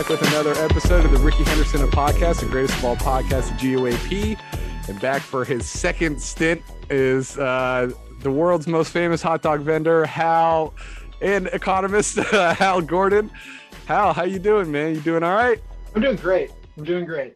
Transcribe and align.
back 0.00 0.08
with 0.08 0.26
another 0.28 0.54
episode 0.54 1.04
of 1.04 1.10
the 1.10 1.18
Rickey 1.18 1.44
Henderson 1.44 1.82
of 1.82 1.90
podcast, 1.90 2.40
the 2.40 2.46
greatest 2.46 2.78
of 2.78 2.86
all 2.86 2.96
podcasts, 2.96 3.50
GOAP. 3.60 4.38
And 4.88 4.98
back 4.98 5.20
for 5.20 5.44
his 5.44 5.68
second 5.68 6.22
stint 6.22 6.62
is 6.88 7.36
uh, 7.36 7.90
the 8.20 8.30
world's 8.30 8.66
most 8.66 8.92
famous 8.92 9.20
hot 9.20 9.42
dog 9.42 9.60
vendor, 9.60 10.06
Hal, 10.06 10.72
and 11.20 11.48
economist 11.48 12.16
uh, 12.16 12.54
Hal 12.58 12.80
Gordon. 12.80 13.30
Hal, 13.84 14.14
how 14.14 14.24
you 14.24 14.38
doing, 14.38 14.72
man? 14.72 14.94
You 14.94 15.02
doing 15.02 15.22
all 15.22 15.34
right? 15.34 15.60
I'm 15.94 16.00
doing 16.00 16.16
great. 16.16 16.50
I'm 16.78 16.84
doing 16.84 17.04
great. 17.04 17.34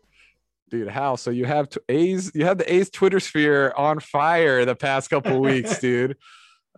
Dude, 0.70 0.88
Hal, 0.88 1.18
so 1.18 1.30
you 1.30 1.44
have 1.44 1.68
t- 1.68 1.80
A's, 1.90 2.32
you 2.34 2.46
have 2.46 2.56
the 2.56 2.72
A's 2.72 2.88
Twitter 2.88 3.20
sphere 3.20 3.74
on 3.76 4.00
fire 4.00 4.64
the 4.64 4.74
past 4.74 5.10
couple 5.10 5.38
weeks, 5.38 5.78
dude. 5.80 6.16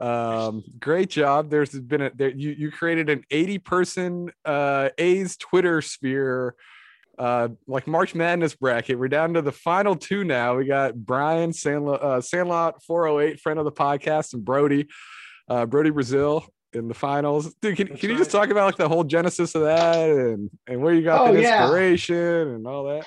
Um, 0.01 0.63
great 0.79 1.09
job. 1.11 1.49
There's 1.51 1.71
been 1.71 2.03
a 2.03 2.11
there 2.15 2.29
you 2.31 2.51
you 2.51 2.71
created 2.71 3.09
an 3.09 3.25
80 3.31 3.59
person 3.59 4.31
uh 4.45 4.91
A's 4.99 5.37
Twitter 5.37 5.81
sphere 5.81 6.55
uh 7.19 7.49
like 7.67 7.87
March 7.87 8.15
Madness 8.15 8.55
bracket. 8.55 8.99
We're 8.99 9.09
down 9.09 9.35
to 9.35 9.43
the 9.43 9.53
final 9.53 9.97
two 9.97 10.23
now. 10.25 10.57
We 10.57 10.67
got 10.67 10.95
Brian 10.95 11.53
Sandlot, 11.53 12.03
uh, 12.03 12.21
Sandlot 12.21 12.83
408, 12.85 13.41
friend 13.41 13.59
of 13.59 13.65
the 13.65 13.73
podcast, 13.73 14.35
and 14.35 14.45
Brody, 14.45 14.87
uh 15.49 15.65
Brody 15.65 15.91
Brazil 15.91 16.47
in 16.75 16.89
the 16.89 16.95
finals. 16.95 17.55
Dude, 17.63 17.77
can, 17.79 17.87
can 17.97 18.11
you 18.11 18.19
just 18.19 18.31
talk 18.31 18.51
about 18.51 18.67
like 18.67 18.77
the 18.77 18.89
whole 18.89 19.05
genesis 19.05 19.55
of 19.55 19.63
that 19.63 20.11
and 20.11 20.51
and 20.67 20.83
where 20.83 20.93
you 20.93 21.01
got 21.03 21.27
Oh, 21.29 21.33
the 21.33 21.41
yeah. 21.41 21.63
inspiration 21.63 22.15
and 22.49 22.67
all 22.67 22.85
that? 22.85 23.07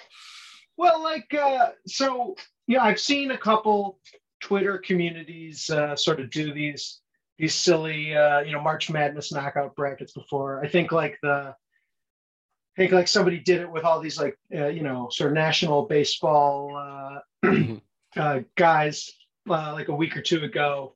Well, 0.76 1.04
like, 1.04 1.32
uh, 1.34 1.72
so 1.86 2.36
yeah, 2.66 2.82
I've 2.84 3.00
seen 3.00 3.30
a 3.32 3.38
couple 3.38 4.00
Twitter 4.42 4.78
communities 4.78 5.70
uh, 5.70 5.96
sort 5.96 6.20
of 6.20 6.30
do 6.30 6.54
these 6.54 7.02
these 7.38 7.56
silly, 7.56 8.16
uh, 8.16 8.42
you 8.42 8.52
know, 8.52 8.62
March 8.62 8.90
Madness 8.90 9.32
knockout 9.32 9.74
brackets 9.76 10.12
before. 10.12 10.62
I 10.64 10.68
think 10.68 10.92
like 10.92 11.18
the, 11.24 11.56
I 11.56 12.82
think 12.82 12.92
like 12.92 13.08
somebody 13.08 13.40
did 13.40 13.62
it 13.62 13.72
with 13.72 13.86
all 13.86 14.02
these 14.02 14.20
like, 14.20 14.38
uh, 14.54 14.68
you 14.68 14.84
know, 14.84 15.08
sort 15.10 15.32
of 15.32 15.36
national 15.36 15.84
baseball 15.86 17.22
uh, 17.44 17.48
uh, 18.18 18.40
guys 18.56 19.10
uh, 19.50 19.72
like 19.74 19.88
a 19.88 19.96
week 19.96 20.18
or 20.18 20.22
two 20.22 20.44
ago, 20.44 20.96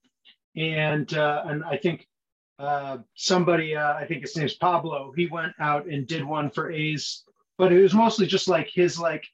and 0.58 1.14
uh, 1.14 1.44
and 1.46 1.64
I 1.64 1.78
think 1.78 2.08
uh, 2.60 2.98
somebody, 3.16 3.76
uh, 3.76 3.94
I 3.94 4.06
think 4.06 4.22
his 4.22 4.36
name's 4.36 4.56
Pablo, 4.56 5.14
he 5.16 5.28
went 5.28 5.54
out 5.60 5.86
and 5.88 6.06
did 6.06 6.24
one 6.26 6.50
for 6.50 6.72
A's, 6.72 7.24
but 7.58 7.72
it 7.72 7.82
was 7.82 7.94
mostly 7.94 8.28
just 8.28 8.48
like 8.50 8.70
his 8.74 9.00
like 9.00 9.26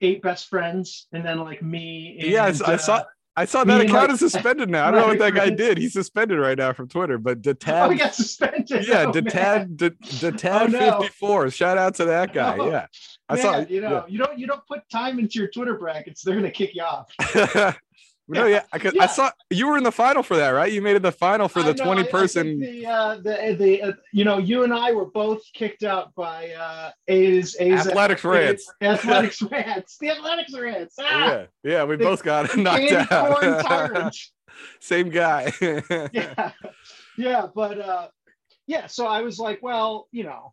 eight 0.00 0.22
best 0.22 0.48
friends, 0.48 1.06
and 1.12 1.24
then 1.24 1.38
like 1.38 1.62
me. 1.62 2.16
And, 2.20 2.30
Yeah, 2.30 2.44
I 2.46 2.76
saw- 2.76 3.04
I 3.38 3.44
saw 3.44 3.64
that 3.64 3.80
account 3.82 4.08
like- 4.10 4.10
is 4.12 4.20
suspended 4.32 4.70
now. 4.70 4.88
I 4.88 4.90
don't 4.90 5.00
know 5.02 5.06
what 5.08 5.18
that 5.18 5.34
guy 5.34 5.44
Right. 5.44 5.56
did. 5.56 5.76
He's 5.78 5.92
suspended 5.92 6.38
right 6.38 6.56
now 6.56 6.72
from 6.72 6.88
Twitter. 6.88 7.18
But 7.18 7.42
the 7.42 7.56
Oh, 7.66 7.90
he 7.90 7.98
got 7.98 8.14
suspended. 8.14 8.86
yeah, 8.88 9.04
Oh, 9.08 9.12
the 9.12 9.22
man. 9.22 9.76
the, 9.76 9.90
the 10.20 10.50
oh, 10.62 10.66
no. 10.66 11.00
54. 11.02 11.50
Shout 11.50 11.76
out 11.76 11.94
to 11.96 12.06
that 12.06 12.32
guy. 12.32 12.56
No. 12.56 12.70
Yeah, 12.70 12.86
I 13.28 13.34
Man, 13.34 13.42
saw. 13.42 13.58
you 13.58 13.80
know, 13.82 14.04
you 14.08 14.18
don't 14.18 14.38
you 14.38 14.46
don't 14.46 14.66
put 14.66 14.88
time 14.90 15.18
into 15.18 15.38
your 15.38 15.48
Twitter 15.48 15.74
brackets, 15.74 16.22
they're 16.22 16.34
gonna 16.36 16.50
kick 16.50 16.74
you 16.74 16.82
off. 16.82 17.12
Yeah. 18.28 18.40
no, 18.40 18.46
yeah, 18.48 18.62
I, 18.72 18.78
could, 18.80 18.98
I 18.98 19.06
saw 19.06 19.30
you 19.50 19.68
were 19.68 19.76
in 19.78 19.84
the 19.84 19.92
final 19.92 20.22
for 20.24 20.36
that, 20.36 20.48
right? 20.50 20.72
You 20.72 20.82
made 20.82 20.96
it 20.96 21.02
the 21.02 21.12
final 21.12 21.46
for 21.48 21.62
the 21.62 21.74
know, 21.74 21.84
20 21.84 22.00
I- 22.00 22.04
I 22.04 22.26
the 22.26 22.86
uh, 22.86 23.14
the 23.16 23.56
the 23.56 23.82
uh, 23.82 23.92
you 24.12 24.24
know 24.24 24.38
you 24.38 24.64
and 24.64 24.74
I 24.74 24.90
were 24.92 25.04
both 25.06 25.42
kicked 25.52 25.84
out 25.84 26.12
by 26.16 26.50
uh, 26.50 26.90
A's 27.06 27.56
A's 27.60 27.86
Athletics 27.86 28.24
rants. 28.24 28.68
Athletics 28.82 29.40
rants. 29.42 29.96
The 29.98 30.10
Athletics 30.10 30.52
rants. 30.58 30.96
Ah, 31.00 31.04
yeah, 31.28 31.46
yeah, 31.62 31.84
we 31.84 31.96
The 31.96 32.04
both 32.04 32.24
got 32.24 32.56
knocked 32.56 32.90
out. 33.12 34.16
Same 34.80 35.10
guy. 35.10 35.52
yeah, 36.12 36.50
yeah, 37.16 37.46
but 37.54 37.78
uh, 37.78 38.08
yeah. 38.66 38.86
So 38.88 39.06
I 39.06 39.20
was 39.20 39.38
like, 39.38 39.60
well, 39.62 40.08
you 40.10 40.24
know, 40.24 40.52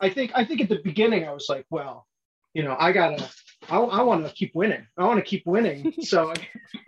I 0.00 0.08
think 0.08 0.32
I 0.34 0.44
think 0.44 0.60
at 0.62 0.68
the 0.68 0.80
beginning 0.82 1.28
I 1.28 1.32
was 1.32 1.46
like, 1.48 1.66
well, 1.68 2.06
you 2.54 2.62
know, 2.62 2.76
I 2.78 2.92
gotta, 2.92 3.28
I, 3.70 3.78
I 3.78 4.02
want 4.02 4.26
to 4.26 4.32
keep 4.32 4.54
winning. 4.54 4.86
I 4.98 5.04
want 5.04 5.18
to 5.18 5.22
keep 5.24 5.46
winning. 5.46 5.92
So 6.02 6.32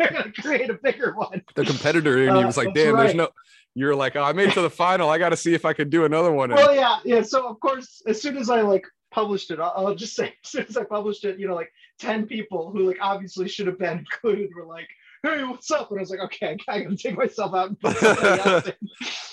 I 0.00 0.06
gotta 0.12 0.32
create 0.32 0.70
a 0.70 0.74
bigger 0.74 1.14
one. 1.14 1.42
the 1.54 1.64
competitor 1.64 2.18
in 2.18 2.34
you 2.34 2.42
Uh, 2.42 2.46
was 2.46 2.56
like, 2.56 2.68
that's 2.74 2.84
"Damn, 2.86 2.96
there's 2.96 3.14
no." 3.14 3.28
You're 3.74 3.94
like, 3.94 4.16
"Oh, 4.16 4.22
I 4.22 4.32
made 4.32 4.48
it 4.48 4.54
to 4.54 4.62
the 4.62 4.70
final. 4.70 5.08
I 5.10 5.18
got 5.18 5.30
to 5.30 5.36
see 5.36 5.54
if 5.54 5.64
I 5.64 5.72
could 5.72 5.90
do 5.90 6.04
another 6.04 6.32
one." 6.32 6.50
And- 6.50 6.58
Well, 6.58 6.74
yeah, 6.74 6.98
yeah. 7.04 7.22
So 7.22 7.46
of 7.48 7.60
course, 7.60 8.02
as 8.06 8.20
soon 8.20 8.36
as 8.36 8.50
I 8.50 8.60
like 8.62 8.86
published 9.10 9.50
it, 9.52 9.60
I'll, 9.60 9.72
I'll 9.76 9.94
just 9.94 10.14
say, 10.16 10.34
as 10.44 10.50
soon 10.50 10.66
as 10.68 10.76
I 10.76 10.84
published 10.84 11.24
it, 11.24 11.38
you 11.38 11.46
know, 11.48 11.54
like 11.54 11.70
ten 11.98 12.26
people 12.26 12.70
who 12.72 12.86
like 12.88 12.98
obviously 13.00 13.48
should 13.48 13.66
have 13.66 13.78
been 13.78 13.98
included 14.12 14.50
were 14.56 14.64
like, 14.66 14.88
"Hey, 15.22 15.42
what's 15.44 15.70
up?" 15.70 15.90
And 15.90 16.00
I 16.00 16.02
was 16.02 16.10
like, 16.10 16.20
"Okay, 16.20 16.56
I 16.68 16.80
gotta 16.82 16.96
take 16.96 17.16
myself 17.16 17.54
out 17.54 17.68
and 17.68 17.80
put 17.80 17.96
somebody 17.96 18.40
else 18.42 18.66
in." 18.66 18.74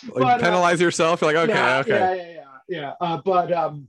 like 0.10 0.22
but, 0.24 0.24
uh, 0.24 0.40
penalize 0.40 0.80
yourself. 0.82 1.22
You're 1.22 1.34
like, 1.34 1.50
okay, 1.50 1.54
yeah, 1.60 1.80
okay. 1.80 1.90
Yeah, 1.92 2.14
yeah, 2.14 2.30
yeah, 2.30 2.44
yeah. 2.68 2.94
Uh, 3.02 3.18
but 3.24 3.52
um, 3.52 3.88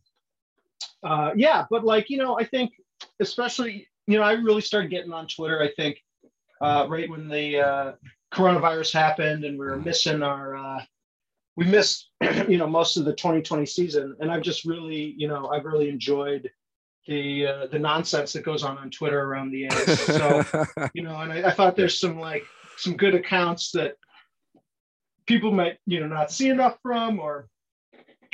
uh, 1.02 1.32
yeah, 1.36 1.64
but 1.70 1.84
like 1.84 2.10
you 2.10 2.18
know, 2.18 2.38
I 2.38 2.44
think 2.44 2.72
especially 3.20 3.88
you 4.06 4.18
know, 4.18 4.24
I 4.24 4.32
really 4.32 4.60
started 4.60 4.90
getting 4.90 5.12
on 5.12 5.26
Twitter. 5.26 5.62
I 5.62 5.70
think 5.76 6.02
uh, 6.60 6.86
right 6.88 7.08
when 7.08 7.28
the 7.28 7.60
uh, 7.60 7.92
coronavirus 8.32 8.92
happened 8.92 9.44
and 9.44 9.58
we 9.58 9.64
were 9.64 9.76
missing 9.76 10.22
our, 10.22 10.56
uh, 10.56 10.82
we 11.56 11.66
missed 11.66 12.10
you 12.48 12.56
know 12.56 12.66
most 12.66 12.96
of 12.96 13.04
the 13.04 13.14
2020 13.14 13.66
season, 13.66 14.16
and 14.20 14.30
I've 14.30 14.42
just 14.42 14.64
really 14.64 15.14
you 15.16 15.28
know 15.28 15.48
I've 15.48 15.64
really 15.64 15.88
enjoyed 15.88 16.50
the 17.06 17.46
uh, 17.46 17.66
the 17.66 17.78
nonsense 17.78 18.32
that 18.32 18.44
goes 18.44 18.62
on 18.62 18.78
on 18.78 18.90
Twitter 18.90 19.20
around 19.20 19.50
the 19.50 19.66
A's. 19.66 20.00
So 20.00 20.44
you 20.94 21.02
know, 21.02 21.16
and 21.16 21.32
I, 21.32 21.48
I 21.48 21.50
thought 21.50 21.76
there's 21.76 22.00
some 22.00 22.18
like 22.18 22.44
some 22.78 22.96
good 22.96 23.14
accounts 23.14 23.70
that 23.72 23.96
people 25.26 25.52
might 25.52 25.78
you 25.86 26.00
know 26.00 26.06
not 26.06 26.32
see 26.32 26.48
enough 26.48 26.78
from 26.82 27.20
or 27.20 27.48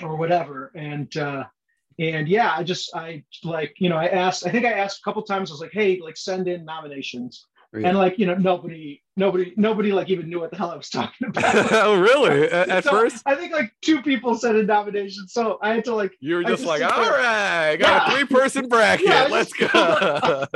or 0.02 0.16
whatever 0.16 0.70
and 0.76 1.16
uh 1.16 1.44
and 1.98 2.28
yeah 2.28 2.52
i 2.56 2.62
just 2.62 2.94
i 2.94 3.22
like 3.44 3.74
you 3.78 3.88
know 3.88 3.96
i 3.96 4.06
asked 4.06 4.46
i 4.46 4.50
think 4.50 4.64
i 4.64 4.72
asked 4.72 5.00
a 5.00 5.02
couple 5.02 5.22
times 5.22 5.50
i 5.50 5.54
was 5.54 5.60
like 5.60 5.72
hey 5.72 6.00
like 6.02 6.16
send 6.16 6.46
in 6.48 6.64
nominations 6.64 7.44
Yeah. 7.74 7.88
and 7.88 7.98
like 7.98 8.18
you 8.18 8.24
know 8.26 8.34
nobody 8.34 9.02
nobody 9.16 9.52
nobody 9.56 9.90
like 9.92 10.08
even 10.08 10.28
knew 10.30 10.40
what 10.40 10.50
the 10.52 10.56
hell 10.56 10.70
i 10.70 10.76
was 10.76 10.88
talking 10.88 11.28
about 11.28 11.72
oh, 11.72 12.00
really? 12.00 12.48
At, 12.50 12.68
at 12.76 12.84
So, 12.84 12.90
first, 12.90 13.22
i 13.26 13.34
think 13.34 13.52
like 13.52 13.72
two 13.82 14.00
people 14.00 14.34
sent 14.36 14.56
in 14.56 14.66
nominations 14.66 15.32
so 15.32 15.58
i 15.60 15.74
had 15.74 15.84
to 15.86 15.94
like 15.94 16.12
you 16.20 16.36
were 16.36 16.42
just 16.44 16.62
just 16.62 16.66
like, 16.66 16.82
all 16.90 17.02
there. 17.04 17.12
right, 17.12 17.76
got 17.76 18.08
a 18.08 18.10
three-person 18.16 18.68
bracket. 18.68 19.06
Yeah, 19.08 19.26
Let's 19.30 19.52
go. 19.52 19.66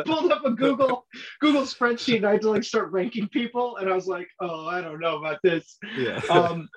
pulled 0.06 0.30
up 0.32 0.44
a 0.44 0.52
Google 0.52 1.04
Google 1.40 1.62
spreadsheet 1.62 2.16
and 2.16 2.26
I 2.26 2.32
had 2.32 2.42
to 2.42 2.50
like 2.50 2.64
start 2.64 2.90
ranking 2.92 3.28
people 3.28 3.76
and 3.78 3.90
I 3.90 3.94
was 3.94 4.06
like, 4.06 4.28
oh, 4.40 4.66
I 4.66 4.80
don't 4.80 5.00
know 5.00 5.16
about 5.18 5.38
this. 5.42 5.76
yeah. 5.98 6.20
Um, 6.30 6.68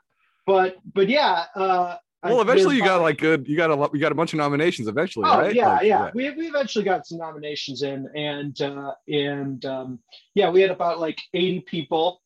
but 0.46 0.76
but 0.94 1.08
yeah. 1.10 1.46
Uh, 1.56 1.96
I- 2.26 2.30
well, 2.32 2.42
eventually 2.42 2.76
you 2.76 2.84
got 2.84 3.02
like 3.02 3.18
good. 3.18 3.48
You 3.48 3.56
got 3.58 3.70
a 3.70 3.76
lot. 3.76 3.92
You 3.94 4.00
got 4.00 4.12
a 4.12 4.16
bunch 4.16 4.34
of 4.34 4.38
nominations 4.38 4.88
eventually, 4.88 5.26
Oh 5.30 5.40
right? 5.40 5.54
yeah, 5.56 5.68
Like, 5.74 5.84
yeah. 5.86 6.12
We 6.14 6.30
we 6.32 6.48
eventually 6.48 6.84
got 6.86 7.06
some 7.08 7.18
nominations 7.18 7.84
in, 7.84 8.08
and 8.16 8.60
uh, 8.62 8.94
and 9.08 9.64
um, 9.66 10.00
yeah, 10.34 10.50
we 10.50 10.62
had 10.62 10.72
about 10.72 11.00
like 11.00 11.20
80 11.34 11.62
people. 11.62 12.22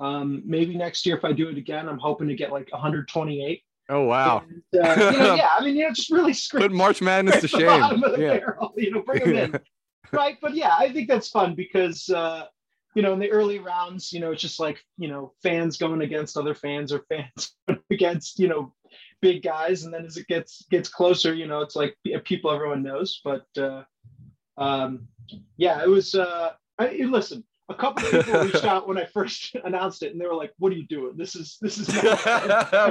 Um, 0.00 0.42
maybe 0.44 0.76
next 0.76 1.06
year 1.06 1.16
if 1.16 1.24
I 1.24 1.32
do 1.32 1.48
it 1.48 1.56
again, 1.56 1.88
I'm 1.88 1.98
hoping 1.98 2.26
to 2.28 2.34
get 2.34 2.50
like 2.50 2.68
128. 2.72 3.62
Oh 3.90 4.02
wow. 4.02 4.42
And, 4.72 4.84
uh, 4.84 5.10
you 5.12 5.18
know, 5.18 5.34
yeah, 5.36 5.50
I 5.58 5.64
mean, 5.64 5.76
you 5.76 5.84
know, 5.86 5.92
just 5.92 6.10
really 6.10 6.32
scrape 6.32 6.62
Put 6.62 6.72
March 6.72 7.00
Madness 7.00 7.36
to 7.36 7.40
the 7.42 7.48
shame. 7.48 8.00
the 8.00 8.16
Yeah. 8.18 8.38
barrel, 8.38 8.72
you 8.76 8.90
know, 8.90 9.02
bring 9.02 9.20
them 9.24 9.36
in. 9.36 9.60
right 10.12 10.36
but 10.40 10.54
yeah 10.54 10.74
i 10.78 10.92
think 10.92 11.08
that's 11.08 11.28
fun 11.28 11.54
because 11.56 12.08
uh 12.10 12.44
you 12.94 13.02
know 13.02 13.14
in 13.14 13.18
the 13.18 13.28
early 13.32 13.58
rounds 13.58 14.12
you 14.12 14.20
know 14.20 14.30
it's 14.30 14.42
just 14.42 14.60
like 14.60 14.78
you 14.96 15.08
know 15.08 15.32
fans 15.42 15.76
going 15.76 16.02
against 16.02 16.36
other 16.36 16.54
fans 16.54 16.92
or 16.92 17.02
fans 17.08 17.56
against 17.90 18.38
you 18.38 18.46
know 18.46 18.72
big 19.24 19.42
guys 19.42 19.84
and 19.84 19.94
then 19.94 20.04
as 20.04 20.18
it 20.18 20.26
gets 20.26 20.66
gets 20.70 20.90
closer 20.90 21.32
you 21.32 21.46
know 21.46 21.62
it's 21.62 21.74
like 21.74 21.96
people 22.24 22.50
everyone 22.50 22.82
knows 22.82 23.22
but 23.24 23.46
uh 23.56 23.82
um 24.58 25.08
yeah 25.56 25.82
it 25.82 25.88
was 25.88 26.14
uh 26.14 26.50
I, 26.78 26.90
listen 27.08 27.42
a 27.70 27.74
couple 27.74 28.04
of 28.04 28.26
people 28.26 28.40
reached 28.44 28.66
out 28.66 28.86
when 28.86 28.98
i 28.98 29.06
first 29.06 29.56
announced 29.64 30.02
it 30.02 30.12
and 30.12 30.20
they 30.20 30.26
were 30.26 30.34
like 30.34 30.52
what 30.58 30.70
are 30.74 30.76
you 30.76 30.86
doing 30.88 31.16
this 31.16 31.36
is 31.36 31.56
this 31.62 31.78
is 31.78 31.88
nonsense." 31.88 32.26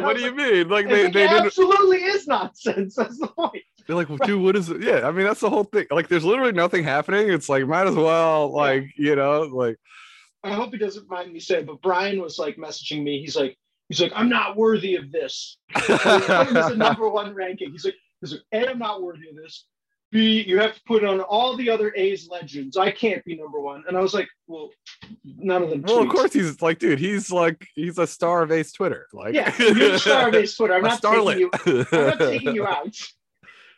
What 0.04 0.18
do 0.18 0.24
you 0.24 0.36
like, 0.36 0.36
mean? 0.38 0.70
Like 0.70 0.90
they, 0.90 1.04
like, 1.04 1.14
they 1.14 1.26
it 1.26 1.30
didn't. 1.30 1.46
absolutely 1.46 1.98
is 1.98 2.26
nonsense 2.26 2.96
that's 2.98 3.20
the 3.20 3.28
point 3.28 3.62
They're 3.86 3.96
like, 3.96 4.10
well, 4.10 4.18
dude, 4.18 4.42
what 4.42 4.56
is 4.56 4.70
it? 4.70 4.82
Yeah, 4.82 5.08
I 5.08 5.12
mean, 5.12 5.26
that's 5.26 5.42
the 5.42 5.50
whole 5.50 5.66
thing. 5.66 5.86
Like, 5.92 6.08
there's 6.08 6.24
literally 6.24 6.54
nothing 6.54 6.86
happening. 6.86 7.30
It's 7.30 7.50
like, 7.50 7.68
might 7.68 7.86
as 7.86 7.96
well, 7.96 8.50
like, 8.54 8.86
you 8.96 9.14
know, 9.18 9.42
like, 9.42 9.76
I 10.42 10.54
hope 10.54 10.72
he 10.72 10.78
doesn't 10.78 11.10
mind 11.10 11.34
me 11.34 11.42
saying, 11.42 11.66
but 11.66 11.82
Brian 11.82 12.22
was 12.22 12.40
like 12.40 12.56
messaging 12.56 13.04
me. 13.04 13.20
He's 13.20 13.36
like, 13.36 13.58
he's 13.90 14.02
like, 14.02 14.12
I'm 14.16 14.30
not 14.30 14.56
worthy 14.58 14.96
of 14.96 15.12
this. 15.12 15.58
He 15.76 15.80
put 15.82 16.00
the 16.54 16.74
number 16.76 17.10
one 17.10 17.34
ranking. 17.34 17.72
He's 17.72 17.86
like, 17.86 17.96
he's 18.22 18.34
like, 18.34 18.42
A, 18.52 18.70
I'm 18.70 18.80
not 18.80 19.02
worthy 19.04 19.30
of 19.30 19.36
this. 19.36 19.66
B, 20.12 20.44
you 20.48 20.60
have 20.60 20.76
to 20.76 20.82
put 20.86 21.04
on 21.04 21.22
all 21.22 21.58
the 21.58 21.72
other 21.72 21.92
A's 21.96 22.28
legends. 22.30 22.78
I 22.78 22.92
can't 22.92 23.26
be 23.26 23.36
number 23.36 23.60
one. 23.60 23.84
And 23.88 23.98
I 23.98 24.00
was 24.00 24.14
like, 24.14 24.28
well, 24.46 24.70
none 25.26 25.64
of 25.64 25.72
them. 25.72 25.82
well, 25.82 26.04
of 26.04 26.10
course, 26.10 26.32
he's 26.34 26.62
like, 26.62 26.78
dude, 26.78 27.00
he's 27.00 27.32
like, 27.32 27.68
he's 27.74 27.98
a 27.98 28.06
star 28.06 28.44
of 28.44 28.52
A's 28.52 28.72
Twitter. 28.72 29.08
Like, 29.12 29.34
Yeah, 29.34 29.52
you're 29.58 29.94
the 29.94 29.98
star 30.00 30.30
of 30.30 30.36
A's 30.36 30.56
Twitter. 30.56 30.76
I'm 30.76 30.86
a 30.86 30.88
not 30.90 31.02
taking 31.02 31.40
you. 31.40 31.50
I'm 31.92 32.08
not 32.08 32.20
taking 32.20 32.56
you 32.56 32.68
out. 32.68 32.96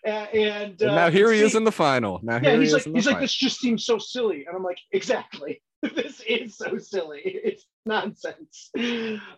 Uh, 0.06 0.10
and, 0.10 0.81
And 0.81 0.84
uh, 0.84 0.96
now 0.96 1.10
here 1.10 1.31
he 1.31 1.40
see- 1.40 1.46
is 1.46 1.56
in 1.56 1.63
the 1.63 1.72
final. 1.72 2.19
Now 2.22 2.36
Yeah, 2.36 2.52
here 2.52 2.60
he's 2.60 2.69
he 2.69 2.74
like, 2.74 2.81
is 2.81 2.86
in 2.88 2.92
the 2.92 2.98
he's 3.00 3.07
like, 3.07 3.19
this 3.22 3.34
just 3.34 3.60
seems 3.62 3.86
so 3.86 3.98
silly. 3.98 4.46
And 4.46 4.56
I'm 4.57 4.62
like, 4.63 4.78
exactly. 4.92 5.62
this 5.95 6.22
is 6.27 6.57
so 6.57 6.77
silly. 6.77 7.22
It's 7.24 7.66
nonsense. 7.86 8.72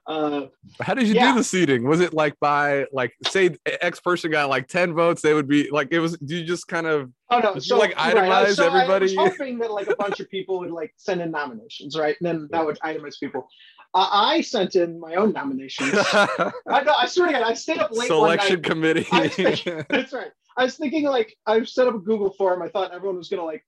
Uh, 0.06 0.42
How 0.81 0.94
did 0.94 1.07
you 1.07 1.16
Yeah. 1.16 1.31
do 1.34 1.39
the 1.39 1.44
seating? 1.44 1.88
Was 1.88 2.00
it 2.00 2.13
like 2.13 2.39
by 2.39 2.86
like 2.94 3.13
say 3.28 3.56
X 3.66 4.00
person 4.00 4.31
got 4.31 4.50
like 4.50 4.68
10 4.68 4.94
votes, 4.94 5.22
they 5.22 5.34
would 5.34 5.48
be 5.48 5.69
like 5.69 5.89
it 5.92 6.00
was 6.00 6.18
do 6.19 6.38
you 6.38 6.45
just 6.45 6.68
kind 6.68 6.88
of 6.88 7.12
oh 7.30 7.39
no, 7.39 7.60
so 7.60 7.78
like, 7.78 7.95
right, 7.98 8.16
itemize 8.16 8.56
so 8.56 8.68
everybody? 8.68 9.18
I 9.18 9.24
was 9.24 9.31
hoping 9.38 9.57
that 9.60 9.72
like 9.72 9.88
a 9.89 9.95
bunch 9.95 10.19
of 10.19 10.30
people 10.30 10.60
would 10.60 10.72
like 10.72 10.94
send 10.98 11.22
in 11.22 11.31
nominations, 11.31 11.98
right? 11.98 12.16
And 12.22 12.28
then 12.28 12.48
that 12.51 12.66
would 12.66 12.80
itemize 12.80 13.19
people. 13.19 13.48
Uh, 13.94 14.07
I 14.12 14.42
sent 14.42 14.75
in 14.75 15.00
my 15.00 15.16
own 15.16 15.33
nominations. 15.33 15.92
I 15.95 16.51
know. 16.86 16.94
I 16.98 17.07
swear 17.07 17.28
to 17.28 17.33
God, 17.33 17.44
I 17.44 17.54
stayed 17.54 17.80
up 17.80 17.92
late 17.92 18.07
selection 18.07 18.62
committee? 18.62 19.07
I 19.12 19.28
think- 19.28 19.63
That's 19.90 20.13
right. 20.13 20.31
I 20.57 20.63
was 20.66 20.75
thinking 20.78 21.04
like 21.06 21.36
I 21.45 21.63
set 21.63 21.88
up 21.88 21.95
a 21.95 22.00
Google 22.00 22.31
form. 22.31 22.62
I 22.62 22.69
thought 22.69 22.94
everyone 22.94 23.18
was 23.18 23.30
gonna 23.30 23.44
like 23.45 23.66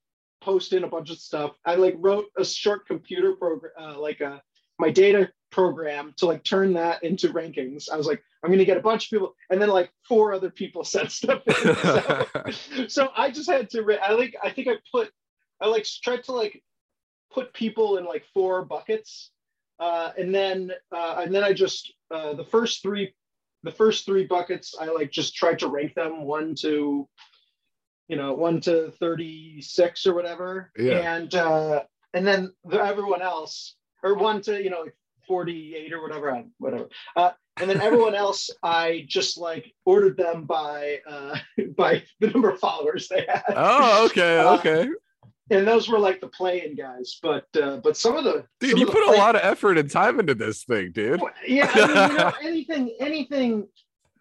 post 0.50 0.74
in 0.74 0.84
a 0.84 0.88
bunch 0.88 1.12
of 1.12 1.20
stuff. 1.20 1.52
I 1.64 1.76
like 1.76 1.96
wrote 2.00 2.26
a 2.36 2.44
short 2.44 2.88
computer 2.88 3.34
program, 3.36 3.72
uh, 3.80 4.00
like 4.00 4.20
a 4.22 4.42
my 4.80 4.90
data 4.90 5.30
program 5.52 6.14
to 6.18 6.26
like 6.26 6.44
turn 6.44 6.74
that 6.74 7.04
into 7.04 7.30
rankings. 7.30 7.90
I 7.92 7.98
was 7.98 8.08
like, 8.08 8.24
I'm 8.42 8.50
gonna 8.50 8.66
get 8.66 8.78
a 8.78 8.82
bunch 8.82 9.06
of 9.06 9.10
people, 9.12 9.36
and 9.52 9.62
then 9.62 9.70
like 9.70 9.92
four 10.08 10.34
other 10.34 10.50
people 10.50 10.84
sent 10.96 11.12
stuff 11.12 11.44
in. 11.46 11.76
So, 11.76 12.26
so 12.88 13.10
I 13.16 13.30
just 13.30 13.50
had 13.50 13.70
to. 13.72 14.00
I 14.02 14.14
like. 14.14 14.36
I 14.44 14.50
think 14.50 14.68
I 14.68 14.76
put. 14.92 15.12
I 15.62 15.68
like 15.68 15.86
tried 16.04 16.24
to 16.24 16.32
like 16.32 16.64
put 17.32 17.54
people 17.54 17.98
in 17.98 18.06
like 18.06 18.26
four 18.34 18.66
buckets, 18.66 19.30
uh, 19.80 20.12
and 20.18 20.34
then 20.34 20.72
uh, 20.92 21.22
and 21.24 21.36
then 21.36 21.44
I 21.44 21.54
just 21.54 21.94
uh, 22.10 22.34
the 22.34 22.46
first 22.46 22.82
three 22.82 23.14
the 23.64 23.72
first 23.72 24.06
three 24.06 24.26
buckets 24.26 24.74
I 24.80 24.86
like 24.86 25.12
just 25.12 25.36
tried 25.36 25.60
to 25.60 25.68
rank 25.68 25.94
them 25.94 26.24
one 26.24 26.56
to 26.62 27.08
you 28.10 28.18
know 28.18 28.34
one 28.34 28.60
to 28.62 28.92
36 29.00 30.06
or 30.08 30.14
whatever 30.14 30.72
Yeah. 30.78 31.16
and 31.16 31.34
uh 31.36 31.84
and 32.14 32.28
then 32.28 32.52
the, 32.66 32.82
everyone 32.84 33.22
else 33.22 33.76
or 34.04 34.16
one 34.16 34.42
to 34.42 34.62
you 34.62 34.70
know 34.70 34.86
48 35.28 35.94
or 35.94 36.02
whatever 36.02 36.32
I- 36.36 36.46
whatever 36.58 36.90
uh 37.16 37.32
and 37.62 37.70
then 37.70 37.80
everyone 37.82 38.16
else 38.16 38.50
I 38.64 39.06
just 39.08 39.38
like 39.38 39.72
ordered 39.86 40.18
them 40.18 40.46
by 40.46 41.00
uh 41.08 41.38
by 41.78 42.04
the 42.20 42.28
number 42.28 42.50
of 42.50 42.60
followers 42.60 43.08
they 43.08 43.26
had 43.28 43.44
oh, 43.56 44.06
okay, 44.08 44.40
Uh, 44.44 44.56
okay. 44.58 44.90
and 45.52 45.68
those 45.68 45.88
were 45.88 46.00
like 46.00 46.20
the 46.20 46.28
play-in 46.30 46.76
guys 46.76 47.20
but 47.22 47.46
uh 47.62 47.78
but 47.78 47.96
some 47.96 48.18
of 48.18 48.24
the 48.24 48.44
Dude, 48.60 48.80
you 48.80 48.86
the 48.88 48.92
put 48.92 49.04
a 49.08 49.18
lot 49.18 49.36
of 49.36 49.42
effort 49.44 49.78
and 49.78 49.90
time 49.90 50.20
into 50.20 50.34
this 50.36 50.64
thing, 50.64 50.92
dude. 50.92 51.22
yeah, 51.48 51.70
I 51.74 51.88
mean, 51.88 52.12
you 52.12 52.18
know, 52.18 52.34
anything, 52.44 52.96
anything, 53.00 53.68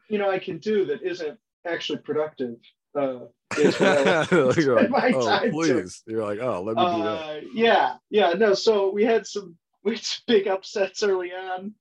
you 0.09 0.19
know, 0.19 0.31
I 0.31 0.39
can 0.39 0.59
do 0.59 0.85
that 0.87 1.03
isn't 1.03 1.39
actually 1.67 1.99
productive. 1.99 2.57
Uh, 2.99 3.27
is 3.57 3.81
what 3.81 3.99
I 3.99 4.03
like 4.03 4.29
to 4.29 4.45
Like, 4.47 4.57
you're 4.57 4.77
like, 4.77 4.91
my 4.91 5.13
oh, 5.15 5.45
to. 5.45 5.51
please. 5.51 6.03
You're 6.07 6.25
like, 6.25 6.41
oh, 6.41 6.63
let 6.63 6.77
me 6.77 6.97
do 6.97 7.03
that. 7.03 7.09
Uh, 7.09 7.41
yeah, 7.55 7.95
yeah, 8.11 8.33
no. 8.33 8.55
So 8.55 8.93
we 8.93 9.05
had 9.05 9.27
some, 9.27 9.57
we 9.85 9.93
had 9.93 10.05
some 10.05 10.25
big 10.27 10.49
upsets 10.49 11.03
early 11.03 11.33
on. 11.33 11.75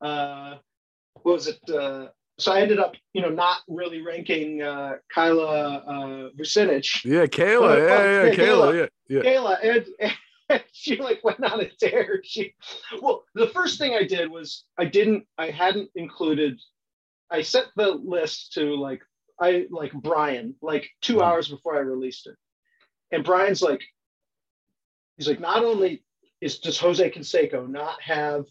Uh, 0.00 0.56
what 1.22 1.32
was 1.32 1.46
it? 1.48 1.60
Uh, 1.70 2.08
so 2.38 2.52
I 2.52 2.60
ended 2.60 2.78
up, 2.78 2.94
you 3.12 3.22
know, 3.22 3.28
not 3.28 3.58
really 3.68 4.00
ranking 4.00 4.62
uh, 4.62 4.94
Kyla 5.14 5.76
uh, 5.76 6.30
Vucinic. 6.38 7.04
Yeah, 7.04 7.26
Kayla. 7.26 7.76
Yeah, 7.76 7.86
yeah, 7.86 8.24
yeah, 8.24 8.34
Kayla. 8.34 8.74
Yeah, 8.74 8.86
yeah. 9.08 9.22
Kayla, 9.22 9.56
and, 9.62 10.12
and 10.48 10.64
she 10.72 10.96
like 10.96 11.22
went 11.22 11.44
on 11.44 11.60
a 11.60 11.68
tear. 11.68 12.20
She, 12.24 12.54
well, 13.00 13.24
the 13.34 13.48
first 13.48 13.78
thing 13.78 13.94
I 13.94 14.04
did 14.04 14.30
was 14.30 14.64
I 14.78 14.86
didn't, 14.86 15.24
I 15.38 15.50
hadn't 15.50 15.90
included. 15.94 16.58
I 17.30 17.42
set 17.42 17.66
the 17.76 17.92
list 17.92 18.54
to 18.54 18.74
like 18.74 19.02
I 19.42 19.66
like 19.70 19.92
Brian 19.92 20.54
like 20.62 20.88
two 21.00 21.16
Mhm. 21.16 21.22
hours 21.22 21.48
before 21.48 21.76
I 21.76 21.80
released 21.80 22.26
it, 22.26 22.36
and 23.10 23.24
Brian's 23.24 23.62
like, 23.62 23.82
he's 25.16 25.28
like, 25.28 25.40
not 25.40 25.64
only 25.64 26.04
is 26.40 26.58
does 26.58 26.78
Jose 26.78 27.10
Canseco 27.10 27.68
not 27.68 28.00
have 28.02 28.46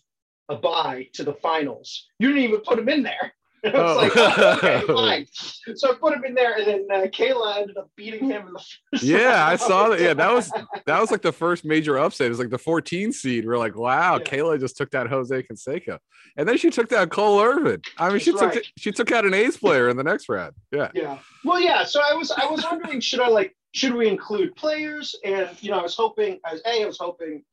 a 0.49 0.55
bye 0.55 1.09
to 1.13 1.23
the 1.23 1.33
finals, 1.33 2.07
you 2.19 2.27
didn't 2.27 2.43
even 2.43 2.61
put 2.61 2.79
him 2.79 2.89
in 2.89 3.03
there. 3.03 3.33
And 3.63 3.75
I 3.77 3.81
was 3.83 3.97
Oh. 3.97 3.97
like, 4.01 4.57
okay, 4.57 4.81
fine. 4.87 5.75
So 5.77 5.91
I 5.91 5.95
put 5.95 6.13
him 6.13 6.23
in 6.23 6.33
there, 6.33 6.55
and 6.57 6.65
then 6.67 6.87
uh, 6.91 7.05
Kayla 7.07 7.57
ended 7.61 7.77
up 7.77 7.89
beating 7.95 8.29
him 8.29 8.47
in 8.47 8.53
the 8.53 8.63
first 8.91 9.03
Yeah, 9.03 9.45
I 9.45 9.55
saw 9.55 9.89
that. 9.89 9.99
Yeah, 9.99 10.13
that 10.15 10.33
was 10.33 10.51
that 10.85 10.99
was 10.99 11.11
like 11.11 11.21
the 11.21 11.31
first 11.31 11.63
major 11.65 11.97
upset. 11.99 12.25
It 12.27 12.29
was 12.29 12.39
like 12.39 12.49
the 12.49 12.57
14 12.57 13.11
seed. 13.11 13.45
We're 13.45 13.57
like, 13.57 13.75
wow, 13.75 14.17
Yeah. 14.17 14.23
Kayla 14.23 14.59
just 14.59 14.77
took 14.77 14.89
down 14.89 15.07
Jose 15.07 15.43
Canseco, 15.43 15.99
and 16.37 16.47
then 16.49 16.57
she 16.57 16.69
took 16.69 16.89
down 16.89 17.09
Cole 17.09 17.39
Irvin. 17.41 17.81
I 17.97 18.09
mean, 18.09 18.19
she 18.19 18.31
That's 18.31 18.55
took 18.55 18.63
she 18.77 18.91
took 18.91 19.11
out 19.11 19.25
an 19.25 19.33
A's 19.33 19.57
player 19.57 19.89
in 19.89 19.97
the 19.97 20.03
next 20.03 20.27
round. 20.29 20.53
Yeah, 20.71 20.89
Yeah. 20.95 21.19
Well, 21.43 21.59
yeah. 21.59 21.83
So 21.83 22.01
I 22.01 22.13
was 22.15 22.31
I 22.31 22.45
was 22.47 22.63
wondering 22.63 22.99
should 22.99 23.19
I 23.19 23.27
like 23.27 23.55
should 23.73 23.93
we 23.93 24.07
include 24.07 24.55
players 24.55 25.15
and 25.23 25.49
you 25.61 25.71
know 25.71 25.79
I 25.79 25.83
was 25.83 25.95
hoping 25.95 26.39
I 26.45 26.53
was 26.53 26.61
a 26.65 26.81
I 26.81 26.85
was 26.85 26.97
hoping 26.97 27.43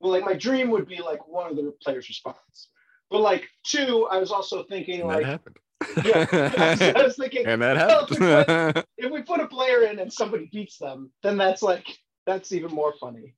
well 0.00 0.12
like 0.12 0.24
my 0.24 0.32
dream 0.34 0.70
would 0.70 0.86
be 0.88 1.02
like 1.02 1.26
one 1.28 1.50
of 1.50 1.56
the 1.56 1.74
players 1.82 2.08
response, 2.08 2.68
but 3.10 3.20
like 3.20 3.48
two 3.64 4.06
I 4.10 4.18
was 4.18 4.30
also 4.30 4.62
thinking 4.64 5.00
and 5.00 5.08
like 5.08 5.24
that 5.24 5.26
happened. 5.26 5.56
yeah 6.04 6.92
I 6.96 7.02
was 7.02 7.16
thinking 7.16 7.46
and 7.46 7.60
that 7.62 7.76
Well, 7.76 8.06
if 8.10 8.18
we 8.18 8.26
happened. 8.26 8.84
if 8.98 9.10
we 9.12 9.22
put 9.22 9.40
a 9.40 9.46
player 9.48 9.82
in 9.84 9.98
and 9.98 10.12
somebody 10.12 10.48
beats 10.52 10.78
them 10.78 11.10
then 11.22 11.36
that's 11.36 11.62
like 11.62 11.86
that's 12.26 12.52
even 12.52 12.70
more 12.72 12.92
funny. 13.00 13.34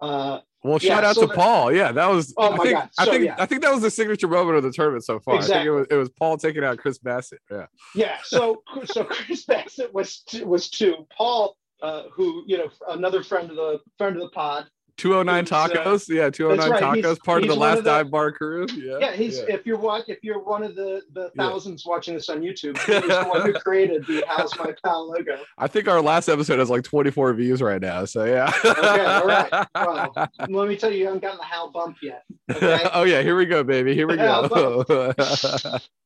Uh, 0.00 0.40
well, 0.62 0.78
yeah, 0.82 0.94
shout 0.96 1.04
out 1.04 1.14
so 1.14 1.22
to 1.22 1.26
the- 1.28 1.34
Paul. 1.34 1.72
Yeah, 1.72 1.90
that 1.90 2.06
was. 2.10 2.34
Oh 2.36 2.52
I 2.52 2.56
my 2.56 2.64
think, 2.64 2.78
God. 2.78 2.90
I 2.98 3.04
So, 3.06 3.10
think 3.12 3.24
yeah. 3.24 3.36
I 3.38 3.46
think 3.46 3.62
that 3.62 3.72
was 3.72 3.80
the 3.80 3.90
signature 3.90 4.28
moment 4.28 4.58
of 4.58 4.62
the 4.62 4.70
tournament 4.70 5.04
so 5.04 5.18
far. 5.20 5.36
I 5.36 5.38
think 5.38 5.48
Exactly. 5.48 5.68
it 5.68 5.70
was 5.70 5.86
it 5.90 5.94
was 5.94 6.10
Paul 6.10 6.36
taking 6.36 6.64
out 6.64 6.76
Chris 6.76 6.98
Bassitt. 6.98 7.38
Yeah. 7.50 7.66
yeah. 7.94 8.18
So 8.24 8.62
so 8.84 9.04
Chris 9.04 9.46
Bassitt 9.46 9.92
was 9.94 10.22
was 10.44 10.68
two. 10.68 11.06
Paul, 11.16 11.56
uh, 11.82 12.02
who 12.12 12.44
you 12.46 12.58
know 12.58 12.68
another 12.90 13.22
friend 13.22 13.48
of 13.48 13.56
the 13.56 13.80
friend 13.96 14.16
of 14.16 14.22
the 14.22 14.28
pod. 14.28 14.66
209 14.96 15.42
It's, 15.42 15.52
uh, 15.52 15.68
tacos. 15.68 16.08
yeah, 16.08 16.30
209 16.30 16.70
right. 16.70 16.82
tacos. 16.82 16.94
He's- 17.04 17.18
part 17.18 17.42
of 17.42 17.48
the 17.48 17.54
last 17.54 17.78
of 17.78 17.84
the- 17.84 17.90
dive 17.90 18.10
bar 18.10 18.32
crew. 18.32 18.66
Yeah. 18.74 18.98
yeah 19.00 19.12
he's 19.12 19.38
yeah. 19.38 19.54
if 19.54 19.66
you're 19.66 19.78
one 19.78 20.02
if 20.08 20.18
you're 20.22 20.38
one 20.42 20.62
of 20.62 20.74
the 20.74 21.02
the 21.12 21.30
Yeah. 21.34 21.48
thousands 21.48 21.84
watching 21.84 22.14
this 22.14 22.28
on 22.28 22.40
youtube 22.40 22.76
he's 22.86 23.08
the 23.08 23.24
one 23.28 23.42
who 23.42 23.52
created 23.54 24.06
the 24.06 24.24
how's 24.28 24.56
my 24.58 24.74
pal 24.84 25.10
logo 25.10 25.38
I 25.58 25.66
think 25.68 25.88
our 25.88 26.00
last 26.00 26.28
episode 26.28 26.58
has 26.58 26.70
like 26.70 26.82
24 26.82 27.34
views 27.34 27.60
right 27.62 27.80
now. 27.80 28.04
So 28.04 28.24
yeah. 28.24 28.50
okay 28.64 29.04
all 29.04 29.26
right 29.26 29.66
well 29.74 30.12
let 30.48 30.68
me 30.68 30.76
tell 30.76 30.90
you 30.90 30.98
you 30.98 31.04
haven't 31.06 31.22
gotten 31.22 31.38
the 31.38 31.44
hal 31.44 31.70
bump 31.70 31.98
yet 32.02 32.22
okay 32.50 32.88
oh 32.94 33.02
yeah, 33.04 33.22
here 33.22 33.36
we 33.36 33.44
go, 33.46 33.62
baby. 33.62 33.94
Here 33.94 34.06
we 34.06 34.16
go. 34.16 34.84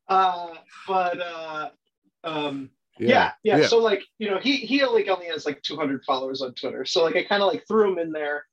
uh 0.08 0.48
but 0.88 1.20
uh 1.20 1.68
um 2.24 2.70
yeah. 2.98 3.32
yeah 3.44 3.66
so 3.66 3.78
like 3.78 4.02
you 4.18 4.30
know 4.30 4.38
he 4.38 4.56
he 4.56 4.84
like 4.84 5.08
only 5.08 5.26
has 5.26 5.46
like 5.46 5.62
200 5.62 6.04
followers 6.04 6.42
on 6.42 6.52
twitter 6.54 6.84
so 6.84 7.02
like 7.02 7.16
i 7.16 7.22
kind 7.22 7.42
of 7.42 7.48
like 7.50 7.64
threw 7.66 7.90
him 7.90 7.98
in 7.98 8.12
there 8.12 8.44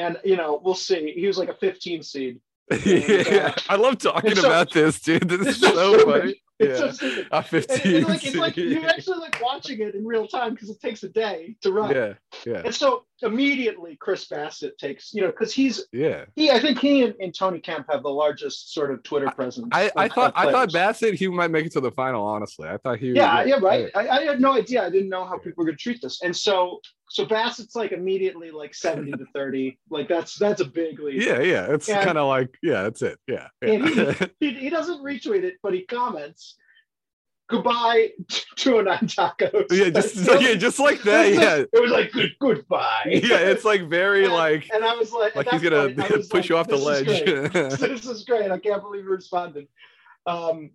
and 0.00 0.16
you 0.24 0.36
know 0.36 0.60
we'll 0.64 0.74
see 0.88 1.12
he 1.22 1.26
was 1.26 1.38
like 1.38 1.48
a 1.48 1.54
15 1.54 2.02
seed 2.02 2.40
yeah. 2.86 3.52
I 3.68 3.74
love 3.74 3.98
talking 3.98 4.36
so- 4.36 4.46
about 4.46 4.72
this, 4.72 5.00
dude. 5.00 5.28
This 5.28 5.40
is 5.48 5.60
so 5.60 5.74
so 5.74 5.92
stupid. 5.98 6.20
funny. 6.20 6.42
it's 6.60 6.78
so 6.78 6.84
Yeah. 6.86 6.92
stupid 6.92 7.28
A 7.32 7.42
15. 7.42 7.96
and, 7.96 8.06
like 8.08 8.24
it's 8.24 8.36
like 8.36 8.54
seed. 8.54 8.70
you 8.70 8.86
actually 8.86 9.18
like 9.18 9.36
watching 9.42 9.80
it 9.80 9.96
in 9.96 10.06
real 10.06 10.28
time 10.28 10.50
because 10.54 10.70
it 10.70 10.80
takes 10.80 11.02
a 11.02 11.08
day 11.08 11.56
to 11.62 11.72
run 11.72 11.90
yeah, 11.90 12.12
yeah, 12.46 12.62
And 12.64 12.72
so 12.72 13.06
immediately 13.22 13.96
Chris 13.96 14.28
Bassitt 14.28 14.78
takes, 14.78 15.12
you 15.12 15.20
know, 15.22 15.28
because 15.34 15.52
he's 15.52 15.84
yeah. 15.92 16.26
he, 16.36 16.52
I 16.52 16.60
think 16.60 16.78
he 16.78 17.02
and, 17.02 17.14
and 17.18 17.34
Tony 17.34 17.58
Kemp 17.58 17.86
have 17.90 18.04
the 18.04 18.08
largest 18.22 18.72
sort 18.72 18.92
of 18.92 19.02
Twitter 19.02 19.30
presence. 19.32 19.66
I, 19.72 19.90
I 19.96 20.06
of- 20.06 20.12
thought 20.12 20.32
of 20.36 20.46
I 20.48 20.52
thought. 20.52 20.68
Bassitt 20.70 21.14
he 21.14 21.26
might 21.26 21.50
make 21.50 21.66
it 21.66 21.72
to 21.72 21.80
the 21.80 21.90
final. 21.90 22.24
Honestly, 22.24 22.68
I 22.68 22.76
thought 22.76 22.98
he. 23.00 23.08
Yeah, 23.22 23.42
yeah, 23.42 23.58
right. 23.60 23.90
I, 23.96 24.08
I 24.08 24.22
had 24.26 24.40
no 24.40 24.52
idea. 24.52 24.86
I 24.86 24.90
didn't 24.90 25.08
know 25.08 25.24
how 25.24 25.38
people 25.38 25.54
were 25.62 25.64
going 25.64 25.76
to 25.78 25.82
treat 25.82 26.00
this, 26.02 26.22
and 26.22 26.36
so 26.36 26.80
so 27.12 27.26
Bassitt's 27.26 27.74
like 27.74 27.90
immediately 27.90 28.52
like 28.52 28.72
seventy 28.72 29.10
to 29.10 29.26
thirty. 29.34 29.78
Like 29.90 30.08
that's 30.08 30.36
that's 30.38 30.60
a 30.60 30.64
big 30.64 31.00
lead. 31.00 31.20
Yeah, 31.22 31.40
yeah. 31.40 31.66
It's 31.74 31.88
kind 31.88 32.16
of 32.16 32.28
like 32.28 32.56
yeah, 32.62 32.82
that's 32.82 33.02
it. 33.02 33.18
Yeah, 33.26 33.48
And 33.60 33.94
yeah. 33.96 34.26
he, 34.38 34.50
he 34.54 34.70
doesn't 34.70 35.02
retweet 35.02 35.42
it, 35.42 35.54
but 35.60 35.74
he 35.74 35.82
comments, 35.82 36.54
"Goodbye 37.48 38.10
to 38.56 38.78
a 38.78 38.82
nine 38.84 38.98
tacos." 39.08 39.66
yeah, 39.72 39.90
just 39.90 40.14
yeah, 40.40 40.54
just 40.54 40.78
like 40.78 41.02
that. 41.02 41.26
It 41.26 41.34
Yeah, 41.34 41.54
like- 41.56 41.68
it 41.72 41.82
was 41.82 41.90
like 41.90 42.12
good 42.12 42.30
goodbye. 42.40 43.02
yeah. 43.06 43.38
It's 43.38 43.64
like 43.64 43.88
very 43.88 44.24
And- 44.26 44.32
like 44.34 44.70
and 44.72 44.84
I 44.84 44.94
was 44.94 45.12
like, 45.12 45.34
like 45.34 45.48
he's 45.48 45.62
gonna 45.62 45.88
point, 45.92 45.98
push 46.30 46.32
like, 46.32 46.48
you 46.48 46.56
off 46.56 46.68
the 46.68 46.76
"This 46.76 47.10
is 47.10 47.44
ledge. 47.44 47.78
this 47.80 48.06
is 48.06 48.22
great. 48.24 48.50
I 48.52 48.58
can't 48.58 48.80
believe 48.82 49.02
you 49.04 49.10
responded. 49.10 49.66
Um, 50.26 50.70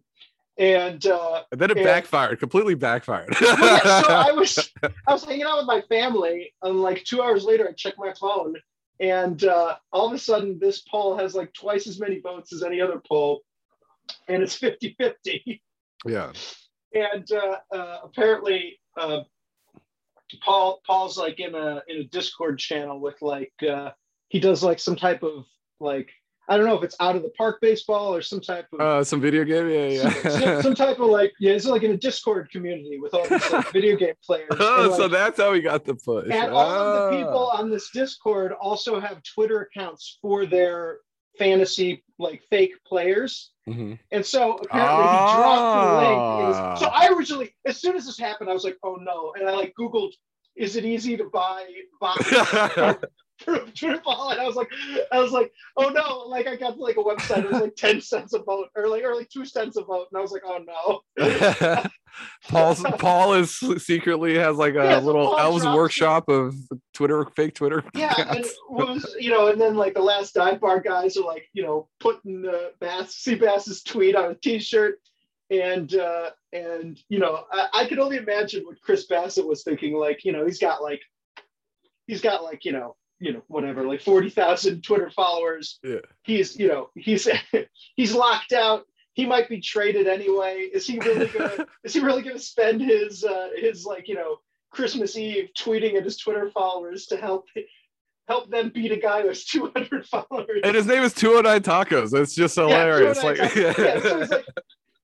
and 0.57 1.05
uh, 1.05 1.43
and 1.51 1.59
then 1.59 1.71
it 1.71 1.77
Yeah. 1.77 1.83
backfired, 1.83 2.39
completely 2.39 2.75
backfired. 2.75 3.29
well, 3.41 3.57
yeah, 3.59 4.01
so 4.01 4.07
I 4.13 4.31
was 4.35 4.71
I 5.07 5.13
was 5.13 5.23
hanging 5.25 5.43
out 5.43 5.57
with 5.57 5.67
my 5.67 5.81
family, 5.89 6.53
and 6.61 6.81
like 6.81 7.03
two 7.03 7.21
hours 7.21 7.43
later, 7.43 7.67
I 7.67 7.73
checked 7.73 7.97
my 7.99 8.13
phone, 8.19 8.55
and 8.99 9.43
uh, 9.43 9.75
all 9.91 10.07
of 10.07 10.13
a 10.13 10.17
sudden, 10.17 10.57
this 10.59 10.81
poll 10.81 11.17
has 11.17 11.35
like 11.35 11.53
twice 11.53 11.87
as 11.87 11.99
many 11.99 12.19
votes 12.19 12.53
as 12.53 12.63
any 12.63 12.79
other 12.79 13.01
poll, 13.07 13.41
and 14.27 14.41
it's 14.41 14.57
50-50. 14.59 15.59
yeah, 16.05 16.31
And 16.93 17.29
uh, 17.31 17.57
uh, 17.75 17.99
apparently, 18.03 18.79
uh, 18.97 19.21
Paul 20.43 20.81
Paul's 20.87 21.17
like 21.17 21.39
in 21.39 21.53
a 21.55 21.81
in 21.87 21.97
a 21.97 22.03
Discord 22.05 22.59
channel 22.59 22.99
with 22.99 23.21
like 23.21 23.53
uh, 23.69 23.91
he 24.29 24.39
does 24.39 24.63
like 24.63 24.79
some 24.79 24.95
type 24.95 25.21
of 25.23 25.45
like 25.79 26.09
I 26.47 26.57
don't 26.57 26.65
know 26.67 26.77
if 26.77 26.83
it's 26.83 26.95
out 26.99 27.15
of 27.15 27.23
the 27.23 27.29
park 27.29 27.59
baseball 27.61 28.13
or 28.15 28.21
some 28.21 28.39
type 28.39 28.67
of 28.73 28.79
Uh, 28.79 29.03
some 29.03 29.19
video 29.19 29.43
game. 29.43 29.67
Yeah, 29.69 30.09
some, 30.09 30.31
some- 30.31 30.41
yeah. 30.41 30.61
some 30.61 30.75
type 30.75 30.99
of 30.99 31.07
like 31.09 31.33
yeah, 31.39 31.53
it's 31.53 31.65
like 31.65 31.83
in 31.83 31.91
a 31.91 31.97
Discord 31.97 32.49
community 32.51 32.99
with 32.99 33.13
all 33.13 33.27
these 33.27 33.51
like, 33.51 33.71
video 33.71 33.95
game 33.95 34.13
players. 34.23 34.47
oh, 34.59 34.95
so 34.95 35.07
that's 35.07 35.39
how 35.39 35.51
we 35.51 35.61
got 35.61 35.85
the 35.85 35.95
push. 35.95 36.29
and 36.31 36.51
all 36.51 36.69
of 36.69 37.11
the 37.11 37.17
Ah. 37.19 37.23
people 37.23 37.47
on 37.49 37.69
this 37.69 37.89
Discord 37.91 38.51
also 38.53 38.99
have 38.99 39.21
Twitter 39.23 39.61
accounts 39.61 40.19
for 40.21 40.45
their 40.45 40.99
fantasy 41.39 42.03
like 42.19 42.41
fake 42.49 42.73
players. 42.85 43.51
Mhm. 43.67 43.97
And 44.11 44.25
so 44.25 44.53
apparently 44.57 45.03
he 45.03 45.35
dropped 45.35 45.91
the 45.91 45.97
link. 46.07 46.19
Ah. 46.21 46.75
so 46.79 46.85
I 46.85 47.09
originally, 47.13 47.55
as 47.65 47.77
soon 47.81 47.95
as 47.95 48.05
this 48.05 48.17
happened, 48.19 48.49
I 48.49 48.53
was 48.53 48.63
like, 48.63 48.77
oh 48.83 48.95
no. 49.01 49.33
And 49.37 49.49
I 49.49 49.53
like 49.53 49.73
Googled, 49.77 50.11
is 50.55 50.75
it 50.77 50.85
easy 50.85 51.17
to 51.17 51.25
buy 51.25 51.65
boxes 51.99 52.37
Twitter 53.39 54.01
ball? 54.03 54.31
And 54.31 54.39
I 54.39 54.45
was 54.45 54.55
like, 54.55 54.69
I 55.11 55.19
was 55.19 55.31
like, 55.31 55.51
oh 55.77 55.89
no. 55.89 56.27
Like 56.27 56.47
I 56.47 56.55
got 56.55 56.75
to 56.75 56.81
like 56.81 56.97
a 56.97 57.03
website, 57.03 57.43
it 57.43 57.51
was 57.51 57.61
like 57.61 57.75
10 57.75 58.01
cents 58.01 58.33
a 58.33 58.39
vote, 58.39 58.69
or 58.75 58.87
like 58.87 59.03
or 59.03 59.15
like 59.15 59.29
two 59.29 59.45
cents 59.45 59.77
a 59.77 59.83
vote. 59.83 60.07
And 60.11 60.17
I 60.17 60.21
was 60.21 60.31
like, 60.31 60.43
oh 60.45 61.01
no. 61.17 61.85
Paul's 62.47 62.81
Paul 62.97 63.33
is 63.33 63.57
secretly 63.77 64.35
has 64.37 64.57
like 64.57 64.75
a 64.75 64.83
Yeah, 64.83 64.99
so 64.99 65.05
little 65.05 65.27
Paul 65.27 65.39
elves 65.39 65.65
workshop 65.65 66.29
of 66.29 66.55
Twitter 66.93 67.25
fake 67.35 67.55
Twitter. 67.55 67.83
Yeah, 67.93 68.41
was 68.69 69.15
you 69.19 69.31
know, 69.31 69.47
and 69.47 69.59
then 69.59 69.75
like 69.75 69.93
the 69.93 70.01
last 70.01 70.33
dive 70.33 70.61
bar 70.61 70.79
guys 70.79 71.17
are 71.17 71.25
like, 71.25 71.49
you 71.53 71.63
know, 71.63 71.87
putting 71.99 72.41
the 72.41 72.71
Bass 72.79 73.15
Seabass's 73.15 73.83
tweet 73.83 74.15
on 74.15 74.31
a 74.31 74.35
T-shirt, 74.35 74.99
and 75.49 75.93
uh, 75.95 76.29
and 76.53 76.99
you 77.09 77.19
know, 77.19 77.45
I, 77.51 77.67
I 77.73 77.85
could 77.87 77.99
only 77.99 78.17
imagine 78.17 78.63
what 78.65 78.81
Chris 78.81 79.07
Bassitt 79.07 79.47
was 79.47 79.63
thinking. 79.63 79.95
Like, 79.95 80.23
you 80.23 80.31
know, 80.31 80.45
he's 80.45 80.59
got 80.59 80.81
like, 80.81 81.01
he's 82.07 82.21
got 82.21 82.43
like, 82.43 82.65
you 82.65 82.71
know, 82.71 82.95
you 83.19 83.33
know, 83.33 83.41
whatever, 83.47 83.83
like 83.83 84.01
forty 84.01 84.29
thousand 84.29 84.83
Twitter 84.83 85.09
followers. 85.09 85.79
Yeah. 85.83 85.99
He's, 86.23 86.57
you 86.57 86.67
know, 86.67 86.89
he's 86.95 87.27
he's 87.95 88.13
locked 88.13 88.53
out. 88.53 88.85
He 89.13 89.25
might 89.25 89.47
be 89.47 89.61
traded 89.61 90.07
anyway. 90.07 90.69
Is 90.73 90.85
he 90.85 90.99
really 90.99 91.27
gonna? 91.27 91.65
is 91.83 91.93
he 91.93 92.01
really 92.01 92.21
gonna 92.21 92.39
spend 92.39 92.81
his 92.81 93.23
uh, 93.23 93.49
his 93.55 93.85
like 93.85 94.07
you 94.07 94.15
know 94.15 94.39
Christmas 94.71 95.17
Eve 95.17 95.49
tweeting 95.57 95.95
at 95.95 96.03
his 96.03 96.17
Twitter 96.17 96.49
followers 96.49 97.07
to 97.07 97.17
help 97.17 97.47
help 98.27 98.49
them 98.49 98.71
beat 98.73 98.91
a 98.91 98.97
guy 98.97 99.23
with 99.23 99.45
200 99.47 100.05
followers. 100.05 100.61
and 100.63 100.75
his 100.75 100.85
name 100.85 101.03
is 101.03 101.13
209 101.13 101.61
Tacos. 101.61 102.13
It's 102.19 102.35
just 102.35 102.55
hilarious. 102.55 103.19
209 103.19 103.23
like, 103.23 103.51
Tacos. 103.51 103.77
yeah, 103.77 104.01
so 104.01 104.19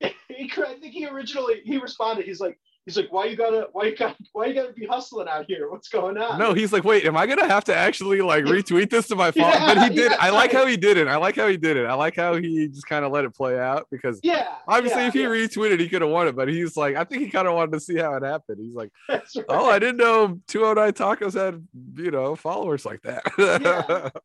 like, 0.02 0.16
he, 0.28 0.52
I 0.62 0.80
think 0.80 0.94
he 0.94 1.08
originally 1.08 1.62
he 1.64 1.78
responded. 1.78 2.26
He's 2.26 2.40
like, 2.40 2.60
he's 2.86 2.98
like, 2.98 3.12
why 3.12 3.26
you 3.26 3.36
gotta, 3.36 3.68
why 3.74 3.86
you 3.86 3.96
gotta, 3.96 4.16
why 4.34 4.46
you 4.48 4.54
gotta 4.54 4.74
be 4.74 4.86
hustling 4.86 5.28
out 5.28 5.46
here? 5.48 5.70
What's 5.70 5.88
going 5.90 6.18
on? 6.18 6.40
no, 6.40 6.54
he's 6.54 6.74
like, 6.74 6.84
wait, 6.84 7.06
am 7.06 7.16
I 7.16 7.26
gonna 7.28 7.48
have 7.48 7.64
to 7.66 7.76
actually 7.76 8.22
like 8.22 8.44
retweet 8.46 8.90
this 8.90 9.08
to 9.10 9.16
my 9.16 9.32
phone? 9.32 9.44
Yeah, 9.44 9.74
but 9.74 9.90
he 9.90 9.96
did. 9.96 10.12
yeah, 10.12 10.18
I 10.20 10.30
like 10.30 10.52
right. 10.54 10.62
how 10.62 10.66
he 10.68 10.78
did 10.78 10.98
it. 10.98 11.08
I 11.08 11.16
like 11.18 11.36
how 11.36 11.48
he 11.48 11.58
did 11.58 11.78
it. 11.78 11.86
I 11.86 11.94
like 11.94 12.16
how 12.16 12.36
he 12.36 12.68
just 12.68 12.88
kind 12.88 13.06
of 13.06 13.12
let 13.12 13.26
it 13.26 13.36
play 13.36 13.60
out 13.60 13.88
because 13.92 14.20
Yeah. 14.24 14.56
obviously 14.68 15.02
yeah, 15.02 15.08
if 15.08 15.14
he 15.14 15.20
retweeted, 15.24 15.80
he 15.80 15.88
could 15.90 16.02
have 16.02 16.12
won 16.12 16.28
it. 16.28 16.36
But 16.36 16.48
he's 16.50 16.76
like, 16.76 16.96
I 16.96 17.04
think 17.04 17.24
he 17.24 17.30
kind 17.30 17.48
of 17.48 17.54
wanted 17.56 17.74
to 17.74 17.80
see 17.80 17.98
how 17.98 18.14
it 18.16 18.24
happened. 18.24 18.60
He's 18.62 18.74
like, 18.76 18.92
right. 19.10 19.22
oh, 19.50 19.70
I 19.70 19.80
didn't 19.80 19.98
know 19.98 20.40
209 20.48 20.94
Tacos 20.94 21.34
had 21.34 21.66
you 21.96 22.12
know 22.12 22.36
followers 22.36 22.86
like 22.86 23.02
that. 23.04 23.24
Yeah. 23.38 24.10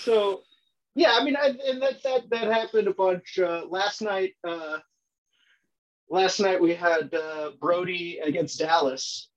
So, 0.00 0.42
yeah, 0.94 1.12
I 1.20 1.24
mean, 1.24 1.36
I, 1.36 1.48
and 1.68 1.80
that 1.82 2.02
that 2.02 2.30
that 2.30 2.50
happened 2.50 2.88
a 2.88 2.94
bunch. 2.94 3.38
Uh, 3.38 3.62
last 3.68 4.00
night, 4.02 4.32
uh, 4.48 4.78
last 6.10 6.40
night 6.40 6.60
we 6.60 6.74
had 6.74 7.14
uh, 7.14 7.50
Brody 7.60 8.18
against 8.22 8.58
Dallas, 8.58 9.28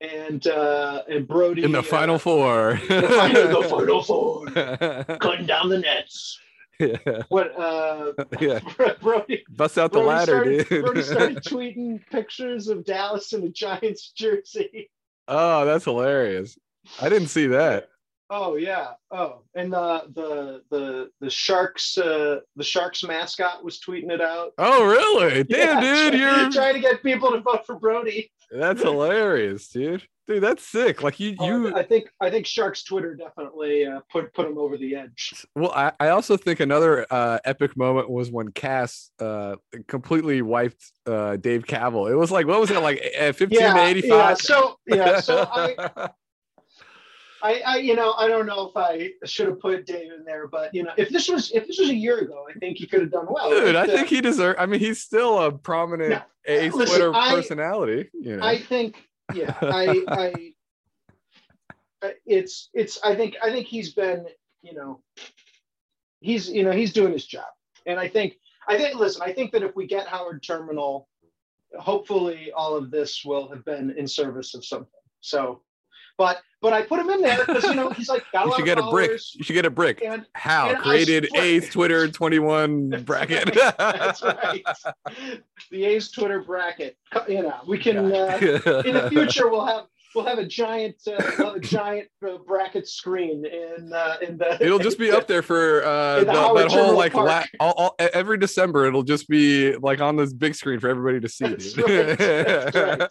and 0.00 0.46
uh, 0.46 1.02
and 1.08 1.26
Brody 1.26 1.64
In 1.64 1.72
the 1.72 1.80
uh, 1.80 1.82
final 1.82 2.18
four. 2.18 2.80
the 2.88 3.02
final, 3.08 3.62
the 3.62 3.68
final 3.68 4.02
four, 4.02 4.46
cutting 5.18 5.46
down 5.46 5.68
the 5.68 5.78
nets. 5.78 6.38
yeah, 6.78 6.96
What 7.28 7.58
uh, 7.58 8.12
yeah. 8.40 8.60
Brody 9.00 9.44
Bust 9.50 9.76
out 9.78 9.92
the 9.92 9.98
Brody 9.98 10.08
ladder, 10.08 10.32
started, 10.32 10.68
dude. 10.68 10.84
Brody 10.84 11.02
started 11.02 11.38
tweeting 11.38 12.00
pictures 12.10 12.68
of 12.68 12.84
Dallas 12.84 13.32
in 13.32 13.42
a 13.44 13.48
Giants 13.48 14.12
jersey. 14.12 14.90
oh, 15.28 15.64
that's 15.64 15.84
hilarious. 15.84 16.58
I 17.00 17.08
didn't 17.08 17.28
see 17.28 17.46
that. 17.48 17.88
Oh 18.32 18.54
yeah. 18.54 18.92
Oh, 19.10 19.42
and 19.56 19.72
the 19.72 20.04
the 20.14 20.62
the 20.70 21.10
the 21.20 21.28
Sharks 21.30 21.98
uh, 21.98 22.38
the 22.54 22.62
Sharks 22.64 23.02
mascot 23.02 23.64
was 23.64 23.80
tweeting 23.80 24.10
it 24.10 24.20
out. 24.20 24.52
Oh, 24.56 24.86
really? 24.86 25.42
Damn, 25.44 25.82
Yeah, 25.82 26.10
dude, 26.10 26.20
you're 26.20 26.50
trying 26.52 26.74
to 26.74 26.80
get 26.80 27.02
people 27.02 27.32
to 27.32 27.40
vote 27.40 27.66
for 27.66 27.74
Brody. 27.74 28.30
that's 28.52 28.82
hilarious, 28.82 29.68
dude. 29.68 30.06
Dude, 30.28 30.44
that's 30.44 30.64
sick. 30.64 31.02
Like 31.02 31.18
you, 31.18 31.34
Oh, 31.40 31.46
you. 31.46 31.74
I 31.74 31.82
think 31.82 32.08
I 32.20 32.30
think 32.30 32.46
Sharks 32.46 32.84
Twitter 32.84 33.16
definitely 33.16 33.84
uh, 33.84 33.98
put 34.12 34.32
put 34.32 34.46
him 34.46 34.58
over 34.58 34.76
the 34.76 34.94
edge. 34.94 35.44
Well, 35.56 35.72
I, 35.72 35.90
I 35.98 36.10
also 36.10 36.36
think 36.36 36.60
another 36.60 37.04
uh, 37.10 37.40
epic 37.44 37.76
moment 37.76 38.08
was 38.08 38.30
when 38.30 38.52
Cass 38.52 39.10
uh, 39.18 39.56
completely 39.88 40.40
wiped 40.40 40.92
uh, 41.04 41.34
Dave 41.34 41.66
Kaval. 41.66 42.08
It 42.08 42.14
was 42.14 42.30
like 42.30 42.46
what 42.46 42.60
was 42.60 42.70
it 42.70 42.80
like 42.80 43.02
uh, 43.20 43.32
fifteen 43.32 43.58
to 43.58 43.64
Yeah, 43.64 43.86
eighty 43.86 44.06
yeah. 44.06 44.34
So 44.34 44.76
yeah, 44.86 45.18
so 45.18 45.48
I, 45.52 46.10
I 47.42 47.60
I 47.66 47.76
you 47.78 47.94
know 47.96 48.12
I 48.14 48.28
don't 48.28 48.46
know 48.46 48.68
if 48.68 48.76
I 48.76 49.10
should 49.24 49.48
have 49.48 49.60
put 49.60 49.86
Dave 49.86 50.12
in 50.12 50.24
there, 50.24 50.46
but 50.48 50.74
you 50.74 50.82
know 50.82 50.92
if 50.96 51.08
this 51.10 51.28
was 51.28 51.50
if 51.52 51.66
this 51.66 51.78
was 51.78 51.88
a 51.90 51.94
year 51.94 52.18
ago, 52.18 52.46
I 52.48 52.58
think 52.58 52.78
he 52.78 52.86
could 52.86 53.00
have 53.00 53.10
done 53.10 53.26
well. 53.28 53.50
Dude, 53.50 53.74
I 53.76 53.86
But, 53.86 53.90
uh, 53.90 53.96
think 53.96 54.08
he 54.08 54.20
deserves. 54.20 54.56
I 54.58 54.66
mean, 54.66 54.80
he's 54.80 55.00
still 55.00 55.38
a 55.38 55.52
prominent 55.52 56.10
No, 56.10 56.22
A's 56.46 56.74
listen, 56.74 56.96
Twitter 56.96 57.14
I- 57.14 57.34
personality. 57.34 58.10
You 58.12 58.36
know, 58.36 58.44
I 58.46 58.58
think 58.58 59.02
yeah 59.34 59.56
I 59.62 60.04
I 60.08 60.52
I- 62.02 62.14
it's 62.26 62.68
it's 62.74 62.98
I 63.04 63.14
think 63.14 63.36
I 63.42 63.50
think 63.50 63.66
he's 63.66 63.92
been 63.94 64.26
you 64.62 64.74
know 64.74 65.00
he's 66.20 66.48
you 66.48 66.62
know 66.62 66.72
he's 66.72 66.92
doing 66.92 67.12
his 67.12 67.26
job 67.26 67.46
and 67.86 67.98
I 67.98 68.08
think 68.08 68.36
I 68.68 68.76
think 68.76 68.94
listen 68.98 69.22
I 69.22 69.32
think 69.32 69.52
that 69.52 69.62
if 69.62 69.74
we 69.76 69.86
get 69.86 70.06
Howard 70.06 70.42
Terminal 70.42 71.08
hopefully 71.78 72.50
all 72.52 72.74
of 72.74 72.90
this 72.90 73.24
will 73.24 73.48
have 73.48 73.64
been 73.64 73.90
in 73.96 74.06
service 74.08 74.54
of 74.54 74.64
something 74.64 74.88
so 75.20 75.62
but 76.20 76.42
but 76.60 76.74
I 76.74 76.82
put 76.82 77.00
him 77.00 77.08
in 77.08 77.22
there 77.22 77.38
because 77.46 77.64
you 77.64 77.74
know 77.74 77.88
he's 77.88 78.10
like 78.10 78.22
got 78.30 78.44
a 78.44 78.50
you 78.50 78.56
should 78.56 78.66
get 78.66 78.78
a 78.78 78.90
brick. 78.90 79.12
You 79.32 79.42
should 79.42 79.54
get 79.54 79.64
a 79.64 79.70
brick. 79.70 80.02
and 80.04 80.26
Hal 80.34 80.68
and 80.68 80.78
created 80.78 81.34
A's 81.34 81.70
Twitter 81.70 82.08
twenty 82.08 82.38
one 82.38 82.90
bracket. 83.06 83.54
that's 83.78 84.22
right 84.22 84.62
the 85.70 85.84
A's 85.86 86.10
Twitter 86.10 86.42
bracket 86.42 86.98
you 87.26 87.42
know 87.42 87.54
we 87.66 87.78
can 87.78 87.96
uh, 88.12 88.38
in 88.84 88.92
the 88.94 89.08
future 89.10 89.48
we'll 89.48 89.64
have 89.64 89.86
we'll 90.14 90.26
have 90.26 90.36
a 90.36 90.44
giant 90.44 90.96
uh, 91.08 91.52
a 91.54 91.58
giant 91.58 92.08
uh, 92.22 92.36
bracket 92.46 92.86
screen 92.86 93.46
in 93.46 93.90
uh, 93.90 94.16
in 94.20 94.36
the 94.36 94.58
It'll 94.62 94.78
just 94.78 94.98
be 94.98 95.10
up 95.10 95.26
there 95.26 95.42
for 95.42 95.82
uh, 95.82 96.18
the 96.18 96.24
the- 96.26 96.32
that 96.32 96.70
whole 96.70 96.98
like 96.98 97.14
la- 97.14 97.44
all, 97.60 97.72
all, 97.78 97.94
every 97.98 98.36
December. 98.36 98.84
It'll 98.84 99.04
just 99.04 99.26
be 99.26 99.74
like 99.76 100.02
on 100.02 100.16
this 100.16 100.34
big 100.34 100.54
screen 100.54 100.80
for 100.80 100.90
everybody 100.90 101.18
to 101.20 101.28
see. 101.30 101.46
That's 101.46 101.78
right. 101.78 102.18
That's 102.18 102.76
right. 102.76 103.10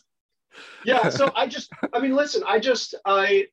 Yeah 0.85 1.09
so 1.09 1.31
i 1.35 1.47
just 1.47 1.71
i 1.93 1.99
mean 1.99 2.15
listen 2.15 2.41
i 2.47 2.59
just 2.59 2.95
i 3.05 3.45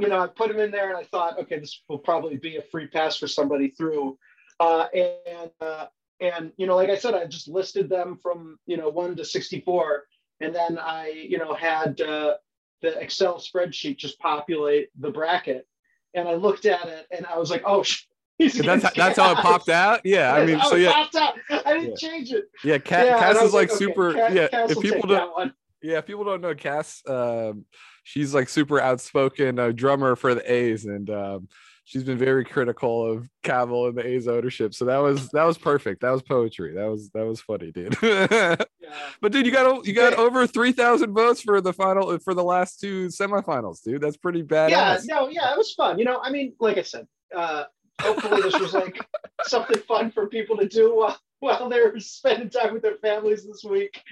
you 0.00 0.08
know 0.08 0.20
i 0.20 0.26
put 0.26 0.50
him 0.50 0.58
in 0.58 0.70
there 0.70 0.88
and 0.88 0.96
i 0.98 1.04
thought 1.04 1.38
okay 1.38 1.58
this 1.58 1.82
will 1.88 1.98
probably 1.98 2.36
be 2.36 2.56
a 2.56 2.62
free 2.62 2.86
pass 2.86 3.16
for 3.16 3.26
somebody 3.26 3.68
through 3.68 4.16
uh 4.60 4.86
and 4.94 5.50
uh 5.60 5.86
and 6.20 6.52
you 6.56 6.66
know 6.66 6.76
like 6.76 6.90
i 6.90 6.96
said 6.96 7.14
i 7.14 7.24
just 7.26 7.48
listed 7.48 7.88
them 7.88 8.18
from 8.22 8.58
you 8.66 8.76
know 8.76 8.88
1 8.88 9.16
to 9.16 9.24
64 9.24 10.04
and 10.40 10.54
then 10.54 10.78
i 10.78 11.08
you 11.28 11.38
know 11.38 11.54
had 11.54 12.00
uh 12.00 12.34
the 12.82 12.98
excel 12.98 13.38
spreadsheet 13.38 13.96
just 13.98 14.18
populate 14.20 14.88
the 15.00 15.10
bracket 15.10 15.66
and 16.14 16.28
i 16.28 16.34
looked 16.34 16.66
at 16.66 16.86
it 16.88 17.06
and 17.10 17.26
i 17.26 17.36
was 17.38 17.50
like 17.50 17.62
oh 17.66 17.82
sh- 17.90 18.04
that's 18.38 18.82
how, 18.84 18.90
that's 18.96 19.18
how 19.18 19.32
it 19.32 19.38
popped 19.38 19.68
out. 19.68 20.00
Yeah, 20.02 20.32
I 20.32 20.46
mean, 20.46 20.58
so 20.62 20.74
it 20.76 20.82
yeah, 20.82 20.92
popped 20.92 21.14
out. 21.14 21.34
i 21.66 21.74
didn't 21.74 21.90
Yeah. 21.90 22.08
change 22.08 22.32
it 22.32 22.44
yeah. 22.64 22.78
Ca- 22.78 23.04
yeah, 23.04 23.18
Cass 23.18 23.36
is 23.36 23.42
was 23.42 23.52
like 23.54 23.68
okay, 23.68 23.76
super. 23.78 24.12
Yeah, 24.16 24.48
Cass 24.48 24.70
if 24.70 24.80
people 24.80 25.02
don't, 25.02 25.30
one. 25.36 25.52
Yeah, 25.82 25.98
if 25.98 26.06
people 26.06 26.24
don't 26.24 26.40
know 26.40 26.54
Cass, 26.54 27.02
um, 27.08 27.64
she's 28.04 28.34
like 28.34 28.48
super 28.48 28.80
outspoken 28.80 29.58
uh, 29.58 29.72
drummer 29.72 30.16
for 30.16 30.34
the 30.34 30.52
A's, 30.52 30.84
and 30.84 31.08
um, 31.10 31.48
she's 31.84 32.04
been 32.04 32.18
very 32.18 32.44
critical 32.44 33.10
of 33.10 33.28
Kaval 33.42 33.88
and 33.88 33.96
the 33.96 34.06
A's 34.06 34.28
ownership. 34.28 34.74
So 34.74 34.84
that 34.86 34.98
was 34.98 35.28
that 35.30 35.44
was 35.44 35.58
perfect. 35.58 36.02
That 36.02 36.10
was 36.10 36.22
poetry. 36.22 36.74
That 36.74 36.86
was 36.90 37.10
that 37.10 37.26
was 37.26 37.40
funny, 37.40 37.72
dude. 37.72 37.96
Yeah. 38.90 38.92
But 39.20 39.30
dude, 39.30 39.46
you 39.46 39.52
got 39.52 39.86
you 39.86 39.92
got 39.92 40.14
over 40.14 40.48
three 40.48 40.72
thousand 40.72 41.12
votes 41.14 41.42
for 41.42 41.60
the 41.60 41.72
final 41.72 42.18
for 42.18 42.34
the 42.34 42.42
last 42.42 42.80
two 42.80 43.06
semifinals, 43.06 43.84
dude. 43.84 44.00
That's 44.00 44.16
pretty 44.16 44.42
bad. 44.42 44.70
yeah, 44.72 44.98
no, 45.04 45.28
yeah, 45.28 45.52
it 45.52 45.56
was 45.56 45.72
fun. 45.74 45.96
You 45.98 46.04
know, 46.06 46.18
I 46.20 46.30
mean, 46.32 46.54
like 46.58 46.76
I 46.76 46.82
said, 46.82 47.06
uh, 47.32 47.64
hopefully 48.00 48.42
this 48.42 48.58
was 48.58 48.74
like 48.74 48.98
something 49.44 49.78
fun 49.86 50.10
for 50.10 50.26
people 50.26 50.56
to 50.56 50.66
do 50.66 50.96
while, 50.96 51.16
while 51.38 51.68
they're 51.68 51.96
spending 52.00 52.50
time 52.50 52.72
with 52.72 52.82
their 52.82 52.96
families 52.96 53.46
this 53.46 53.62
week. 53.62 54.02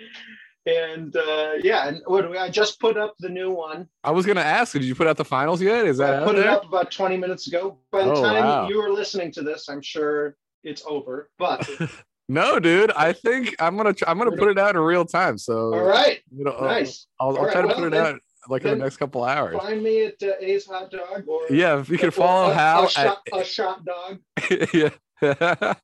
And 0.68 1.16
uh, 1.16 1.52
yeah, 1.62 1.88
and 1.88 2.02
what 2.06 2.22
do 2.22 2.28
we, 2.30 2.36
I 2.38 2.50
just 2.50 2.78
put 2.78 2.96
up 2.98 3.14
the 3.20 3.28
new 3.30 3.50
one. 3.50 3.88
I 4.04 4.10
was 4.10 4.26
gonna 4.26 4.40
ask, 4.42 4.72
did 4.74 4.84
you 4.84 4.94
put 4.94 5.06
out 5.06 5.16
the 5.16 5.24
finals 5.24 5.62
yet? 5.62 5.86
Is 5.86 5.96
that 5.98 6.22
I 6.22 6.26
put 6.26 6.36
it 6.36 6.46
up 6.46 6.64
about 6.66 6.90
20 6.90 7.16
minutes 7.16 7.46
ago. 7.46 7.78
By 7.90 8.04
the 8.04 8.12
Oh, 8.12 8.22
time 8.22 8.44
wow. 8.44 8.68
you 8.68 8.76
were 8.82 8.90
listening 8.90 9.32
to 9.32 9.42
this, 9.42 9.68
I'm 9.70 9.80
sure 9.80 10.36
it's 10.64 10.82
over. 10.86 11.30
But 11.38 11.66
No, 12.28 12.60
dude. 12.60 12.90
I 12.92 13.14
think 13.14 13.56
I'm 13.58 13.76
gonna 13.78 13.94
tr- 13.94 14.04
I'm 14.06 14.18
gonna 14.18 14.36
put 14.36 14.50
it 14.50 14.58
out 14.58 14.74
in 14.76 14.80
real 14.82 15.06
time. 15.06 15.38
So 15.38 15.72
all 15.72 15.82
right, 15.84 16.20
you 16.36 16.44
know, 16.44 16.58
nice. 16.60 17.06
I'll, 17.18 17.28
I'll 17.30 17.36
All 17.38 17.44
right, 17.46 17.52
try 17.52 17.62
to 17.62 17.66
well, 17.68 17.76
put 17.76 17.86
it 17.86 17.90
then- 17.92 18.06
out 18.16 18.20
like 18.50 18.64
in 18.64 18.70
the 18.78 18.84
next 18.84 18.98
couple 18.98 19.24
hours. 19.24 19.56
Find 19.56 19.82
me 19.82 20.04
at 20.04 20.22
uh, 20.22 20.32
A's 20.40 20.66
Hot 20.66 20.90
Dog 20.90 21.24
or 21.26 21.40
Yeah, 21.50 21.80
if 21.80 21.88
you 21.88 21.96
can 21.98 22.10
follow 22.10 22.50
a, 22.50 22.54
Hal 22.54 22.82
a 22.82 22.84
at 22.84 22.90
shot, 22.90 23.18
a 23.32 23.44
shot 23.44 23.84
dog. 23.86 24.18
yeah, 24.74 24.90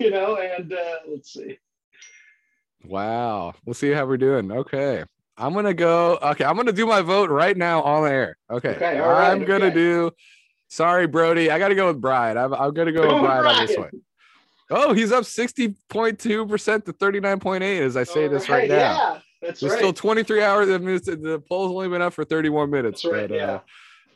you 0.00 0.10
know, 0.10 0.36
and 0.36 0.72
uh, 0.72 0.96
let's 1.08 1.32
see. 1.32 1.58
Wow. 2.84 3.54
We'll 3.64 3.74
see 3.74 3.90
how 3.90 4.06
we're 4.06 4.16
doing. 4.16 4.50
Okay. 4.50 5.04
I'm 5.36 5.54
gonna 5.54 5.74
go. 5.74 6.18
Okay, 6.22 6.44
I'm 6.44 6.54
gonna 6.56 6.72
do 6.72 6.86
my 6.86 7.00
vote 7.00 7.30
right 7.30 7.56
now 7.56 7.82
on 7.82 8.06
air. 8.06 8.36
Okay. 8.50 8.70
Okay, 8.70 8.98
all 8.98 9.08
right, 9.08 9.30
I'm 9.30 9.44
gonna 9.44 9.66
okay. 9.66 9.74
do. 9.74 10.10
Sorry, 10.68 11.06
Brody. 11.06 11.50
I 11.50 11.58
gotta 11.58 11.74
go 11.74 11.86
with 11.86 12.00
Brian. 12.00 12.36
I'm, 12.36 12.52
I'm 12.52 12.74
gonna 12.74 12.92
go 12.92 13.02
Go 13.02 13.14
with 13.14 13.24
Brian 13.24 13.46
on 13.46 13.66
this 13.66 13.76
one. 13.76 13.90
Oh, 14.70 14.92
he's 14.92 15.12
up 15.12 15.24
60.2 15.24 16.48
percent 16.48 16.84
to 16.86 16.92
39.8 16.92 17.80
as 17.80 17.96
I 17.96 18.04
say 18.04 18.28
this 18.28 18.48
right 18.48 18.68
now. 18.68 18.74
Yeah, 18.74 19.18
that's 19.40 19.60
There's 19.60 19.72
right. 19.72 19.78
still 19.78 19.92
23 19.92 20.42
hours. 20.42 20.68
The 20.68 21.42
poll's 21.48 21.72
only 21.72 21.88
been 21.88 22.02
up 22.02 22.12
for 22.12 22.24
31 22.24 22.70
minutes. 22.70 23.02
That's 23.02 23.12
right, 23.12 23.28
but, 23.28 23.34
yeah. 23.34 23.52
Uh, 23.52 23.60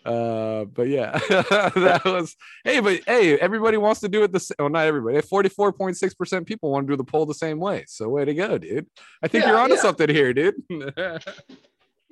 uh, 0.04 0.64
but 0.66 0.88
yeah, 0.88 1.12
that 1.28 2.02
was. 2.04 2.36
Hey, 2.64 2.80
but 2.80 3.00
hey, 3.06 3.38
everybody 3.38 3.76
wants 3.76 4.00
to 4.00 4.08
do 4.08 4.22
it 4.22 4.32
the 4.32 4.40
same. 4.40 4.56
Well, 4.58 4.68
not 4.68 4.86
everybody. 4.86 5.18
44.6 5.18 6.16
percent 6.16 6.46
people 6.46 6.70
want 6.70 6.86
to 6.86 6.92
do 6.92 6.96
the 6.96 7.04
poll 7.04 7.26
the 7.26 7.34
same 7.34 7.58
way. 7.58 7.84
So 7.88 8.08
way 8.08 8.24
to 8.24 8.34
go, 8.34 8.58
dude. 8.58 8.86
I 9.22 9.28
think 9.28 9.44
Yeah, 9.44 9.50
you're 9.50 9.58
onto 9.58 9.76
yeah. 9.76 9.80
something 9.82 10.08
here, 10.08 10.32
dude. 10.32 10.54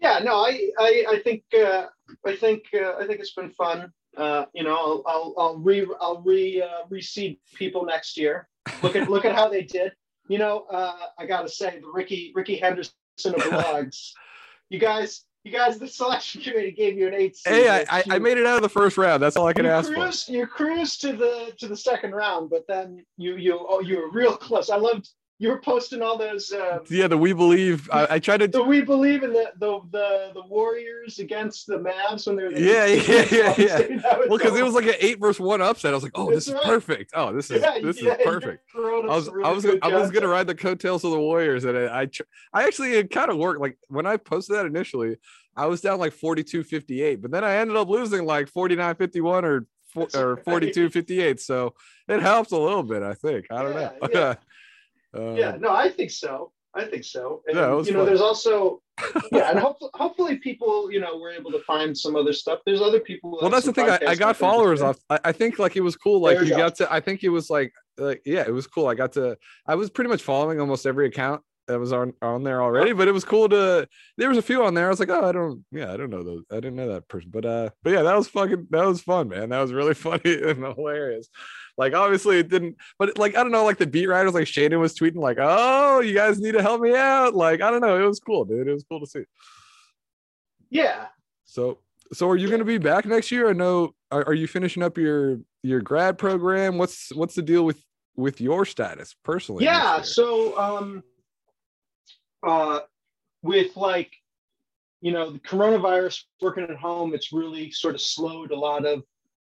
yeah 0.02 0.18
no 0.18 0.34
i 0.36 0.68
i, 0.78 1.04
I 1.08 1.18
think 1.20 1.44
uh, 1.56 1.86
i 2.26 2.36
think 2.36 2.64
uh, 2.74 2.94
i 2.98 3.06
think 3.06 3.20
it's 3.20 3.32
been 3.34 3.50
fun 3.50 3.90
uh, 4.16 4.44
you 4.52 4.62
know 4.64 4.74
i'll 4.76 5.02
i'll, 5.06 5.34
I'll 5.38 5.56
re 5.58 5.86
i'll 6.00 6.20
re 6.22 6.60
uh, 6.60 6.86
reseed 6.90 7.38
people 7.54 7.86
next 7.86 8.18
year 8.18 8.48
look 8.82 8.96
at 8.96 9.08
look 9.08 9.24
at 9.24 9.34
how 9.34 9.48
they 9.48 9.62
did 9.62 9.92
you 10.28 10.38
know 10.38 10.66
uh, 10.70 10.96
i 11.18 11.24
gotta 11.24 11.48
say 11.48 11.78
the 11.80 11.90
ricky 11.92 12.32
rickey 12.34 12.56
henderson 12.56 12.92
of 13.24 13.34
blogs 13.34 14.10
you 14.68 14.78
guys 14.78 15.24
you 15.44 15.52
guys 15.52 15.78
the 15.78 15.88
selection 15.88 16.40
committee 16.40 16.72
gave 16.72 16.96
you 16.96 17.08
an 17.08 17.14
eight 17.14 17.36
hey, 17.44 17.68
I, 17.68 17.98
I, 17.98 18.04
I 18.12 18.18
made 18.18 18.38
it 18.38 18.46
out 18.46 18.56
of 18.56 18.62
the 18.62 18.68
first 18.68 18.96
round. 18.96 19.22
That's 19.22 19.36
all 19.36 19.46
I 19.46 19.52
can 19.52 19.64
you 19.64 19.70
ask 19.70 19.92
for. 19.92 20.32
you 20.32 20.46
cruised 20.46 21.00
to 21.02 21.12
the 21.14 21.52
to 21.58 21.68
the 21.68 21.76
second 21.76 22.12
round, 22.12 22.50
but 22.50 22.66
then 22.68 23.04
you 23.16 23.36
you 23.36 23.64
oh 23.68 23.80
you 23.80 23.98
were 23.98 24.10
real 24.10 24.36
close. 24.36 24.70
I 24.70 24.76
loved 24.76 25.08
you 25.42 25.48
were 25.48 25.58
posting 25.58 26.02
all 26.02 26.16
those 26.16 26.52
um, 26.52 26.84
Yeah, 26.88 27.08
the 27.08 27.18
we 27.18 27.32
believe. 27.32 27.90
I, 27.90 28.06
I 28.10 28.18
tried 28.20 28.38
to. 28.38 28.50
So 28.52 28.62
we 28.62 28.80
believe 28.80 29.24
in 29.24 29.32
the 29.32 29.52
the 29.58 29.80
the, 29.90 30.30
the 30.34 30.42
Warriors 30.46 31.18
against 31.18 31.66
the 31.66 31.78
Mavs 31.78 32.28
when 32.28 32.36
they 32.36 32.44
were 32.44 32.52
the 32.52 32.60
Yeah, 32.62 32.86
yeah, 32.86 33.26
yeah, 33.28 33.54
yeah. 33.90 34.18
Well, 34.28 34.38
because 34.38 34.56
it 34.56 34.62
was 34.62 34.74
like 34.74 34.86
an 34.86 34.94
eight 35.00 35.18
versus 35.18 35.40
one 35.40 35.60
upset. 35.60 35.90
I 35.90 35.94
was 35.94 36.04
like, 36.04 36.12
oh, 36.14 36.30
this 36.30 36.46
That's 36.46 36.48
is 36.48 36.54
right. 36.54 36.62
perfect. 36.62 37.12
Oh, 37.16 37.32
this 37.32 37.50
is 37.50 37.60
Yeah, 37.60 37.80
this 37.80 38.00
yeah, 38.00 38.12
is 38.12 38.24
perfect. 38.24 38.62
I 38.72 38.78
was 38.78 39.24
some 39.24 39.34
I 39.34 39.36
really 39.38 39.54
was 39.56 39.64
good 39.64 39.78
I 39.82 39.88
was 39.88 40.10
gonna 40.12 40.28
ride 40.28 40.46
the 40.46 40.54
coattails 40.54 41.02
of 41.02 41.10
the 41.10 41.18
Warriors, 41.18 41.64
and 41.64 41.76
I 41.76 42.02
I, 42.02 42.06
tr- 42.06 42.22
I 42.54 42.62
actually 42.62 42.92
it 42.92 43.10
kind 43.10 43.28
of 43.28 43.36
worked. 43.36 43.60
Like 43.60 43.78
when 43.88 44.06
I 44.06 44.18
posted 44.18 44.54
that 44.54 44.66
initially, 44.66 45.16
I 45.56 45.66
was 45.66 45.80
down 45.80 45.98
like 45.98 46.14
42-58, 46.14 47.20
but 47.20 47.32
then 47.32 47.42
I 47.42 47.56
ended 47.56 47.76
up 47.76 47.88
losing 47.88 48.24
like 48.24 48.48
49-51 48.48 49.42
or 49.42 49.66
or 50.14 50.34
right. 50.46 50.46
42-58. 50.46 51.40
So 51.40 51.74
it 52.08 52.22
helped 52.22 52.52
a 52.52 52.58
little 52.58 52.82
bit, 52.82 53.02
I 53.02 53.14
think. 53.14 53.46
I 53.50 53.62
don't 53.62 53.74
know. 53.74 53.92
Yeah, 54.12 54.34
Um, 55.14 55.36
Yeah, 55.36 55.56
no, 55.58 55.70
I 55.70 55.88
think 55.90 56.10
so. 56.10 56.52
I 56.74 56.84
think 56.86 57.04
so. 57.04 57.42
And, 57.46 57.56
Yeah, 57.56 57.68
you 57.82 57.92
know, 57.92 57.98
fun. 58.00 58.06
there's 58.06 58.20
also 58.22 58.80
yeah, 59.32 59.50
and 59.50 59.58
hopefully, 59.58 59.90
hopefully 59.94 60.36
people, 60.36 60.90
you 60.92 61.00
know, 61.00 61.16
were 61.18 61.30
able 61.30 61.50
to 61.50 61.60
find 61.60 61.96
some 61.96 62.14
other 62.14 62.32
stuff. 62.32 62.60
There's 62.66 62.80
other 62.80 63.00
people. 63.00 63.38
well 63.40 63.50
that's 63.50 63.66
the 63.66 63.72
thing 63.72 63.88
I, 63.88 63.98
I 64.06 64.14
got 64.14 64.36
followers 64.36 64.80
off 64.82 64.98
I, 65.10 65.18
I 65.24 65.32
think 65.32 65.58
like 65.58 65.76
it 65.76 65.80
was 65.80 65.96
cool 65.96 66.20
like 66.20 66.36
There 66.36 66.44
you 66.44 66.50
you 66.50 66.56
go. 66.56 66.64
got 66.68 66.74
to 66.76 66.92
i 66.92 67.00
think 67.00 67.24
it 67.24 67.30
was 67.30 67.48
like 67.50 67.72
like 67.96 68.20
yeah 68.26 68.42
it 68.46 68.52
was 68.52 68.66
cool 68.66 68.86
i 68.88 68.94
got 68.94 69.12
to 69.14 69.36
i 69.66 69.74
was 69.74 69.88
pretty 69.90 70.08
much 70.10 70.22
following 70.22 70.60
almost 70.60 70.86
every 70.86 71.06
account 71.06 71.40
that 71.68 71.78
was 71.78 71.92
on 71.92 72.12
on 72.22 72.42
there 72.42 72.62
already 72.62 72.92
but 72.92 73.08
it 73.08 73.12
was 73.12 73.24
cool 73.24 73.48
to 73.48 73.86
there 74.18 74.28
was 74.28 74.38
a 74.38 74.42
few 74.42 74.64
on 74.64 74.74
there 74.74 74.86
i 74.86 74.90
was 74.90 75.00
like 75.00 75.08
oh 75.08 75.28
i 75.28 75.32
don't 75.32 75.64
yeah 75.70 75.92
i 75.92 75.96
don't 75.96 76.10
know 76.10 76.22
those 76.22 76.42
i 76.50 76.56
didn't 76.56 76.74
know 76.74 76.88
that 76.88 77.06
person 77.08 77.30
but 77.30 77.44
uh 77.44 77.70
but 77.82 77.92
yeah 77.92 78.02
that 78.02 78.16
was 78.16 78.28
fucking 78.28 78.66
that 78.70 78.84
was 78.84 79.00
fun 79.00 79.28
man 79.28 79.48
that 79.50 79.60
was 79.60 79.72
really 79.72 79.94
funny 80.08 80.42
and 80.42 80.64
hilarious 80.64 81.28
like 81.78 81.94
obviously 81.94 82.38
it 82.38 82.48
didn't 82.48 82.76
but 82.98 83.16
like 83.16 83.36
i 83.36 83.42
don't 83.42 83.52
know 83.52 83.64
like 83.64 83.78
the 83.78 83.86
beat 83.86 84.06
writers 84.06 84.34
like 84.34 84.44
Shaden 84.44 84.80
was 84.80 84.94
tweeting 84.94 85.16
like 85.20 85.38
oh 85.40 86.00
you 86.00 86.14
guys 86.14 86.40
need 86.40 86.52
to 86.52 86.62
help 86.62 86.80
me 86.80 86.94
out 86.94 87.34
like 87.34 87.62
i 87.62 87.70
don't 87.70 87.80
know 87.80 88.02
it 88.02 88.06
was 88.06 88.20
cool 88.20 88.44
dude 88.44 88.66
it 88.68 88.72
was 88.72 88.84
cool 88.88 89.00
to 89.00 89.06
see 89.06 89.24
Yeah, 90.70 91.06
so, 91.44 91.78
so 92.14 92.28
are 92.30 92.36
you 92.36 92.48
going 92.48 92.60
to 92.60 92.64
be 92.64 92.78
back 92.78 93.04
next 93.04 93.30
year? 93.30 93.50
I 93.50 93.52
know. 93.52 93.94
Are, 94.10 94.26
are 94.26 94.32
you 94.34 94.46
finishing 94.46 94.82
up 94.82 94.96
your 94.96 95.38
your 95.62 95.80
grad 95.82 96.16
program? 96.16 96.78
What's 96.78 97.14
what's 97.14 97.34
the 97.34 97.42
deal 97.42 97.64
with 97.64 97.78
with 98.16 98.40
your 98.40 98.64
status 98.64 99.14
personally? 99.22 99.64
yeah. 99.64 100.00
So, 100.00 100.58
um, 100.58 101.02
uh, 102.42 102.80
with 103.42 103.76
like, 103.76 104.12
you 105.00 105.12
know, 105.12 105.30
the 105.30 105.38
coronavirus, 105.40 106.22
working 106.40 106.64
at 106.64 106.76
home, 106.76 107.14
it's 107.14 107.32
really 107.32 107.70
sort 107.70 107.94
of 107.94 108.00
slowed 108.00 108.52
a 108.52 108.58
lot 108.58 108.86
of 108.86 109.02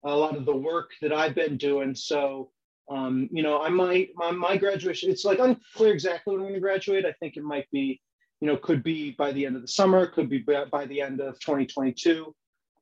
a 0.03 0.15
lot 0.15 0.35
of 0.35 0.45
the 0.45 0.55
work 0.55 0.91
that 1.01 1.13
I've 1.13 1.35
been 1.35 1.57
doing. 1.57 1.93
So, 1.93 2.49
um, 2.89 3.29
you 3.31 3.43
know, 3.43 3.61
I 3.61 3.69
might 3.69 4.09
my, 4.15 4.31
my 4.31 4.57
graduation. 4.57 5.11
It's 5.11 5.25
like 5.25 5.39
unclear 5.39 5.93
exactly 5.93 6.33
when 6.33 6.41
I'm 6.41 6.45
going 6.45 6.55
to 6.55 6.59
graduate. 6.59 7.05
I 7.05 7.13
think 7.13 7.37
it 7.37 7.43
might 7.43 7.69
be, 7.71 8.01
you 8.39 8.47
know, 8.47 8.57
could 8.57 8.83
be 8.83 9.11
by 9.11 9.31
the 9.31 9.45
end 9.45 9.55
of 9.55 9.61
the 9.61 9.67
summer, 9.67 10.07
could 10.07 10.29
be 10.29 10.39
by, 10.39 10.85
the 10.85 11.01
end 11.01 11.21
of 11.21 11.39
2022. 11.39 12.33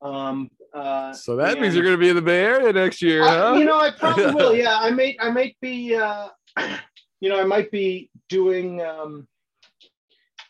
Um, 0.01 0.49
uh, 0.73 1.11
so 1.11 1.35
that 1.35 1.59
means 1.59 1.75
you're 1.75 1.83
going 1.83 1.97
to 1.97 1.99
be 2.01 2.09
in 2.09 2.15
the 2.15 2.21
Bay 2.21 2.43
Area 2.45 2.71
next 2.71 3.01
year, 3.01 3.23
I- 3.23 3.37
huh? 3.37 3.53
you 3.55 3.65
know, 3.65 3.77
I 3.77 3.91
probably 3.91 4.33
will. 4.33 4.55
Yeah, 4.55 4.77
I 4.79 4.91
may, 4.91 5.17
I 5.19 5.29
might 5.29 5.57
be, 5.61 5.95
uh, 5.95 6.29
you 7.19 7.27
know, 7.29 7.39
I 7.39 7.43
might 7.43 7.69
be 7.71 8.09
doing. 8.29 8.81
Um, 8.81 9.27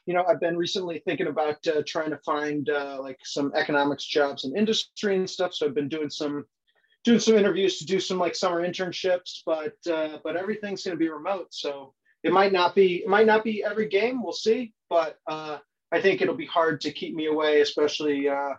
you 0.09 0.15
know, 0.15 0.25
I've 0.27 0.39
been 0.39 0.57
recently 0.57 1.03
thinking 1.05 1.27
about 1.27 1.65
uh, 1.67 1.83
trying 1.85 2.09
to 2.09 2.17
find 2.25 2.67
uh, 2.67 2.97
like 2.99 3.19
some 3.23 3.51
economics 3.55 4.03
jobs 4.03 4.43
in 4.43 4.57
industry 4.57 5.15
and 5.15 5.29
stuff. 5.29 5.53
So 5.53 5.67
I've 5.67 5.75
been 5.75 5.87
doing 5.87 6.09
some, 6.09 6.45
doing 7.03 7.19
some 7.19 7.37
interviews 7.37 7.77
to 7.77 7.85
do 7.85 7.99
some 7.99 8.17
like 8.17 8.33
summer 8.33 8.67
internships, 8.67 9.41
but 9.45 9.75
uh, 9.87 10.17
but 10.23 10.35
everything's 10.35 10.83
going 10.83 10.97
to 10.97 10.99
be 10.99 11.09
remote. 11.09 11.49
So 11.51 11.93
it 12.23 12.33
might 12.33 12.51
not 12.51 12.73
be, 12.73 13.03
it 13.03 13.07
might 13.07 13.27
not 13.27 13.43
be 13.43 13.63
every 13.63 13.87
game. 13.87 14.23
We'll 14.23 14.33
see, 14.33 14.73
but 14.89 15.17
uh, 15.27 15.59
I 15.91 16.01
think 16.01 16.23
it'll 16.23 16.33
be 16.33 16.47
hard 16.47 16.81
to 16.81 16.91
keep 16.91 17.13
me 17.13 17.27
away, 17.27 17.61
especially. 17.61 18.27
Uh, 18.27 18.53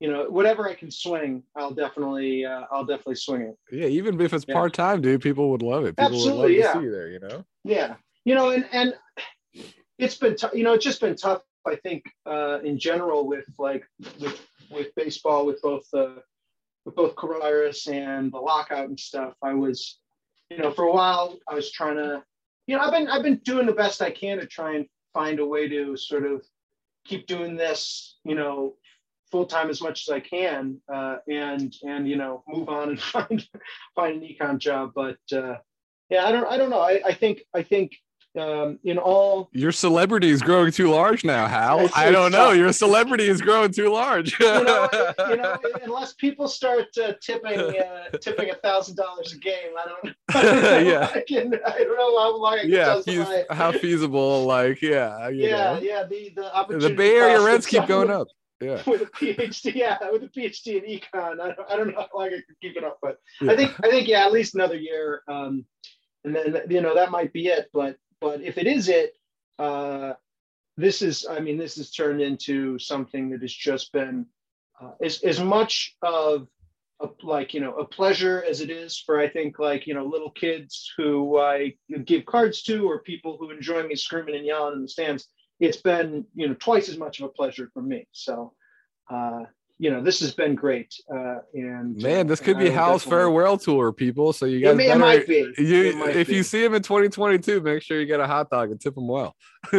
you 0.00 0.12
know, 0.12 0.28
whatever 0.28 0.68
I 0.68 0.74
can 0.74 0.90
swing, 0.90 1.44
I'll 1.56 1.72
definitely, 1.72 2.44
uh, 2.44 2.64
I'll 2.70 2.84
definitely 2.84 3.14
swing 3.14 3.42
it. 3.42 3.56
yeah, 3.72 3.86
even 3.86 4.20
if 4.20 4.34
it's 4.34 4.44
Yeah. 4.46 4.52
part 4.54 4.74
time, 4.74 5.00
dude, 5.00 5.22
people 5.22 5.50
would 5.50 5.62
love 5.62 5.86
it. 5.86 5.96
People 5.96 6.16
Absolutely, 6.16 6.42
would 6.42 6.42
love 6.42 6.50
yeah. 6.58 6.72
to 6.72 6.78
see 6.78 6.84
you 6.84 6.90
there. 6.90 7.08
You 7.08 7.20
know. 7.20 7.44
Yeah, 7.64 7.94
you 8.26 8.34
know, 8.34 8.50
and 8.50 8.66
and 8.72 8.94
it's 9.98 10.16
been 10.16 10.36
tough. 10.36 10.54
You 10.54 10.64
know, 10.64 10.74
it's 10.74 10.84
just 10.84 11.00
been 11.00 11.16
tough. 11.16 11.42
I 11.66 11.76
think 11.76 12.04
uh, 12.26 12.60
in 12.62 12.78
general 12.78 13.26
with 13.26 13.46
like 13.58 13.84
with 14.20 14.40
with 14.70 14.94
baseball, 14.94 15.46
with 15.46 15.60
both 15.62 15.88
the 15.92 16.22
with 16.84 16.94
both 16.94 17.14
coronavirus 17.14 17.92
and 17.92 18.32
the 18.32 18.38
lockout 18.38 18.88
and 18.88 18.98
stuff. 18.98 19.34
I 19.42 19.54
was, 19.54 19.98
you 20.50 20.58
know, 20.58 20.70
for 20.70 20.84
a 20.84 20.92
while 20.92 21.38
I 21.48 21.54
was 21.54 21.70
trying 21.70 21.96
to, 21.96 22.22
you 22.66 22.76
know, 22.76 22.82
I've 22.82 22.92
been 22.92 23.08
I've 23.08 23.22
been 23.22 23.40
doing 23.44 23.66
the 23.66 23.72
best 23.72 24.02
I 24.02 24.10
can 24.10 24.38
to 24.38 24.46
try 24.46 24.76
and 24.76 24.86
find 25.12 25.38
a 25.38 25.46
way 25.46 25.68
to 25.68 25.96
sort 25.96 26.26
of 26.26 26.42
keep 27.04 27.26
doing 27.26 27.56
this, 27.56 28.18
you 28.24 28.34
know, 28.34 28.74
full 29.30 29.46
time 29.46 29.70
as 29.70 29.80
much 29.80 30.08
as 30.08 30.12
I 30.12 30.20
can, 30.20 30.80
uh, 30.92 31.16
and 31.28 31.74
and 31.86 32.08
you 32.08 32.16
know, 32.16 32.42
move 32.48 32.68
on 32.68 32.90
and 32.90 33.00
find 33.14 33.46
find 33.94 34.22
an 34.22 34.28
econ 34.28 34.58
job. 34.58 34.92
But 34.94 35.18
uh, 35.32 35.56
yeah, 36.10 36.26
I 36.26 36.32
don't 36.32 36.46
I 36.46 36.56
don't 36.56 36.70
know. 36.70 36.80
I, 36.80 37.00
I 37.04 37.14
think 37.14 37.42
I 37.54 37.62
think 37.62 37.92
um, 38.38 38.78
in 38.84 38.98
all 38.98 39.48
Your 39.52 39.72
celebrity 39.72 40.30
is 40.30 40.42
growing 40.42 40.72
too 40.72 40.90
large 40.90 41.24
now, 41.24 41.46
Hal. 41.46 41.88
I 41.94 42.10
don't 42.10 42.32
know. 42.32 42.50
Your 42.50 42.72
celebrity 42.72 43.28
is 43.28 43.40
growing 43.40 43.70
too 43.70 43.90
large. 43.90 44.38
you 44.40 44.64
know, 44.64 44.88
you 45.28 45.36
know, 45.36 45.56
unless 45.82 46.14
people 46.14 46.48
start 46.48 46.86
uh, 47.02 47.12
tipping 47.20 47.58
uh, 47.58 48.10
tipping 48.20 48.50
a 48.50 48.54
thousand 48.54 48.96
dollars 48.96 49.32
a 49.32 49.38
game, 49.38 49.72
I 49.78 49.86
don't, 49.86 50.16
I 50.34 50.42
don't 50.42 50.62
know. 50.62 50.78
Yeah. 50.78 51.10
I, 51.14 51.20
can, 51.26 51.54
I 51.66 51.78
don't 51.78 51.96
know 51.96 52.20
how 52.20 52.36
long 52.36 52.58
yeah, 52.64 53.00
how 53.50 53.72
feasible? 53.72 54.44
Like, 54.44 54.82
yeah, 54.82 55.28
yeah, 55.28 55.74
know. 55.74 55.80
yeah. 55.80 56.04
The 56.04 56.32
the 56.34 56.54
opportunity 56.54 56.88
the 56.88 56.94
Bay 56.94 57.16
Area 57.16 57.40
rents 57.40 57.66
keep 57.66 57.86
going 57.86 58.10
up. 58.10 58.28
Yeah. 58.60 58.82
With 58.86 59.02
a 59.02 59.06
PhD, 59.06 59.74
yeah, 59.74 59.98
with 60.10 60.22
a 60.22 60.28
PhD 60.28 60.82
in 60.82 61.00
econ, 61.00 61.40
I 61.40 61.48
don't, 61.48 61.70
I 61.70 61.76
don't 61.76 61.88
know 61.88 61.94
how 61.96 62.08
long 62.14 62.26
I 62.26 62.30
can 62.30 62.56
keep 62.62 62.76
it 62.76 62.84
up, 62.84 62.98
but 63.02 63.18
Yeah. 63.40 63.52
I 63.52 63.56
think 63.56 63.72
I 63.84 63.90
think 63.90 64.08
yeah, 64.08 64.24
at 64.24 64.32
least 64.32 64.54
another 64.54 64.76
year, 64.76 65.22
um, 65.28 65.64
and 66.24 66.34
then 66.34 66.62
you 66.70 66.80
know 66.80 66.94
that 66.94 67.10
might 67.10 67.32
be 67.32 67.48
it. 67.48 67.68
But 67.72 67.96
but 68.20 68.42
if 68.42 68.58
it 68.58 68.66
is 68.66 68.88
it, 68.88 69.14
uh, 69.58 70.14
this 70.76 71.02
is 71.02 71.26
I 71.28 71.40
mean 71.40 71.56
this 71.56 71.76
has 71.76 71.90
turned 71.90 72.20
into 72.20 72.78
something 72.78 73.30
that 73.30 73.42
has 73.42 73.52
just 73.52 73.92
been 73.92 74.26
uh, 74.80 74.92
as 75.02 75.22
as 75.22 75.40
much 75.40 75.96
of 76.02 76.48
a, 77.00 77.08
like 77.22 77.54
you 77.54 77.60
know 77.60 77.74
a 77.74 77.84
pleasure 77.84 78.44
as 78.48 78.60
it 78.60 78.70
is 78.70 78.98
for 78.98 79.20
I 79.20 79.28
think 79.28 79.58
like 79.58 79.86
you 79.86 79.94
know 79.94 80.04
little 80.04 80.30
kids 80.30 80.92
who 80.96 81.38
I 81.38 81.74
give 82.04 82.26
cards 82.26 82.62
to 82.64 82.88
or 82.88 83.02
people 83.02 83.36
who 83.38 83.50
enjoy 83.50 83.84
me 83.84 83.94
screaming 83.94 84.34
and 84.36 84.46
yelling 84.46 84.74
in 84.74 84.82
the 84.82 84.88
stands. 84.88 85.28
It's 85.60 85.76
been 85.76 86.24
you 86.34 86.48
know 86.48 86.54
twice 86.54 86.88
as 86.88 86.98
much 86.98 87.20
of 87.20 87.26
a 87.26 87.32
pleasure 87.32 87.70
for 87.72 87.82
me. 87.82 88.06
So. 88.12 88.52
Uh, 89.10 89.44
you 89.78 89.90
know, 89.90 90.00
this 90.00 90.20
has 90.20 90.32
been 90.32 90.54
great. 90.54 90.94
Uh, 91.12 91.38
and 91.52 91.96
Man, 91.96 92.26
this 92.26 92.40
could 92.40 92.56
and 92.56 92.64
be 92.64 92.70
Hal's 92.70 93.02
farewell 93.02 93.58
tour, 93.58 93.92
people. 93.92 94.32
So 94.32 94.46
you 94.46 94.60
guys 94.60 94.74
it 94.74 94.78
better, 94.78 94.98
might 94.98 95.26
be. 95.26 95.52
you 95.58 96.04
if 96.06 96.28
be. 96.28 96.36
you 96.36 96.42
see 96.42 96.64
him 96.64 96.74
in 96.74 96.82
2022, 96.82 97.60
make 97.60 97.82
sure 97.82 98.00
you 98.00 98.06
get 98.06 98.20
a 98.20 98.26
hot 98.26 98.50
dog 98.50 98.70
and 98.70 98.80
tip 98.80 98.96
him 98.96 99.08
well, 99.08 99.34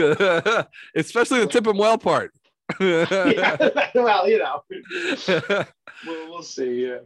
especially 0.95 1.39
the 1.39 1.47
tip 1.49 1.65
him 1.65 1.77
well 1.77 1.97
part. 1.97 2.31
yeah, 2.79 3.69
well, 3.95 4.27
you 4.27 4.39
know, 4.39 4.63
we'll, 6.05 6.29
we'll 6.29 6.43
see. 6.43 6.87
Yeah. 6.87 6.97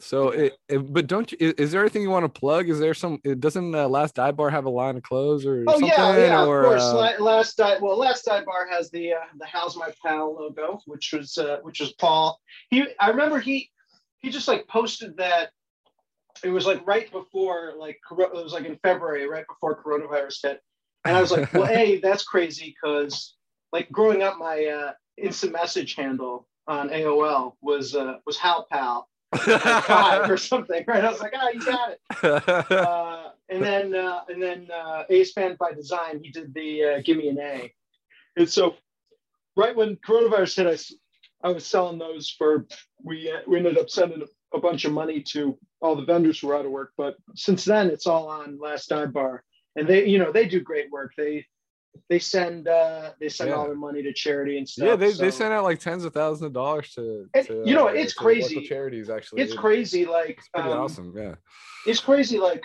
So, 0.00 0.30
it, 0.30 0.56
it, 0.68 0.92
but 0.92 1.06
don't 1.06 1.30
you? 1.30 1.38
Is, 1.38 1.52
is, 1.54 1.72
there 1.72 1.80
anything 1.80 2.02
you 2.02 2.10
want 2.10 2.24
to 2.24 2.40
plug? 2.40 2.68
Is 2.68 2.80
there 2.80 2.94
some? 2.94 3.20
It 3.24 3.40
doesn't 3.40 3.74
uh, 3.74 3.88
Last 3.88 4.14
Dive 4.14 4.36
Bar 4.36 4.50
have 4.50 4.64
a 4.64 4.70
line 4.70 4.96
of 4.96 5.02
clothes 5.02 5.46
or? 5.46 5.64
Oh 5.68 5.72
something? 5.72 5.88
yeah, 5.88 6.16
yeah, 6.16 6.44
or, 6.44 6.62
of 6.62 6.66
course. 6.66 6.82
Uh... 6.82 7.22
Last 7.22 7.56
Dive, 7.56 7.80
well, 7.82 7.96
Last 7.96 8.24
Dive 8.24 8.44
Bar 8.44 8.68
has 8.68 8.90
the 8.90 9.12
uh, 9.12 9.16
the 9.38 9.46
How's 9.46 9.76
My 9.76 9.92
Pal 10.04 10.34
logo, 10.34 10.80
which 10.86 11.12
was 11.12 11.38
uh, 11.38 11.58
which 11.62 11.80
was 11.80 11.92
Paul. 11.94 12.40
He, 12.70 12.84
I 12.98 13.10
remember 13.10 13.38
he 13.38 13.70
he 14.18 14.30
just 14.30 14.48
like 14.48 14.66
posted 14.66 15.16
that. 15.18 15.50
It 16.42 16.50
was 16.50 16.66
like 16.66 16.84
right 16.86 17.10
before, 17.12 17.74
like 17.78 18.00
it 18.10 18.32
was 18.32 18.52
like 18.52 18.64
in 18.64 18.78
February, 18.82 19.28
right 19.28 19.44
before 19.46 19.82
coronavirus 19.84 20.38
hit, 20.42 20.60
and 21.04 21.16
I 21.16 21.20
was 21.20 21.30
like, 21.30 21.52
well, 21.52 21.64
hey, 21.66 22.00
that's 22.00 22.24
crazy 22.24 22.74
because 22.74 23.36
like 23.72 23.90
growing 23.92 24.22
up, 24.22 24.38
my 24.38 24.64
uh, 24.64 24.92
instant 25.16 25.52
message 25.52 25.94
handle 25.94 26.48
on 26.66 26.88
AOL 26.88 27.52
was 27.60 27.94
uh, 27.94 28.16
was 28.26 28.38
Hal 28.38 28.66
Pal 28.70 29.08
five 29.36 30.30
or 30.30 30.36
something, 30.36 30.84
right? 30.86 31.04
I 31.04 31.10
was 31.10 31.20
like, 31.20 31.32
ah, 31.34 31.40
oh, 31.42 31.50
you 31.50 31.64
got 31.64 31.90
it. 31.90 32.70
Uh, 32.70 33.30
and 33.48 33.62
then 33.62 33.94
uh, 33.94 34.20
and 34.28 34.42
then 34.42 34.68
uh, 34.74 35.04
A's 35.10 35.32
fan 35.32 35.56
by 35.58 35.72
design, 35.72 36.20
he 36.22 36.30
did 36.30 36.52
the 36.54 36.84
uh, 36.84 37.02
give 37.04 37.16
me 37.16 37.28
an 37.28 37.38
A. 37.38 37.72
And 38.36 38.48
so, 38.48 38.76
right 39.56 39.74
when 39.74 39.96
coronavirus 39.96 40.56
hit, 40.56 40.96
I, 41.42 41.48
I 41.48 41.52
was 41.52 41.66
selling 41.66 41.98
those 41.98 42.30
for 42.30 42.66
we 43.02 43.30
uh, 43.30 43.40
we 43.46 43.58
ended 43.58 43.78
up 43.78 43.90
sending 43.90 44.22
a, 44.22 44.56
a 44.56 44.60
bunch 44.60 44.84
of 44.84 44.92
money 44.92 45.22
to 45.32 45.58
all 45.80 45.96
the 45.96 46.04
vendors 46.04 46.40
who 46.40 46.48
were 46.48 46.56
out 46.56 46.66
of 46.66 46.70
work. 46.70 46.92
But 46.96 47.16
since 47.34 47.64
then, 47.64 47.88
it's 47.88 48.06
all 48.06 48.28
on 48.28 48.58
Last 48.60 48.88
Dive 48.88 49.12
Bar, 49.12 49.44
and 49.76 49.88
they 49.88 50.06
you 50.06 50.18
know 50.18 50.32
they 50.32 50.46
do 50.46 50.60
great 50.60 50.90
work. 50.90 51.12
They 51.16 51.46
they 52.08 52.18
send 52.18 52.68
uh 52.68 53.10
they 53.20 53.28
send 53.28 53.50
yeah. 53.50 53.56
all 53.56 53.66
their 53.66 53.74
money 53.74 54.02
to 54.02 54.12
charity 54.12 54.58
and 54.58 54.68
stuff. 54.68 54.86
Yeah, 54.86 54.96
they, 54.96 55.12
so. 55.12 55.22
they 55.22 55.30
send 55.30 55.52
out 55.52 55.64
like 55.64 55.80
tens 55.80 56.04
of 56.04 56.12
thousands 56.12 56.46
of 56.46 56.52
dollars 56.52 56.92
to, 56.94 57.26
to 57.34 57.62
you 57.64 57.74
know 57.74 57.88
uh, 57.88 57.92
it's 57.92 58.12
crazy 58.12 58.66
charities 58.66 59.10
actually. 59.10 59.42
It's 59.42 59.54
crazy 59.54 60.04
like 60.04 60.38
it's 60.38 60.48
pretty 60.48 60.70
um, 60.70 60.78
awesome. 60.78 61.14
Yeah. 61.16 61.34
It's 61.86 62.00
crazy 62.00 62.38
like 62.38 62.62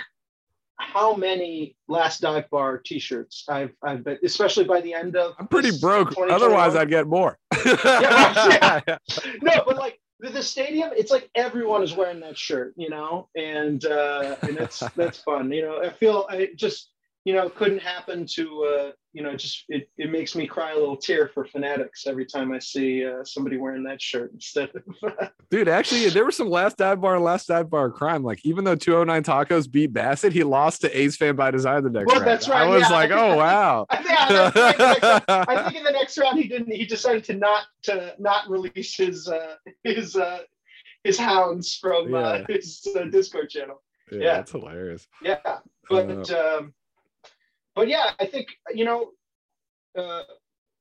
how 0.80 1.16
many 1.16 1.76
last 1.88 2.22
dive 2.22 2.50
bar 2.50 2.78
t-shirts 2.78 3.46
I've 3.50 3.72
I've 3.84 4.04
been 4.04 4.18
especially 4.24 4.66
by 4.66 4.82
the 4.82 4.94
end 4.94 5.16
of 5.16 5.34
I'm 5.40 5.48
pretty 5.48 5.78
broke. 5.80 6.14
Otherwise 6.18 6.76
I'd 6.76 6.90
get 6.90 7.08
more. 7.08 7.38
yeah, 7.66 8.82
yeah. 8.88 8.98
No, 9.42 9.64
but 9.66 9.78
like 9.78 10.00
the, 10.20 10.30
the 10.30 10.44
stadium, 10.44 10.92
it's 10.96 11.12
like 11.12 11.30
everyone 11.36 11.84
is 11.84 11.96
wearing 11.96 12.20
that 12.22 12.38
shirt, 12.38 12.74
you 12.76 12.90
know, 12.90 13.30
and 13.36 13.86
uh 13.86 14.36
and 14.42 14.58
that's 14.58 14.80
that's 14.96 15.20
fun. 15.20 15.52
You 15.52 15.64
know, 15.64 15.82
I 15.84 15.90
feel 15.90 16.28
I 16.30 16.50
just 16.56 16.92
you 17.28 17.34
know, 17.34 17.50
couldn't 17.50 17.82
happen 17.82 18.26
to, 18.26 18.64
uh, 18.64 18.92
you 19.18 19.24
know, 19.24 19.36
just 19.36 19.64
it, 19.68 19.90
it 19.98 20.12
makes 20.12 20.36
me 20.36 20.46
cry 20.46 20.74
a 20.74 20.76
little 20.76 20.96
tear 20.96 21.28
for 21.34 21.44
fanatics 21.44 22.06
every 22.06 22.24
time 22.24 22.52
I 22.52 22.60
see 22.60 23.04
uh, 23.04 23.24
somebody 23.24 23.58
wearing 23.58 23.82
that 23.86 24.00
shirt 24.00 24.32
instead 24.32 24.70
of. 24.76 25.30
Dude, 25.50 25.68
actually, 25.68 26.08
there 26.10 26.24
was 26.24 26.38
some 26.38 26.52
last 26.52 26.78
dive 26.78 27.02
bar 27.02 27.20
last 27.20 27.48
dive 27.48 27.68
bar 27.68 27.90
crime. 27.90 28.22
Like, 28.22 28.46
even 28.46 28.64
though 28.64 28.76
209 28.76 29.24
Tacos 29.24 29.72
beat 29.72 29.92
Bassitt, 29.92 30.34
he 30.34 30.44
lost 30.44 30.82
to 30.82 30.96
A's 30.96 31.18
fan 31.18 31.36
by 31.36 31.50
design 31.50 31.84
the 31.84 31.90
next 31.90 32.06
well, 32.06 32.18
round. 32.18 32.28
that's 32.28 32.48
right. 32.48 32.62
I 32.62 32.68
was 32.68 32.84
yeah. 32.84 32.90
like, 32.90 33.10
oh 33.10 33.38
wow. 33.38 33.88
yeah, 34.06 34.52
right. 34.56 35.24
I 35.28 35.64
think 35.64 35.78
in 35.78 35.84
the 35.84 35.94
next 35.94 36.16
round 36.20 36.38
he 36.38 36.48
didn't. 36.48 36.72
He 36.72 36.86
decided 36.86 37.24
to 37.24 37.34
not 37.34 37.64
to 37.84 38.14
not 38.20 38.48
release 38.48 38.96
his 38.96 39.28
uh, 39.28 39.56
his 39.84 40.16
uh, 40.16 40.42
his 41.04 41.18
hounds 41.18 41.76
from 41.76 42.14
uh, 42.14 42.20
yeah. 42.20 42.26
uh, 42.28 42.46
his 42.50 42.88
uh, 42.96 43.06
Discord 43.06 43.50
channel. 43.50 43.82
Yeah, 44.12 44.20
yeah, 44.20 44.34
that's 44.36 44.52
hilarious. 44.52 45.08
Yeah, 45.24 45.40
but 45.90 46.30
uh, 46.30 46.60
um, 46.60 46.74
but 47.78 47.88
yeah, 47.88 48.10
I 48.20 48.26
think 48.26 48.48
you 48.74 48.86
know, 48.86 49.12
uh, 49.96 50.24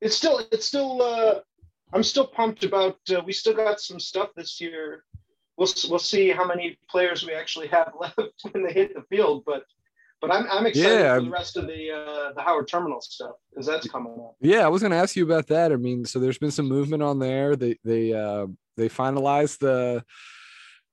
it's 0.01 0.17
still 0.17 0.41
it's 0.51 0.65
still 0.65 1.03
uh, 1.03 1.41
I'm 1.93 2.03
still 2.03 2.27
pumped 2.27 2.65
about. 2.65 2.97
Uh, 3.15 3.21
we 3.25 3.35
still 3.35 3.55
got 3.55 3.81
some 3.81 4.01
stuff 4.01 4.31
this 4.35 4.59
year. 4.63 5.05
We'll 5.59 5.69
we'll 5.91 5.99
see 5.99 6.31
how 6.31 6.47
many 6.47 6.79
players 6.91 7.25
we 7.25 7.35
actually 7.35 7.69
have 7.69 7.93
left 8.01 8.19
when 8.51 8.65
they 8.65 8.73
hit 8.73 8.95
the 8.95 9.03
field, 9.03 9.45
but. 9.47 9.63
But 10.23 10.33
I'm, 10.33 10.47
I'm 10.51 10.65
excited 10.65 11.01
yeah. 11.01 11.17
for 11.17 11.25
the 11.25 11.31
rest 11.31 11.59
of 11.59 11.67
the 11.67 11.91
uh, 11.91 12.33
the 12.33 12.41
Howard 12.41 12.69
Terminal 12.69 13.03
stuff 13.03 13.37
because 13.51 13.67
that's 13.67 13.87
coming 13.87 14.15
up. 14.15 14.35
Yeah, 14.41 14.65
I 14.65 14.69
was 14.69 14.81
going 14.81 14.93
to 14.93 14.97
ask 14.97 15.15
you 15.15 15.23
about 15.23 15.47
that. 15.49 15.73
I 15.73 15.77
mean, 15.77 16.07
so 16.07 16.19
there's 16.19 16.39
been 16.39 16.51
some 16.51 16.67
movement 16.67 17.03
on 17.03 17.19
there. 17.19 17.55
They 17.55 17.77
they 17.85 18.15
uh, 18.15 18.47
they 18.79 18.89
finalized 18.89 19.59
the 19.59 20.03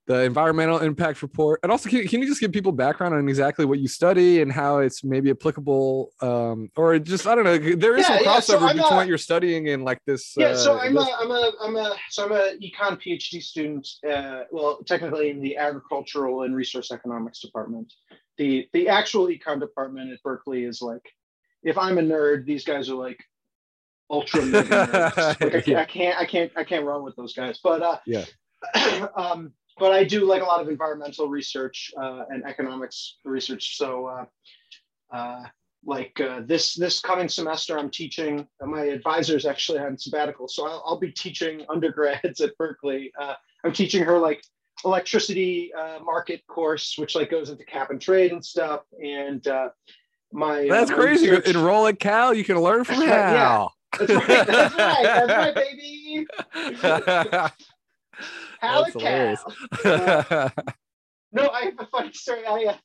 the 0.06 0.22
environmental 0.22 0.78
impact 0.78 1.22
report 1.22 1.60
and 1.62 1.72
also 1.72 1.88
can, 1.88 2.06
can 2.06 2.20
you 2.20 2.26
just 2.26 2.40
give 2.40 2.52
people 2.52 2.72
background 2.72 3.14
on 3.14 3.28
exactly 3.28 3.64
what 3.64 3.78
you 3.78 3.88
study 3.88 4.42
and 4.42 4.52
how 4.52 4.78
it's 4.78 5.02
maybe 5.02 5.30
applicable 5.30 6.10
um, 6.20 6.70
or 6.76 6.98
just 6.98 7.26
i 7.26 7.34
don't 7.34 7.44
know 7.44 7.58
there 7.76 7.96
is 7.96 8.08
yeah, 8.08 8.16
some 8.16 8.26
crossover 8.26 8.28
yeah. 8.28 8.38
so 8.40 8.58
between 8.68 8.92
a, 8.92 8.96
what 8.96 9.08
you're 9.08 9.18
studying 9.18 9.68
and 9.70 9.84
like 9.84 10.00
this 10.06 10.34
yeah 10.36 10.48
uh, 10.48 10.56
so 10.56 10.78
i'm 10.78 10.94
this... 10.94 11.08
a 11.08 11.12
i'm 11.20 11.30
a 11.30 11.52
i'm 11.62 11.76
a 11.76 11.96
so 12.10 12.24
i'm 12.24 12.32
a 12.32 12.56
econ 12.62 13.00
phd 13.00 13.42
student 13.42 13.88
uh, 14.08 14.42
well 14.50 14.78
technically 14.86 15.30
in 15.30 15.40
the 15.40 15.56
agricultural 15.56 16.42
and 16.42 16.54
resource 16.54 16.90
economics 16.90 17.40
department 17.40 17.92
the 18.36 18.68
the 18.72 18.88
actual 18.88 19.28
econ 19.28 19.58
department 19.58 20.12
at 20.12 20.22
berkeley 20.22 20.64
is 20.64 20.82
like 20.82 21.02
if 21.62 21.78
i'm 21.78 21.98
a 21.98 22.02
nerd 22.02 22.44
these 22.44 22.64
guys 22.64 22.90
are 22.90 22.94
like 22.94 23.18
ultra 24.10 24.40
nerds. 24.42 25.40
like 25.40 25.54
I, 25.54 25.60
can't, 25.60 25.78
I 25.78 25.84
can't 25.84 26.18
i 26.18 26.24
can't 26.26 26.52
i 26.56 26.64
can't 26.64 26.84
run 26.84 27.02
with 27.02 27.16
those 27.16 27.32
guys 27.32 27.58
but 27.62 27.80
uh 27.80 27.98
yeah 28.06 28.24
um 29.16 29.52
but 29.78 29.92
I 29.92 30.04
do 30.04 30.24
like 30.24 30.42
a 30.42 30.44
lot 30.44 30.60
of 30.60 30.68
environmental 30.68 31.28
research 31.28 31.90
uh, 32.00 32.24
and 32.30 32.44
economics 32.44 33.18
research. 33.24 33.76
So, 33.76 34.06
uh, 34.06 34.24
uh, 35.16 35.44
like 35.86 36.18
uh, 36.20 36.40
this 36.46 36.74
this 36.74 37.00
coming 37.00 37.28
semester, 37.28 37.78
I'm 37.78 37.90
teaching. 37.90 38.46
Uh, 38.60 38.66
my 38.66 38.84
advisor 38.84 39.36
is 39.36 39.44
actually 39.44 39.80
on 39.80 39.98
sabbatical, 39.98 40.48
so 40.48 40.66
I'll, 40.66 40.82
I'll 40.86 40.98
be 40.98 41.12
teaching 41.12 41.64
undergrads 41.68 42.40
at 42.42 42.56
Berkeley. 42.56 43.12
Uh, 43.20 43.34
I'm 43.64 43.72
teaching 43.72 44.02
her 44.02 44.18
like 44.18 44.42
electricity 44.84 45.72
market 46.02 46.46
course, 46.46 46.94
which 46.98 47.14
like 47.14 47.30
goes 47.30 47.50
into 47.50 47.64
cap 47.64 47.90
and 47.90 48.00
trade 48.00 48.32
and 48.32 48.44
stuff. 48.44 48.82
And 49.02 49.46
my 50.32 50.66
that's 50.68 50.90
my 50.90 50.96
crazy. 50.96 51.30
Research... 51.30 51.48
Enroll 51.48 51.86
at 51.86 51.98
Cal, 51.98 52.34
you 52.34 52.44
can 52.44 52.60
learn 52.60 52.84
from 52.84 52.96
Cal. 53.04 53.72
yeah, 54.00 54.06
that's 54.06 54.28
right. 54.28 54.46
That's 54.46 54.74
right. 54.74 55.02
That's 55.02 55.32
right, 55.32 55.54
baby. 55.54 56.26
How 58.64 58.84
That's 58.84 58.96
uh, 59.84 60.50
no, 61.32 61.48
I 61.48 61.64
have 61.64 61.74
a 61.78 61.86
funny 61.86 62.12
story. 62.12 62.46
I 62.46 62.64
uh, 62.64 62.76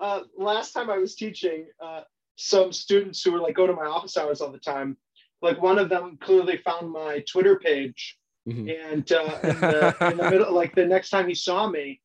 uh, 0.00 0.22
last 0.36 0.72
time 0.72 0.90
I 0.90 0.98
was 0.98 1.14
teaching, 1.14 1.66
uh, 1.82 2.02
some 2.36 2.72
students 2.72 3.22
who 3.22 3.32
were 3.32 3.38
like 3.40 3.54
go 3.54 3.66
to 3.66 3.72
my 3.72 3.84
office 3.84 4.16
hours 4.16 4.40
all 4.40 4.50
the 4.50 4.58
time. 4.58 4.96
Like 5.42 5.60
one 5.60 5.78
of 5.78 5.88
them 5.88 6.18
clearly 6.20 6.58
found 6.58 6.90
my 6.90 7.24
Twitter 7.30 7.58
page, 7.58 8.18
mm-hmm. 8.48 8.68
and 8.68 9.10
uh, 9.12 9.38
in, 9.42 9.60
the, 9.60 9.96
in 10.10 10.16
the 10.18 10.30
middle, 10.30 10.52
like 10.52 10.74
the 10.74 10.86
next 10.86 11.10
time 11.10 11.28
he 11.28 11.34
saw 11.34 11.68
me, 11.68 12.00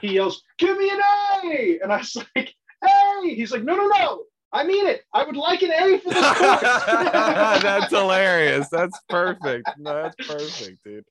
he 0.00 0.14
yells, 0.14 0.42
"Give 0.58 0.76
me 0.76 0.90
an 0.90 1.00
A!" 1.00 1.78
And 1.82 1.92
I 1.92 1.98
was 1.98 2.16
like, 2.36 2.54
"Hey!" 2.84 3.34
He's 3.34 3.50
like, 3.50 3.64
"No, 3.64 3.74
no, 3.74 3.86
no! 3.86 4.24
I 4.52 4.64
mean 4.64 4.86
it. 4.86 5.02
I 5.12 5.24
would 5.24 5.36
like 5.36 5.62
an 5.62 5.72
A 5.72 5.98
for 5.98 6.10
this 6.10 6.22
course." 6.38 7.62
That's 7.62 7.90
hilarious. 7.90 8.68
That's 8.68 8.98
perfect. 9.08 9.68
that's 9.78 10.16
perfect, 10.26 10.84
dude. 10.84 11.04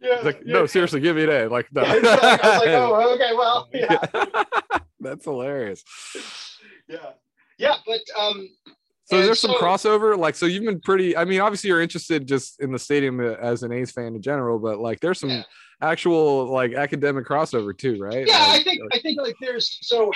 Yeah, 0.00 0.20
like, 0.22 0.40
yeah, 0.44 0.54
no, 0.54 0.66
seriously, 0.66 1.00
give 1.00 1.16
me 1.16 1.24
an 1.24 1.30
A. 1.30 1.48
Like, 1.48 1.68
no. 1.72 1.82
I 1.86 1.94
was 1.94 2.02
like, 2.02 2.68
oh, 2.68 3.12
okay, 3.14 3.32
well, 3.34 3.68
yeah. 3.72 4.78
That's 5.00 5.24
hilarious. 5.24 5.84
Yeah, 6.88 7.10
yeah, 7.58 7.76
but 7.86 8.00
um. 8.18 8.48
So 9.04 9.16
is 9.16 9.26
there 9.26 9.34
some 9.34 9.50
crossover? 9.52 10.16
Like, 10.16 10.36
so 10.36 10.46
you've 10.46 10.64
been 10.64 10.80
pretty. 10.80 11.16
I 11.16 11.24
mean, 11.24 11.40
obviously, 11.40 11.68
you're 11.68 11.82
interested 11.82 12.28
just 12.28 12.60
in 12.60 12.70
the 12.70 12.78
stadium 12.78 13.20
as 13.20 13.64
an 13.64 13.72
A's 13.72 13.90
fan 13.90 14.14
in 14.14 14.22
general, 14.22 14.58
but 14.58 14.78
like, 14.78 15.00
there's 15.00 15.18
some 15.18 15.44
actual 15.82 16.46
like 16.46 16.74
academic 16.74 17.26
crossover 17.26 17.76
too, 17.76 17.98
right? 17.98 18.26
Yeah, 18.26 18.38
like, 18.38 18.60
I 18.60 18.62
think 18.62 18.80
like, 18.82 18.98
I 18.98 18.98
think 19.00 19.20
like 19.20 19.36
there's 19.40 19.78
so 19.82 20.12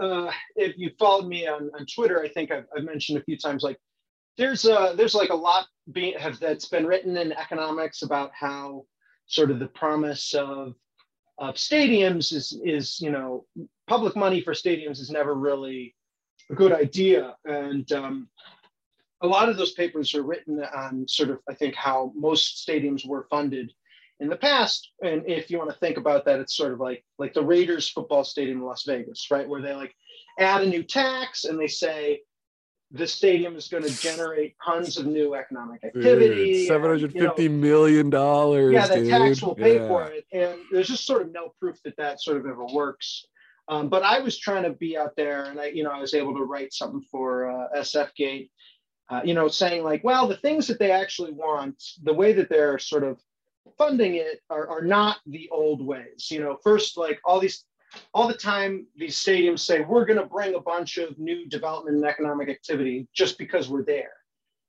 uh, 0.00 0.30
if 0.56 0.76
you 0.76 0.90
followed 0.98 1.28
me 1.28 1.46
on 1.46 1.70
on 1.78 1.86
Twitter, 1.86 2.22
I 2.22 2.28
think 2.28 2.50
I've, 2.50 2.64
I've 2.76 2.84
mentioned 2.84 3.18
a 3.18 3.24
few 3.24 3.38
times 3.38 3.62
like 3.62 3.78
there's 4.38 4.64
uh 4.64 4.94
there's 4.94 5.14
like 5.14 5.30
a 5.30 5.34
lot 5.34 5.66
being 5.92 6.18
have 6.18 6.40
that's 6.40 6.68
been 6.68 6.86
written 6.86 7.16
in 7.16 7.32
economics 7.32 8.02
about 8.02 8.30
how 8.34 8.84
sort 9.32 9.50
of 9.50 9.58
the 9.58 9.66
promise 9.66 10.34
of 10.34 10.74
of 11.38 11.54
stadiums 11.54 12.32
is 12.32 12.58
is 12.64 13.00
you 13.00 13.10
know 13.10 13.46
public 13.88 14.14
money 14.14 14.40
for 14.40 14.52
stadiums 14.52 15.00
is 15.00 15.10
never 15.10 15.34
really 15.34 15.94
a 16.50 16.54
good 16.54 16.72
idea. 16.72 17.34
And 17.44 17.90
um, 17.92 18.28
a 19.22 19.26
lot 19.26 19.48
of 19.48 19.56
those 19.56 19.72
papers 19.72 20.14
are 20.14 20.22
written 20.22 20.62
on 20.62 21.06
sort 21.08 21.30
of 21.30 21.38
i 21.48 21.54
think 21.54 21.74
how 21.74 22.12
most 22.14 22.66
stadiums 22.66 23.06
were 23.06 23.26
funded 23.30 23.72
in 24.20 24.28
the 24.28 24.36
past. 24.36 24.90
And 25.02 25.22
if 25.26 25.50
you 25.50 25.58
want 25.58 25.70
to 25.70 25.78
think 25.78 25.96
about 25.96 26.24
that 26.26 26.38
it's 26.38 26.56
sort 26.56 26.72
of 26.72 26.80
like 26.80 27.04
like 27.18 27.34
the 27.34 27.44
raiders 27.44 27.88
football 27.88 28.24
stadium 28.24 28.58
in 28.58 28.64
las 28.64 28.84
vegas 28.84 29.28
right? 29.30 29.48
Where 29.48 29.62
they 29.62 29.74
like 29.74 29.94
add 30.38 30.62
a 30.62 30.66
new 30.66 30.82
tax 30.82 31.44
and 31.44 31.58
they 31.58 31.68
say 31.68 32.20
the 32.92 33.06
stadium 33.06 33.56
is 33.56 33.68
going 33.68 33.82
to 33.82 34.00
generate 34.00 34.54
tons 34.64 34.98
of 34.98 35.06
new 35.06 35.34
economic 35.34 35.82
activity. 35.82 36.66
Seven 36.66 36.90
hundred 36.90 37.12
fifty 37.12 37.48
million 37.48 38.10
dollars. 38.10 38.72
Yeah, 38.72 38.86
the 38.86 38.96
dude. 38.96 39.08
tax 39.08 39.42
will 39.42 39.54
pay 39.54 39.76
yeah. 39.76 39.88
for 39.88 40.04
it, 40.04 40.26
and 40.32 40.60
there's 40.70 40.88
just 40.88 41.06
sort 41.06 41.22
of 41.22 41.32
no 41.32 41.54
proof 41.58 41.78
that 41.84 41.96
that 41.96 42.20
sort 42.20 42.36
of 42.36 42.46
ever 42.46 42.66
works. 42.66 43.26
Um, 43.68 43.88
but 43.88 44.02
I 44.02 44.18
was 44.20 44.38
trying 44.38 44.64
to 44.64 44.70
be 44.70 44.98
out 44.98 45.16
there, 45.16 45.44
and 45.44 45.58
I, 45.58 45.66
you 45.66 45.84
know, 45.84 45.90
I 45.90 46.00
was 46.00 46.14
able 46.14 46.34
to 46.34 46.44
write 46.44 46.72
something 46.74 47.02
for 47.10 47.50
uh, 47.50 47.68
SF 47.78 48.14
Gate, 48.14 48.50
uh, 49.08 49.22
you 49.24 49.34
know, 49.34 49.48
saying 49.48 49.84
like, 49.84 50.04
well, 50.04 50.28
the 50.28 50.36
things 50.36 50.66
that 50.66 50.78
they 50.78 50.90
actually 50.90 51.32
want, 51.32 51.82
the 52.02 52.12
way 52.12 52.32
that 52.34 52.50
they're 52.50 52.78
sort 52.78 53.04
of 53.04 53.18
funding 53.78 54.16
it 54.16 54.40
are, 54.50 54.68
are 54.68 54.82
not 54.82 55.18
the 55.26 55.48
old 55.50 55.84
ways. 55.84 56.28
You 56.30 56.40
know, 56.40 56.58
first, 56.62 56.98
like 56.98 57.20
all 57.24 57.40
these, 57.40 57.64
all 58.14 58.28
the 58.28 58.34
time, 58.34 58.86
these 58.96 59.16
stadiums 59.16 59.60
say 59.60 59.80
we're 59.80 60.04
going 60.04 60.18
to 60.18 60.26
bring 60.26 60.54
a 60.54 60.60
bunch 60.60 60.98
of 60.98 61.18
new 61.18 61.46
development 61.48 61.96
and 61.96 62.04
economic 62.04 62.48
activity 62.48 63.08
just 63.14 63.38
because 63.38 63.68
we're 63.68 63.84
there. 63.84 64.12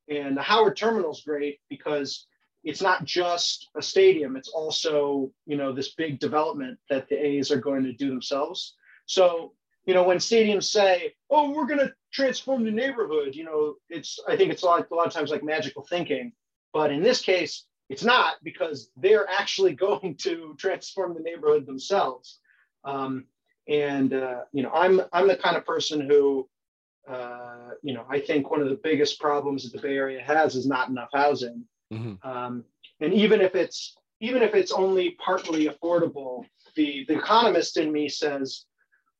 And 0.09 0.35
the 0.35 0.41
Howard 0.41 0.75
Terminal 0.75 1.11
is 1.11 1.21
great 1.21 1.59
because 1.69 2.27
it's 2.63 2.81
not 2.81 3.05
just 3.05 3.69
a 3.75 3.81
stadium; 3.81 4.35
it's 4.35 4.49
also 4.49 5.31
you 5.45 5.57
know 5.57 5.71
this 5.71 5.93
big 5.95 6.19
development 6.19 6.79
that 6.89 7.07
the 7.09 7.15
A's 7.15 7.51
are 7.51 7.59
going 7.59 7.83
to 7.83 7.93
do 7.93 8.09
themselves. 8.09 8.75
So 9.05 9.53
you 9.85 9.93
know 9.93 10.03
when 10.03 10.17
stadiums 10.17 10.65
say, 10.65 11.13
"Oh, 11.29 11.51
we're 11.51 11.67
going 11.67 11.79
to 11.79 11.93
transform 12.11 12.63
the 12.63 12.71
neighborhood," 12.71 13.35
you 13.35 13.43
know, 13.43 13.75
it's 13.89 14.19
I 14.27 14.35
think 14.35 14.51
it's 14.51 14.63
a 14.63 14.65
lot, 14.65 14.87
a 14.91 14.95
lot 14.95 15.07
of 15.07 15.13
times 15.13 15.31
like 15.31 15.43
magical 15.43 15.83
thinking. 15.83 16.33
But 16.73 16.91
in 16.91 17.03
this 17.03 17.21
case, 17.21 17.65
it's 17.89 18.03
not 18.03 18.35
because 18.43 18.89
they're 18.97 19.29
actually 19.29 19.73
going 19.87 20.15
to 20.21 20.55
transform 20.57 21.13
the 21.13 21.21
neighborhood 21.21 21.65
themselves. 21.65 22.39
Um, 22.85 23.25
and 23.67 24.13
uh, 24.13 24.41
you 24.51 24.63
know, 24.63 24.71
I'm 24.71 25.01
I'm 25.11 25.27
the 25.27 25.37
kind 25.37 25.55
of 25.55 25.65
person 25.65 26.01
who, 26.01 26.49
uh, 27.07 27.71
you 27.81 27.93
know, 27.93 28.05
I 28.09 28.19
think 28.19 28.51
one 28.51 28.61
of 28.61 28.69
the 28.69 28.79
biggest 28.83 29.19
problems 29.19 29.63
that 29.63 29.73
the 29.73 29.87
Bay 29.87 29.95
Area 29.95 30.21
has 30.21 30.55
is 30.55 30.67
not 30.67 30.89
enough 30.89 31.09
housing. 31.13 31.63
Mm-hmm. 31.93 32.27
Um, 32.27 32.65
and 32.99 33.13
even 33.13 33.41
if 33.41 33.55
it's 33.55 33.95
even 34.19 34.41
if 34.41 34.53
it's 34.53 34.71
only 34.71 35.11
partly 35.11 35.67
affordable, 35.67 36.45
the 36.75 37.05
the 37.07 37.17
economist 37.17 37.77
in 37.77 37.91
me 37.91 38.09
says, 38.09 38.65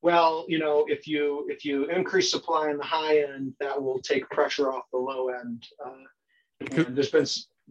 well, 0.02 0.46
you 0.50 0.60
know, 0.60 0.86
if 0.90 1.08
you 1.08 1.48
if 1.50 1.64
you 1.64 1.86
increase 1.86 2.30
supply 2.30 2.70
in 2.70 2.78
the 2.78 2.84
high 2.84 3.20
end, 3.20 3.54
that 3.60 3.82
will 3.82 4.00
take 4.00 4.30
pressure 4.30 4.72
off 4.72 4.84
the 4.92 5.00
low 5.00 5.30
end. 5.30 5.66
Uh, 5.84 6.86
there's 6.90 7.12
been 7.12 7.26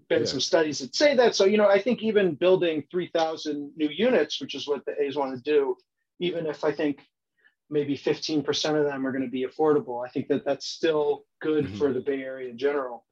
been 0.08 0.20
yeah. 0.20 0.26
some 0.26 0.40
studies 0.40 0.78
that 0.80 0.94
say 0.94 1.14
that. 1.16 1.34
So, 1.34 1.44
you 1.44 1.56
know, 1.56 1.68
I 1.68 1.80
think 1.80 2.02
even 2.02 2.34
building 2.34 2.84
3,000 2.90 3.72
new 3.76 3.88
units, 3.88 4.40
which 4.40 4.54
is 4.54 4.66
what 4.66 4.84
the 4.84 5.00
A's 5.00 5.16
want 5.16 5.34
to 5.36 5.50
do, 5.50 5.76
even 6.20 6.46
if 6.46 6.64
I 6.64 6.72
think 6.72 7.00
maybe 7.70 7.96
15% 7.96 8.78
of 8.78 8.84
them 8.84 9.06
are 9.06 9.12
going 9.12 9.24
to 9.24 9.30
be 9.30 9.46
affordable, 9.46 10.06
I 10.06 10.10
think 10.10 10.28
that 10.28 10.44
that's 10.44 10.66
still 10.66 11.24
good 11.40 11.66
mm-hmm. 11.66 11.78
for 11.78 11.92
the 11.92 12.00
Bay 12.00 12.22
Area 12.22 12.50
in 12.50 12.58
general. 12.58 13.04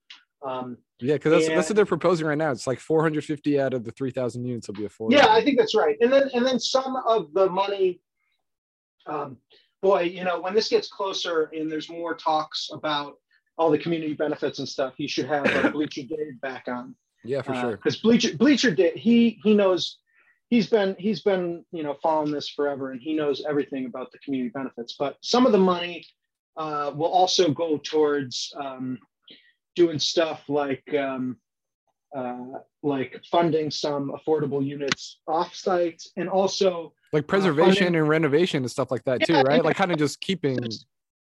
Um, 0.42 0.78
yeah, 1.00 1.14
because 1.14 1.32
that's, 1.32 1.48
that's 1.48 1.68
what 1.68 1.76
they're 1.76 1.86
proposing 1.86 2.26
right 2.26 2.38
now. 2.38 2.50
It's 2.50 2.66
like 2.66 2.78
450 2.78 3.60
out 3.60 3.74
of 3.74 3.84
the 3.84 3.90
3,000 3.90 4.44
units 4.44 4.68
will 4.68 4.74
be 4.74 4.82
affordable. 4.82 5.12
Yeah, 5.12 5.28
I 5.28 5.44
think 5.44 5.58
that's 5.58 5.74
right. 5.74 5.96
And 6.00 6.12
then 6.12 6.30
and 6.32 6.46
then 6.46 6.58
some 6.58 6.96
of 6.96 7.32
the 7.34 7.48
money, 7.48 8.00
um, 9.06 9.36
boy, 9.82 10.02
you 10.02 10.24
know, 10.24 10.40
when 10.40 10.54
this 10.54 10.68
gets 10.68 10.88
closer 10.88 11.50
and 11.54 11.70
there's 11.70 11.90
more 11.90 12.14
talks 12.14 12.70
about 12.72 13.14
all 13.58 13.70
the 13.70 13.78
community 13.78 14.14
benefits 14.14 14.58
and 14.58 14.68
stuff, 14.68 14.94
he 14.96 15.06
should 15.06 15.26
have 15.26 15.46
uh, 15.46 15.70
Bleacher 15.70 16.02
Dave 16.02 16.40
back 16.40 16.64
on. 16.68 16.94
Yeah, 17.24 17.42
for 17.42 17.52
uh, 17.52 17.60
sure. 17.60 17.70
Because 17.72 17.96
Bleacher 17.96 18.36
Bleacher 18.36 18.74
Dave, 18.74 18.94
he 18.94 19.38
he 19.42 19.54
knows 19.54 19.98
he's 20.48 20.68
been 20.68 20.96
he's 20.98 21.22
been 21.22 21.64
you 21.72 21.82
know 21.82 21.96
following 22.02 22.32
this 22.32 22.48
forever, 22.48 22.92
and 22.92 23.00
he 23.00 23.14
knows 23.14 23.44
everything 23.48 23.86
about 23.86 24.12
the 24.12 24.18
community 24.18 24.50
benefits. 24.50 24.96
But 24.98 25.16
some 25.22 25.46
of 25.46 25.52
the 25.52 25.58
money 25.58 26.04
uh, 26.56 26.92
will 26.94 27.10
also 27.10 27.50
go 27.50 27.78
towards 27.78 28.52
um, 28.58 28.98
doing 29.76 29.98
stuff 29.98 30.42
like 30.48 30.84
um, 30.94 31.36
uh, 32.14 32.58
like 32.82 33.22
funding 33.30 33.70
some 33.70 34.12
affordable 34.12 34.64
units 34.64 35.20
offsite, 35.28 36.02
and 36.16 36.28
also 36.28 36.92
like 37.12 37.26
preservation 37.26 37.94
uh, 37.94 37.98
and 37.98 38.08
renovation 38.08 38.62
and 38.62 38.70
stuff 38.70 38.90
like 38.90 39.04
that 39.04 39.24
too, 39.24 39.34
right? 39.34 39.56
Yeah. 39.56 39.62
Like 39.62 39.76
kind 39.76 39.92
of 39.92 39.98
just 39.98 40.20
keeping 40.20 40.58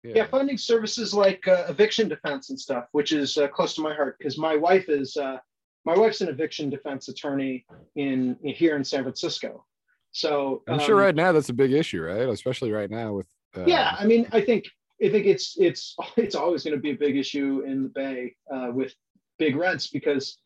yeah. 0.05 0.13
yeah, 0.17 0.27
funding 0.27 0.59
services 0.59 1.15
like 1.15 1.49
uh, 1.49 1.65
eviction 1.69 2.09
defense 2.09 2.51
and 2.51 2.61
stuff, 2.61 2.87
which 2.93 3.13
is 3.13 3.39
uh, 3.39 3.49
close 3.49 3.75
to 3.75 3.81
my 3.81 3.95
heart 3.95 4.17
because 4.19 4.37
my 4.37 4.55
wife 4.55 4.89
is 4.89 5.17
uh, 5.17 5.39
my 5.85 5.97
wife's 5.97 6.21
an 6.21 6.29
eviction 6.29 6.71
defense 6.71 7.09
attorney 7.09 7.65
in, 7.97 8.37
in 8.43 8.55
here 8.55 8.77
in 8.77 8.85
San 8.85 9.03
Francisco. 9.03 9.65
So 10.13 10.63
I'm 10.69 10.75
um, 10.75 10.81
sure 10.81 10.97
right 10.97 11.15
now 11.15 11.33
that's 11.33 11.49
a 11.49 11.55
big 11.55 11.73
issue, 11.73 12.03
right? 12.03 12.29
Especially 12.29 12.71
right 12.71 12.91
now 12.91 13.15
with. 13.15 13.27
Uh, 13.57 13.65
yeah, 13.67 13.97
I 13.99 14.05
mean, 14.05 14.29
I 14.33 14.41
think 14.41 14.67
I 15.03 15.09
think 15.09 15.27
it's 15.27 15.57
it's 15.59 15.97
it's 16.17 16.35
always 16.35 16.65
going 16.65 16.77
to 16.77 16.81
be 16.81 16.91
a 16.91 16.97
big 16.97 17.17
issue 17.17 17.63
in 17.67 17.83
the 17.85 17.89
Bay 17.89 18.37
uh, 18.53 18.71
with 18.73 18.95
big 19.39 19.57
rents 19.57 19.89
because 19.89 20.39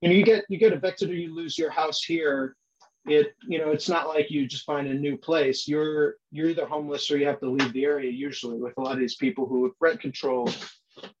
you 0.00 0.08
know 0.08 0.14
you 0.14 0.24
get 0.24 0.44
you 0.48 0.58
get 0.58 0.72
evicted 0.72 1.10
or 1.10 1.14
you 1.14 1.34
lose 1.34 1.58
your 1.58 1.70
house 1.70 2.02
here 2.02 2.56
it 3.06 3.34
you 3.46 3.58
know 3.58 3.72
it's 3.72 3.88
not 3.88 4.06
like 4.06 4.30
you 4.30 4.46
just 4.46 4.64
find 4.64 4.86
a 4.86 4.94
new 4.94 5.16
place 5.16 5.66
you're 5.66 6.16
you're 6.30 6.50
either 6.50 6.66
homeless 6.66 7.10
or 7.10 7.16
you 7.16 7.26
have 7.26 7.40
to 7.40 7.50
leave 7.50 7.72
the 7.72 7.84
area 7.84 8.10
usually 8.10 8.58
with 8.58 8.72
a 8.76 8.80
lot 8.80 8.92
of 8.92 9.00
these 9.00 9.16
people 9.16 9.46
who 9.46 9.64
have 9.64 9.72
rent 9.80 10.00
control 10.00 10.48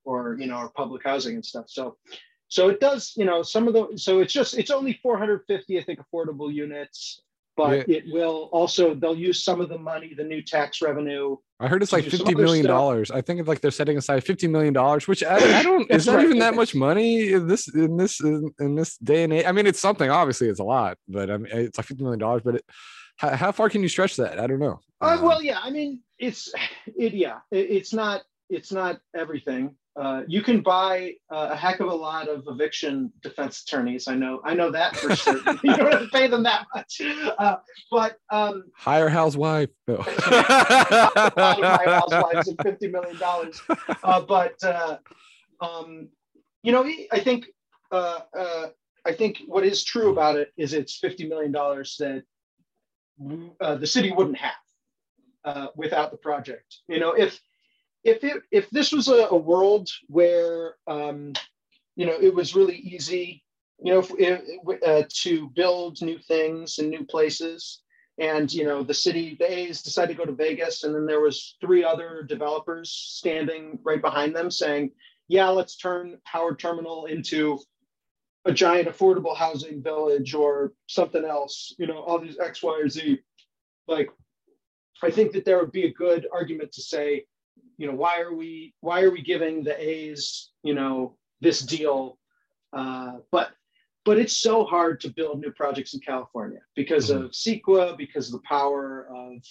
or 0.04 0.36
you 0.38 0.46
know 0.46 0.58
or 0.58 0.70
public 0.70 1.02
housing 1.02 1.34
and 1.34 1.44
stuff 1.44 1.64
so 1.68 1.96
so 2.48 2.68
it 2.68 2.78
does 2.78 3.14
you 3.16 3.24
know 3.24 3.42
some 3.42 3.66
of 3.66 3.74
the 3.74 3.88
so 3.96 4.20
it's 4.20 4.32
just 4.32 4.56
it's 4.56 4.70
only 4.70 4.98
450 5.02 5.78
i 5.78 5.82
think 5.82 5.98
affordable 5.98 6.52
units 6.52 7.22
but 7.56 7.88
yeah. 7.88 7.96
it 7.96 8.04
will 8.12 8.48
also 8.52 8.94
they'll 8.94 9.16
use 9.16 9.42
some 9.42 9.60
of 9.60 9.68
the 9.68 9.78
money 9.78 10.14
the 10.16 10.24
new 10.24 10.42
tax 10.42 10.82
revenue 10.82 11.36
i 11.62 11.68
heard 11.68 11.82
it's 11.82 11.92
like 11.92 12.04
50 12.04 12.34
million 12.34 12.66
dollars. 12.66 13.10
I 13.10 13.20
think 13.20 13.46
like 13.46 13.60
they're 13.60 13.70
setting 13.70 13.96
aside 13.96 14.24
50 14.24 14.48
million 14.48 14.72
dollars 14.72 15.08
which 15.08 15.22
i, 15.22 15.36
I 15.36 15.62
don't 15.62 15.90
is 15.90 16.04
that 16.06 16.16
right. 16.16 16.24
even 16.24 16.38
that 16.40 16.54
much 16.54 16.74
money 16.74 17.32
in 17.32 17.46
this 17.46 17.72
in 17.74 17.96
this 17.96 18.20
in, 18.20 18.52
in, 18.60 18.74
this 18.74 18.96
day 18.98 19.24
and 19.24 19.32
age. 19.32 19.44
I 19.46 19.52
mean 19.52 19.66
it's 19.66 19.80
something 19.80 20.10
obviously 20.10 20.48
it's 20.48 20.60
a 20.60 20.64
lot 20.64 20.98
but 21.08 21.30
i 21.30 21.36
mean 21.36 21.50
it's 21.52 21.78
like 21.78 21.86
50 21.86 22.02
million 22.02 22.18
dollars 22.18 22.42
but 22.44 22.56
it, 22.56 22.64
how, 23.16 23.36
how, 23.36 23.52
far 23.52 23.68
can 23.68 23.82
you 23.82 23.88
stretch 23.88 24.16
that? 24.16 24.40
I 24.40 24.46
don't 24.46 24.58
know. 24.58 24.80
Uh, 25.00 25.18
well 25.22 25.42
yeah 25.42 25.60
i 25.62 25.70
mean 25.70 26.00
it's 26.18 26.52
it 26.86 27.14
yeah 27.14 27.38
it, 27.50 27.70
it's 27.70 27.92
not 27.92 28.22
it's 28.52 28.72
not 28.72 29.00
everything 29.14 29.74
uh, 29.94 30.22
you 30.26 30.40
can 30.40 30.62
buy 30.62 31.12
uh, 31.30 31.48
a 31.50 31.56
heck 31.56 31.80
of 31.80 31.88
a 31.88 31.94
lot 31.94 32.26
of 32.26 32.44
eviction 32.46 33.12
defense 33.22 33.62
attorneys. 33.62 34.08
I 34.08 34.14
know, 34.14 34.40
I 34.42 34.54
know 34.54 34.70
that 34.70 34.96
for 34.96 35.14
certain. 35.16 35.60
you 35.64 35.76
don't 35.76 35.92
have 35.92 36.02
to 36.02 36.08
pay 36.08 36.28
them 36.28 36.42
that 36.44 36.66
much, 36.74 37.02
uh, 37.38 37.56
but 37.90 38.16
um, 38.30 38.64
hire 38.74 39.10
housewife. 39.10 39.68
No. 39.86 39.98
hire 40.06 41.90
housewives 41.90 42.48
and 42.48 42.58
fifty 42.62 42.88
million 42.88 43.18
dollars. 43.18 43.60
Uh, 44.02 44.22
but 44.22 44.54
uh, 44.64 44.96
um, 45.60 46.08
you 46.62 46.72
know, 46.72 46.90
I 47.12 47.20
think 47.20 47.48
I 47.92 49.12
think 49.12 49.40
what 49.46 49.66
is 49.66 49.84
true 49.84 50.10
about 50.10 50.36
it 50.36 50.52
is 50.56 50.72
it's 50.72 50.96
fifty 50.96 51.28
million 51.28 51.52
dollars 51.52 51.96
that 51.98 52.24
the 53.18 53.86
city 53.86 54.10
wouldn't 54.10 54.38
have 54.38 55.68
without 55.76 56.12
the 56.12 56.16
project. 56.16 56.78
You 56.88 56.98
know, 56.98 57.12
if 57.12 57.38
if 58.04 58.24
it 58.24 58.42
if 58.50 58.68
this 58.70 58.92
was 58.92 59.08
a, 59.08 59.28
a 59.30 59.36
world 59.36 59.88
where 60.08 60.74
um, 60.86 61.32
you 61.96 62.06
know 62.06 62.16
it 62.20 62.34
was 62.34 62.54
really 62.54 62.76
easy 62.76 63.44
you 63.82 63.92
know 63.92 64.00
if, 64.00 64.10
if, 64.18 64.82
uh, 64.86 65.02
to 65.08 65.48
build 65.50 66.00
new 66.02 66.18
things 66.18 66.78
in 66.78 66.88
new 66.88 67.04
places 67.04 67.82
and 68.18 68.52
you 68.52 68.64
know 68.64 68.82
the 68.82 68.94
city 68.94 69.36
the 69.38 69.50
a's 69.50 69.82
decided 69.82 70.16
to 70.16 70.18
go 70.18 70.24
to 70.24 70.32
vegas 70.32 70.84
and 70.84 70.94
then 70.94 71.06
there 71.06 71.20
was 71.20 71.56
three 71.60 71.84
other 71.84 72.22
developers 72.22 72.90
standing 72.90 73.78
right 73.82 74.02
behind 74.02 74.34
them 74.34 74.50
saying 74.50 74.90
yeah 75.28 75.48
let's 75.48 75.76
turn 75.76 76.18
howard 76.24 76.58
terminal 76.58 77.06
into 77.06 77.58
a 78.44 78.52
giant 78.52 78.88
affordable 78.88 79.36
housing 79.36 79.82
village 79.82 80.34
or 80.34 80.72
something 80.86 81.24
else 81.24 81.74
you 81.78 81.86
know 81.86 81.98
all 81.98 82.18
these 82.18 82.38
x 82.38 82.62
y 82.62 82.80
or 82.80 82.88
z. 82.88 83.18
Like 83.88 84.10
i 85.02 85.10
think 85.10 85.32
that 85.32 85.44
there 85.44 85.58
would 85.58 85.72
be 85.72 85.84
a 85.84 85.92
good 85.92 86.26
argument 86.32 86.72
to 86.72 86.82
say 86.82 87.24
you 87.82 87.88
know, 87.88 87.96
why 87.96 88.20
are 88.20 88.32
we 88.32 88.72
why 88.80 89.02
are 89.02 89.10
we 89.10 89.22
giving 89.22 89.64
the 89.64 89.74
A's, 89.76 90.50
you 90.62 90.72
know, 90.72 91.16
this 91.40 91.58
deal? 91.62 92.16
Uh, 92.72 93.14
but 93.32 93.50
but 94.04 94.18
it's 94.18 94.36
so 94.36 94.64
hard 94.64 95.00
to 95.00 95.08
build 95.08 95.40
new 95.40 95.50
projects 95.50 95.92
in 95.92 95.98
California 95.98 96.60
because 96.76 97.10
mm-hmm. 97.10 97.24
of 97.24 97.32
CEQA, 97.32 97.98
because 97.98 98.28
of 98.28 98.34
the 98.34 98.46
power 98.48 99.08
of 99.10 99.42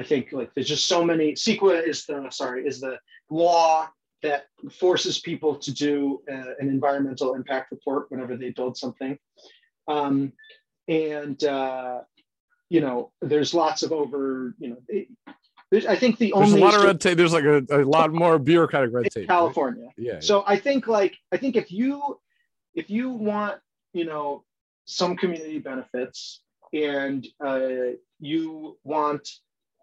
I 0.00 0.02
think 0.02 0.32
like 0.32 0.50
there's 0.54 0.66
just 0.66 0.86
so 0.86 1.04
many. 1.04 1.34
CEQA 1.34 1.86
is 1.86 2.06
the 2.06 2.30
sorry 2.30 2.66
is 2.66 2.80
the 2.80 2.98
law 3.28 3.86
that 4.22 4.46
forces 4.80 5.20
people 5.20 5.54
to 5.56 5.70
do 5.70 6.22
uh, 6.32 6.54
an 6.60 6.70
environmental 6.70 7.34
impact 7.34 7.70
report 7.70 8.10
whenever 8.10 8.34
they 8.34 8.48
build 8.48 8.78
something. 8.78 9.18
Um, 9.88 10.32
and 10.88 11.44
uh, 11.44 11.98
you 12.70 12.80
know, 12.80 13.12
there's 13.20 13.52
lots 13.52 13.82
of 13.82 13.92
over, 13.92 14.54
you 14.58 14.70
know, 14.70 14.78
it, 14.88 15.08
I 15.70 15.96
think 15.96 16.18
the 16.18 16.32
only 16.32 16.50
there's 16.50 16.62
a 16.62 16.64
lot 16.64 16.74
of 16.74 16.82
red 16.82 17.00
tape. 17.00 17.18
There's 17.18 17.32
like 17.32 17.44
a, 17.44 17.62
a 17.70 17.84
lot 17.84 18.12
more 18.12 18.38
bureaucratic 18.38 18.92
red 18.92 19.10
tape. 19.10 19.28
California. 19.28 19.84
Right? 19.84 19.94
Yeah. 19.98 20.20
So 20.20 20.42
I 20.46 20.58
think 20.58 20.86
like 20.86 21.16
I 21.30 21.36
think 21.36 21.56
if 21.56 21.70
you 21.70 22.18
if 22.74 22.88
you 22.88 23.10
want 23.10 23.60
you 23.92 24.06
know 24.06 24.44
some 24.86 25.16
community 25.16 25.58
benefits 25.58 26.40
and 26.72 27.26
uh, 27.44 27.68
you 28.18 28.78
want 28.84 29.28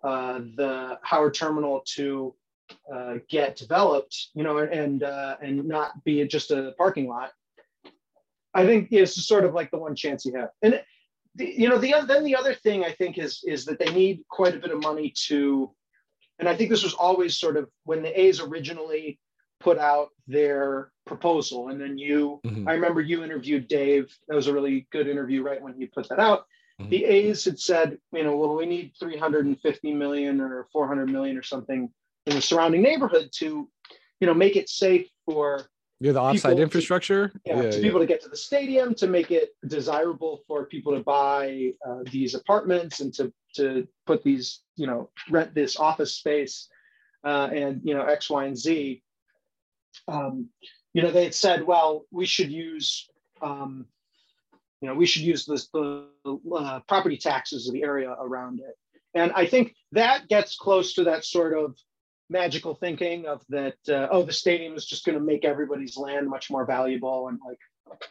uh, 0.03 0.39
the 0.55 0.99
Howard 1.03 1.35
Terminal 1.35 1.81
to 1.95 2.33
uh, 2.91 3.15
get 3.29 3.55
developed, 3.55 4.29
you 4.33 4.43
know, 4.43 4.57
and 4.57 5.03
uh, 5.03 5.37
and 5.41 5.65
not 5.65 6.03
be 6.03 6.25
just 6.27 6.51
a 6.51 6.73
parking 6.77 7.07
lot. 7.07 7.31
I 8.53 8.65
think 8.65 8.87
it's 8.91 9.27
sort 9.27 9.45
of 9.45 9.53
like 9.53 9.69
the 9.69 9.77
one 9.77 9.95
chance 9.95 10.25
you 10.25 10.33
have. 10.35 10.49
And 10.61 10.81
the, 11.35 11.53
you 11.57 11.69
know, 11.69 11.77
the 11.77 11.93
then 12.07 12.23
the 12.23 12.35
other 12.35 12.53
thing 12.53 12.83
I 12.83 12.91
think 12.91 13.17
is 13.17 13.43
is 13.45 13.65
that 13.65 13.79
they 13.79 13.93
need 13.93 14.23
quite 14.29 14.55
a 14.55 14.59
bit 14.59 14.71
of 14.71 14.81
money 14.81 15.13
to, 15.27 15.71
and 16.39 16.47
I 16.47 16.55
think 16.55 16.69
this 16.69 16.83
was 16.83 16.93
always 16.93 17.37
sort 17.37 17.57
of 17.57 17.69
when 17.83 18.01
the 18.01 18.19
A's 18.19 18.39
originally 18.39 19.19
put 19.59 19.77
out 19.77 20.09
their 20.27 20.91
proposal, 21.05 21.69
and 21.69 21.79
then 21.79 21.97
you, 21.97 22.41
Mhm. 22.45 22.67
I 22.67 22.73
remember 22.73 23.01
you 23.01 23.23
interviewed 23.23 23.67
Dave. 23.67 24.13
That 24.27 24.35
was 24.35 24.47
a 24.47 24.53
really 24.53 24.87
good 24.91 25.07
interview, 25.07 25.43
right 25.43 25.61
when 25.61 25.73
he 25.73 25.87
put 25.87 26.09
that 26.09 26.19
out. 26.19 26.45
Mhm. 26.81 26.89
The 26.89 27.05
A's 27.05 27.45
had 27.45 27.59
said, 27.59 27.97
you 28.11 28.23
know, 28.23 28.35
well, 28.35 28.55
we 28.55 28.65
need 28.65 28.93
350 28.99 29.93
million 29.93 30.41
or 30.41 30.65
400 30.71 31.09
million 31.09 31.37
or 31.37 31.43
something 31.43 31.89
in 32.25 32.35
the 32.35 32.41
surrounding 32.41 32.81
neighborhood 32.81 33.29
to, 33.35 33.69
you 34.19 34.27
know, 34.27 34.33
make 34.33 34.55
it 34.55 34.67
safe 34.69 35.09
for 35.25 35.69
Yeah, 36.01 36.11
the 36.11 36.19
offsite 36.19 36.33
people 36.33 36.55
to- 36.57 36.61
infrastructure. 36.63 37.31
yeah, 37.45 37.69
to 37.69 37.81
be 37.81 37.87
able 37.87 38.01
to 38.01 38.05
get 38.05 38.21
to 38.23 38.29
the 38.29 38.35
stadium, 38.37 38.93
to 38.95 39.07
make 39.07 39.31
it 39.31 39.55
desirable 39.67 40.41
for 40.47 40.65
people 40.65 40.93
to 40.93 41.01
buy 41.01 41.71
uh, 41.87 41.99
these 42.11 42.35
apartments 42.35 42.99
and 42.99 43.13
to 43.13 43.31
to 43.55 43.87
put 44.05 44.21
these, 44.21 44.61
you 44.75 44.87
know, 44.87 45.09
rent 45.29 45.55
this 45.55 45.77
office 45.77 46.15
space 46.15 46.67
uh, 47.23 47.49
and 47.53 47.81
you 47.83 47.93
know 47.93 48.03
X, 48.03 48.29
Y, 48.29 48.45
and 48.45 48.57
Z. 48.57 49.01
Um, 50.09 50.49
you 50.93 51.01
know, 51.01 51.11
they 51.11 51.23
had 51.23 51.33
said, 51.33 51.63
well, 51.65 52.05
we 52.11 52.25
should 52.25 52.51
use, 52.51 53.09
um, 53.41 53.85
you 54.81 54.89
know, 54.89 54.95
we 54.95 55.05
should 55.05 55.23
use 55.23 55.45
this 55.45 55.67
the 55.69 56.07
uh, 56.53 56.79
property 56.87 57.17
taxes 57.17 57.67
of 57.67 57.73
the 57.73 57.83
area 57.83 58.15
around 58.19 58.59
it, 58.59 58.77
and 59.13 59.31
I 59.31 59.45
think 59.45 59.75
that 59.93 60.27
gets 60.27 60.57
close 60.57 60.93
to 60.95 61.05
that 61.05 61.23
sort 61.23 61.57
of 61.57 61.77
magical 62.29 62.73
thinking 62.75 63.25
of 63.27 63.41
that 63.49 63.75
uh, 63.89 64.07
oh 64.11 64.23
the 64.23 64.33
stadium 64.33 64.73
is 64.75 64.85
just 64.85 65.05
going 65.05 65.17
to 65.17 65.23
make 65.23 65.45
everybody's 65.45 65.95
land 65.95 66.27
much 66.27 66.49
more 66.49 66.65
valuable 66.65 67.27
and 67.27 67.39
like 67.47 67.59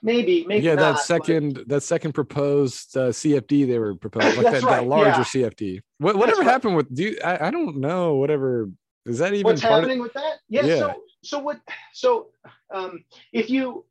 maybe 0.02 0.44
maybe 0.46 0.66
yeah, 0.66 0.74
not, 0.74 0.80
that 0.80 0.92
but- 0.92 1.02
second 1.02 1.64
that 1.66 1.82
second 1.82 2.12
proposed 2.12 2.96
uh, 2.96 3.08
CFD 3.08 3.66
they 3.66 3.78
were 3.78 3.94
proposing, 3.96 4.36
like 4.42 4.44
that, 4.44 4.52
That's 4.52 4.64
that 4.64 4.86
larger 4.86 5.24
yeah. 5.38 5.48
CFD. 5.48 5.80
What, 5.98 6.16
whatever 6.16 6.40
right. 6.40 6.50
happened 6.50 6.76
with? 6.76 6.94
Do 6.94 7.02
you, 7.02 7.18
I, 7.24 7.48
I 7.48 7.50
don't 7.50 7.78
know. 7.78 8.14
Whatever 8.14 8.68
is 9.06 9.18
that 9.18 9.34
even 9.34 9.44
what's 9.44 9.62
happening 9.62 9.98
with 10.00 10.12
that 10.14 10.38
yeah, 10.48 10.64
Yeah. 10.64 10.78
so 10.78 10.94
so 11.22 11.38
what 11.38 11.60
so 11.92 12.28
um 12.72 13.04
if 13.32 13.50
you 13.50 13.84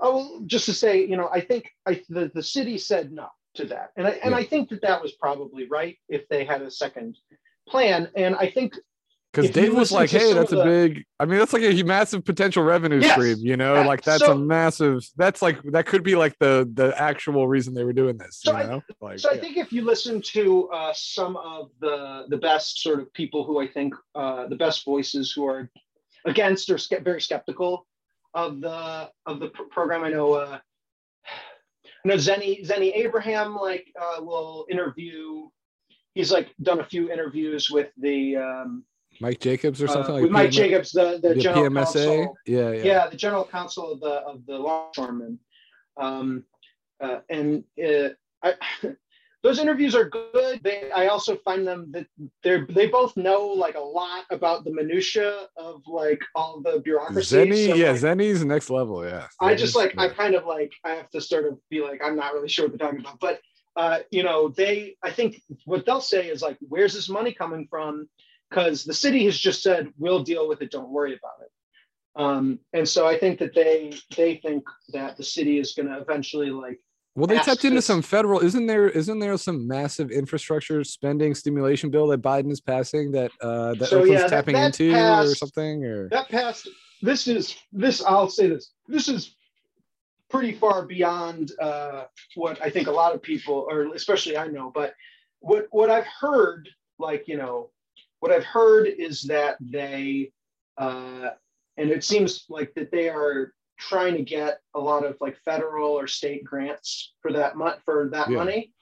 oh 0.00 0.42
just 0.46 0.66
to 0.66 0.72
say 0.72 1.04
you 1.04 1.16
know 1.16 1.28
i 1.32 1.40
think 1.40 1.70
i 1.86 2.00
the, 2.08 2.30
the 2.34 2.42
city 2.42 2.78
said 2.78 3.12
no 3.12 3.26
to 3.54 3.64
that 3.66 3.90
and 3.96 4.06
i 4.06 4.10
and 4.10 4.30
Yeah. 4.30 4.36
i 4.38 4.44
think 4.44 4.68
that 4.70 4.82
that 4.82 5.02
was 5.02 5.12
probably 5.12 5.66
right 5.68 5.96
if 6.08 6.28
they 6.28 6.44
had 6.44 6.62
a 6.62 6.70
second 6.70 7.16
plan 7.68 8.08
and 8.16 8.36
i 8.36 8.48
think 8.48 8.76
because 9.32 9.50
Dave 9.50 9.74
was 9.74 9.92
like, 9.92 10.10
"Hey, 10.10 10.32
that's 10.32 10.52
a 10.52 10.56
the- 10.56 10.64
big. 10.64 11.04
I 11.20 11.24
mean, 11.24 11.38
that's 11.38 11.52
like 11.52 11.62
a 11.62 11.82
massive 11.84 12.24
potential 12.24 12.62
revenue 12.64 13.00
Yes. 13.00 13.12
stream. 13.12 13.38
You 13.40 13.56
know, 13.56 13.74
Yeah. 13.74 13.86
like 13.86 14.02
that's 14.02 14.24
So- 14.24 14.32
a 14.32 14.34
massive. 14.36 15.02
That's 15.16 15.40
like 15.42 15.62
that 15.72 15.86
could 15.86 16.02
be 16.02 16.16
like 16.16 16.36
the 16.40 16.68
the 16.74 16.92
actual 17.00 17.46
reason 17.46 17.74
they 17.74 17.84
were 17.84 17.92
doing 17.92 18.16
this. 18.18 18.40
So 18.42 18.52
you 18.52 18.58
I- 18.58 18.82
like 19.00 19.18
so 19.20 19.30
I 19.30 19.38
think 19.38 19.56
if 19.56 19.72
you 19.72 19.82
listen 19.82 20.20
to 20.22 20.68
uh, 20.70 20.92
some 20.94 21.36
of 21.36 21.70
the 21.80 22.24
the 22.28 22.36
best 22.38 22.80
sort 22.82 22.98
of 23.00 23.12
people 23.12 23.44
who 23.44 23.60
I 23.60 23.68
think 23.68 23.94
uh, 24.14 24.46
the 24.48 24.56
best 24.56 24.84
voices 24.84 25.32
who 25.32 25.46
are 25.46 25.70
against 26.24 26.68
or 26.70 26.78
ske- 26.78 27.02
very 27.02 27.20
skeptical 27.20 27.86
of 28.34 28.60
the 28.60 29.10
of 29.26 29.40
the 29.40 29.48
pr- 29.48 29.62
program, 29.70 30.02
I 30.04 30.10
know 30.10 30.34
uh, 30.34 30.58
I 31.26 32.08
know 32.08 32.14
Zennie 32.16 32.66
Zennie 32.66 32.92
Abraham 32.96 33.54
like 33.56 33.86
uh, 34.00 34.22
will 34.22 34.66
interview. 34.70 35.48
He's 36.14 36.32
like 36.32 36.48
done 36.62 36.80
a 36.80 36.84
few 36.84 37.10
interviews 37.12 37.70
with 37.70 37.90
the 37.96 38.36
um, 38.36 38.84
Mike 39.20 39.40
Jacobs 39.40 39.82
or 39.82 39.88
uh, 39.88 39.92
something 39.92 40.14
like 40.14 40.22
with 40.22 40.30
Mike 40.32 40.50
PMS 40.50 40.52
Jacobs, 40.52 40.92
the 40.92 41.18
the 41.22 41.34
the 41.34 41.40
general 41.40 41.64
PMSA. 41.64 41.84
counsel 41.84 42.38
Yeah, 42.46 42.70
yeah, 42.72 42.84
yeah. 42.84 43.06
the 43.08 43.16
general 43.16 43.44
counsel 43.44 43.92
of 43.92 44.00
the 44.00 44.14
of 44.22 44.46
the 44.46 44.58
longshoremen 44.58 45.38
um 45.98 46.44
uh, 47.02 47.20
and 47.28 47.64
uh, 47.82 48.10
I, 48.42 48.54
those 49.42 49.58
interviews 49.58 49.94
are 49.94 50.08
good 50.08 50.60
they 50.62 50.90
i 50.92 51.06
also 51.06 51.36
find 51.36 51.66
them 51.66 51.90
that 51.92 52.06
they're 52.42 52.66
they 52.66 52.86
both 52.86 53.16
know 53.16 53.46
like 53.46 53.74
a 53.74 53.80
lot 53.80 54.24
about 54.30 54.64
the 54.64 54.72
minutia 54.72 55.46
of 55.56 55.82
like 55.86 56.20
all 56.34 56.60
the 56.60 56.80
bureaucracy 56.80 57.36
Zennie, 57.36 57.68
So, 57.68 57.74
yeah, 57.74 57.90
like, 57.92 58.00
Zennie's 58.00 58.44
next 58.44 58.70
level. 58.70 59.04
Yeah, 59.04 59.26
i 59.40 59.54
just 59.54 59.76
like 59.76 59.94
i 59.98 60.08
kind 60.08 60.34
of 60.34 60.46
like 60.46 60.72
i 60.84 60.90
have 60.90 61.10
to 61.10 61.20
sort 61.20 61.46
of 61.46 61.58
be 61.70 61.80
like 61.80 62.00
i'm 62.04 62.16
not 62.16 62.34
really 62.34 62.48
sure 62.48 62.68
what 62.68 62.78
they're 62.78 62.86
talking 62.88 63.00
about 63.00 63.18
but 63.20 63.40
uh 63.76 64.00
you 64.10 64.22
know 64.22 64.48
they 64.48 64.96
i 65.02 65.10
think 65.10 65.40
what 65.64 65.86
they'll 65.86 66.00
say 66.00 66.28
is 66.28 66.42
like 66.42 66.58
where's 66.68 66.92
this 66.94 67.08
money 67.08 67.32
coming 67.32 67.66
from 67.70 68.08
because 68.50 68.84
the 68.84 68.94
city 68.94 69.24
has 69.24 69.38
just 69.38 69.62
said 69.62 69.92
we'll 69.98 70.22
deal 70.22 70.48
with 70.48 70.60
it 70.62 70.70
don't 70.70 70.90
worry 70.90 71.12
about 71.12 71.40
it 71.42 71.50
um 72.20 72.58
and 72.72 72.88
so 72.88 73.06
i 73.06 73.16
think 73.18 73.38
that 73.38 73.54
they 73.54 73.92
they 74.16 74.36
think 74.36 74.64
that 74.92 75.16
the 75.16 75.24
city 75.24 75.58
is 75.58 75.72
going 75.72 75.88
to 75.88 75.98
eventually 75.98 76.50
like 76.50 76.78
Well, 77.14 77.26
they 77.26 77.38
tapped 77.38 77.64
into 77.64 77.78
us- 77.78 77.86
some 77.86 78.02
federal. 78.02 78.38
Isn't 78.40 78.66
there? 78.66 78.88
Isn't 78.88 79.18
there 79.18 79.36
some 79.36 79.66
massive 79.66 80.10
infrastructure 80.10 80.84
spending 80.84 81.34
stimulation 81.34 81.90
bill 81.90 82.06
that 82.08 82.22
Biden 82.22 82.50
is 82.52 82.60
passing 82.60 83.10
that 83.12 83.30
uh, 83.42 83.74
that 83.74 83.88
So, 83.88 83.98
Oakland's 83.98 84.22
yeah, 84.22 84.28
tapping 84.28 84.54
that 84.54 84.80
into 84.80 84.94
or 84.94 85.34
something? 85.34 85.84
Or 85.84 86.08
that 86.10 86.28
passed 86.28 86.68
this 87.02 87.26
is 87.28 87.56
this 87.72 88.02
i'll 88.04 88.28
say 88.28 88.48
this 88.48 88.72
this 88.88 89.08
is 89.08 89.36
pretty 90.28 90.52
far 90.52 90.86
beyond 90.86 91.52
uh 91.60 92.04
what 92.34 92.60
i 92.62 92.70
think 92.70 92.86
a 92.88 92.90
lot 92.90 93.14
of 93.14 93.22
people 93.22 93.66
or 93.68 93.94
especially 93.94 94.36
i 94.36 94.46
know 94.46 94.70
but 94.74 94.94
what 95.40 95.66
what 95.70 95.90
i've 95.90 96.06
heard 96.20 96.68
like 96.98 97.26
you 97.26 97.36
know 97.36 97.70
what 98.20 98.32
i've 98.32 98.44
heard 98.44 98.86
is 98.86 99.22
that 99.22 99.56
they 99.60 100.30
uh 100.78 101.30
and 101.76 101.90
it 101.90 102.04
seems 102.04 102.44
like 102.48 102.72
that 102.74 102.90
they 102.90 103.08
are 103.08 103.52
trying 103.78 104.14
to 104.14 104.22
get 104.22 104.60
a 104.74 104.80
lot 104.80 105.04
of 105.04 105.16
like 105.20 105.36
federal 105.44 105.90
or 105.90 106.06
state 106.06 106.44
grants 106.44 107.14
for 107.22 107.32
that 107.32 107.56
month 107.56 107.80
for 107.84 108.08
that 108.12 108.30
Yeah. 108.30 108.36
money 108.36 108.72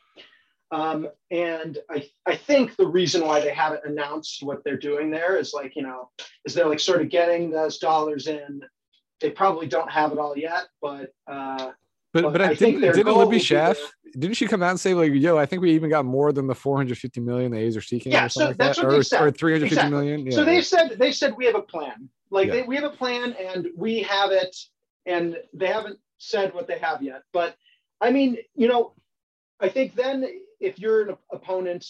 um, 0.71 1.09
and 1.31 1.79
I, 1.91 2.07
I 2.27 2.37
think 2.37 2.77
the 2.77 2.87
reason 2.87 3.25
why 3.25 3.41
they 3.41 3.55
haven't 3.55 3.87
announced 3.87 4.43
what 4.43 4.63
they're 4.65 4.77
doing 4.77 5.11
there 5.11 5.39
is 5.39 5.55
like, 5.55 5.75
you 5.75 5.83
know, 5.83 6.11
is 6.45 6.53
they're 6.53 6.69
like 6.69 6.81
sort 6.81 7.01
of 7.01 7.09
getting 7.09 7.51
those 7.51 7.79
dollars 7.79 8.27
in. 8.27 8.61
They 9.21 9.31
probably 9.31 9.67
don't 9.67 9.91
have 9.91 10.13
it 10.13 10.19
all 10.19 10.37
yet, 10.37 10.67
but 10.83 11.13
uh, 11.27 11.71
but 12.13 12.25
Well, 12.25 12.33
but 12.33 12.43
I 12.43 12.51
I 12.51 12.55
think 12.55 12.81
didn't 12.81 12.95
didn't 12.97 13.17
Libby 13.17 13.39
Schaaf 13.39 13.77
didn't 14.19 14.35
she 14.37 14.47
come 14.47 14.63
out 14.63 14.71
and 14.71 14.81
say 14.81 14.95
like 14.95 15.13
yo 15.13 15.37
I 15.39 15.47
think 15.47 15.63
we 15.63 15.73
even 15.73 15.91
got 15.91 16.05
more 16.05 16.33
than 16.33 16.47
the 16.47 16.55
450 16.55 17.21
million 17.21 17.53
the 17.53 17.59
A's 17.59 17.77
are 17.77 17.81
seeking 17.83 18.13
Yeah, 18.13 18.27
or 18.27 18.29
so 18.29 18.41
something 18.41 18.49
like 18.51 18.57
that's 18.59 18.79
that 18.79 18.87
what 18.87 18.93
they 18.93 18.99
or, 18.99 19.03
said. 19.03 19.23
or 19.23 19.31
350 19.31 19.67
Exactly. 19.75 19.91
million? 19.91 20.27
Yeah, 20.27 20.33
so 20.37 20.45
they 20.45 20.61
said 20.63 20.97
they 20.99 21.13
said 21.13 21.37
we 21.37 21.47
have 21.47 21.55
a 21.55 21.63
plan. 21.63 22.09
Like 22.31 22.49
Yeah. 22.49 22.55
they, 22.55 22.63
we 22.63 22.75
have 22.77 22.85
a 22.85 22.91
plan 22.97 23.35
and 23.35 23.69
we 23.77 24.03
have 24.03 24.31
it, 24.33 24.55
and 25.07 25.37
they 25.55 25.67
haven't 25.67 25.99
said 26.19 26.53
what 26.55 26.67
they 26.67 26.79
have 26.79 27.03
yet. 27.03 27.23
But 27.33 27.57
I 28.01 28.11
mean, 28.11 28.39
you 28.55 28.69
know, 28.69 28.95
I 29.61 29.69
think 29.69 29.95
then 29.95 30.27
if 30.61 30.79
you're 30.79 31.09
an 31.11 31.17
opponent, 31.33 31.87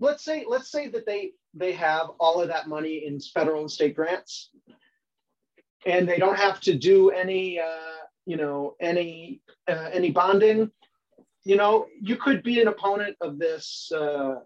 let's 0.00 0.24
say 0.24 0.44
let's 0.48 0.70
say 0.70 0.88
that 0.88 1.06
they 1.06 1.32
they 1.54 1.72
have 1.72 2.08
all 2.20 2.40
of 2.40 2.48
that 2.48 2.68
money 2.68 3.04
in 3.06 3.20
federal 3.20 3.60
and 3.60 3.70
state 3.70 3.94
grants, 3.96 4.50
and 5.86 6.08
they 6.08 6.18
don't 6.18 6.38
have 6.38 6.60
to 6.62 6.74
do 6.74 7.10
any 7.10 7.58
uh, 7.60 7.66
you 8.26 8.36
know 8.36 8.76
any 8.80 9.40
uh, 9.68 9.90
any 9.92 10.10
bonding. 10.10 10.70
You 11.44 11.56
know, 11.56 11.86
you 12.00 12.16
could 12.16 12.42
be 12.42 12.60
an 12.60 12.68
opponent 12.68 13.16
of 13.20 13.38
this. 13.38 13.90
Uh, 13.94 14.36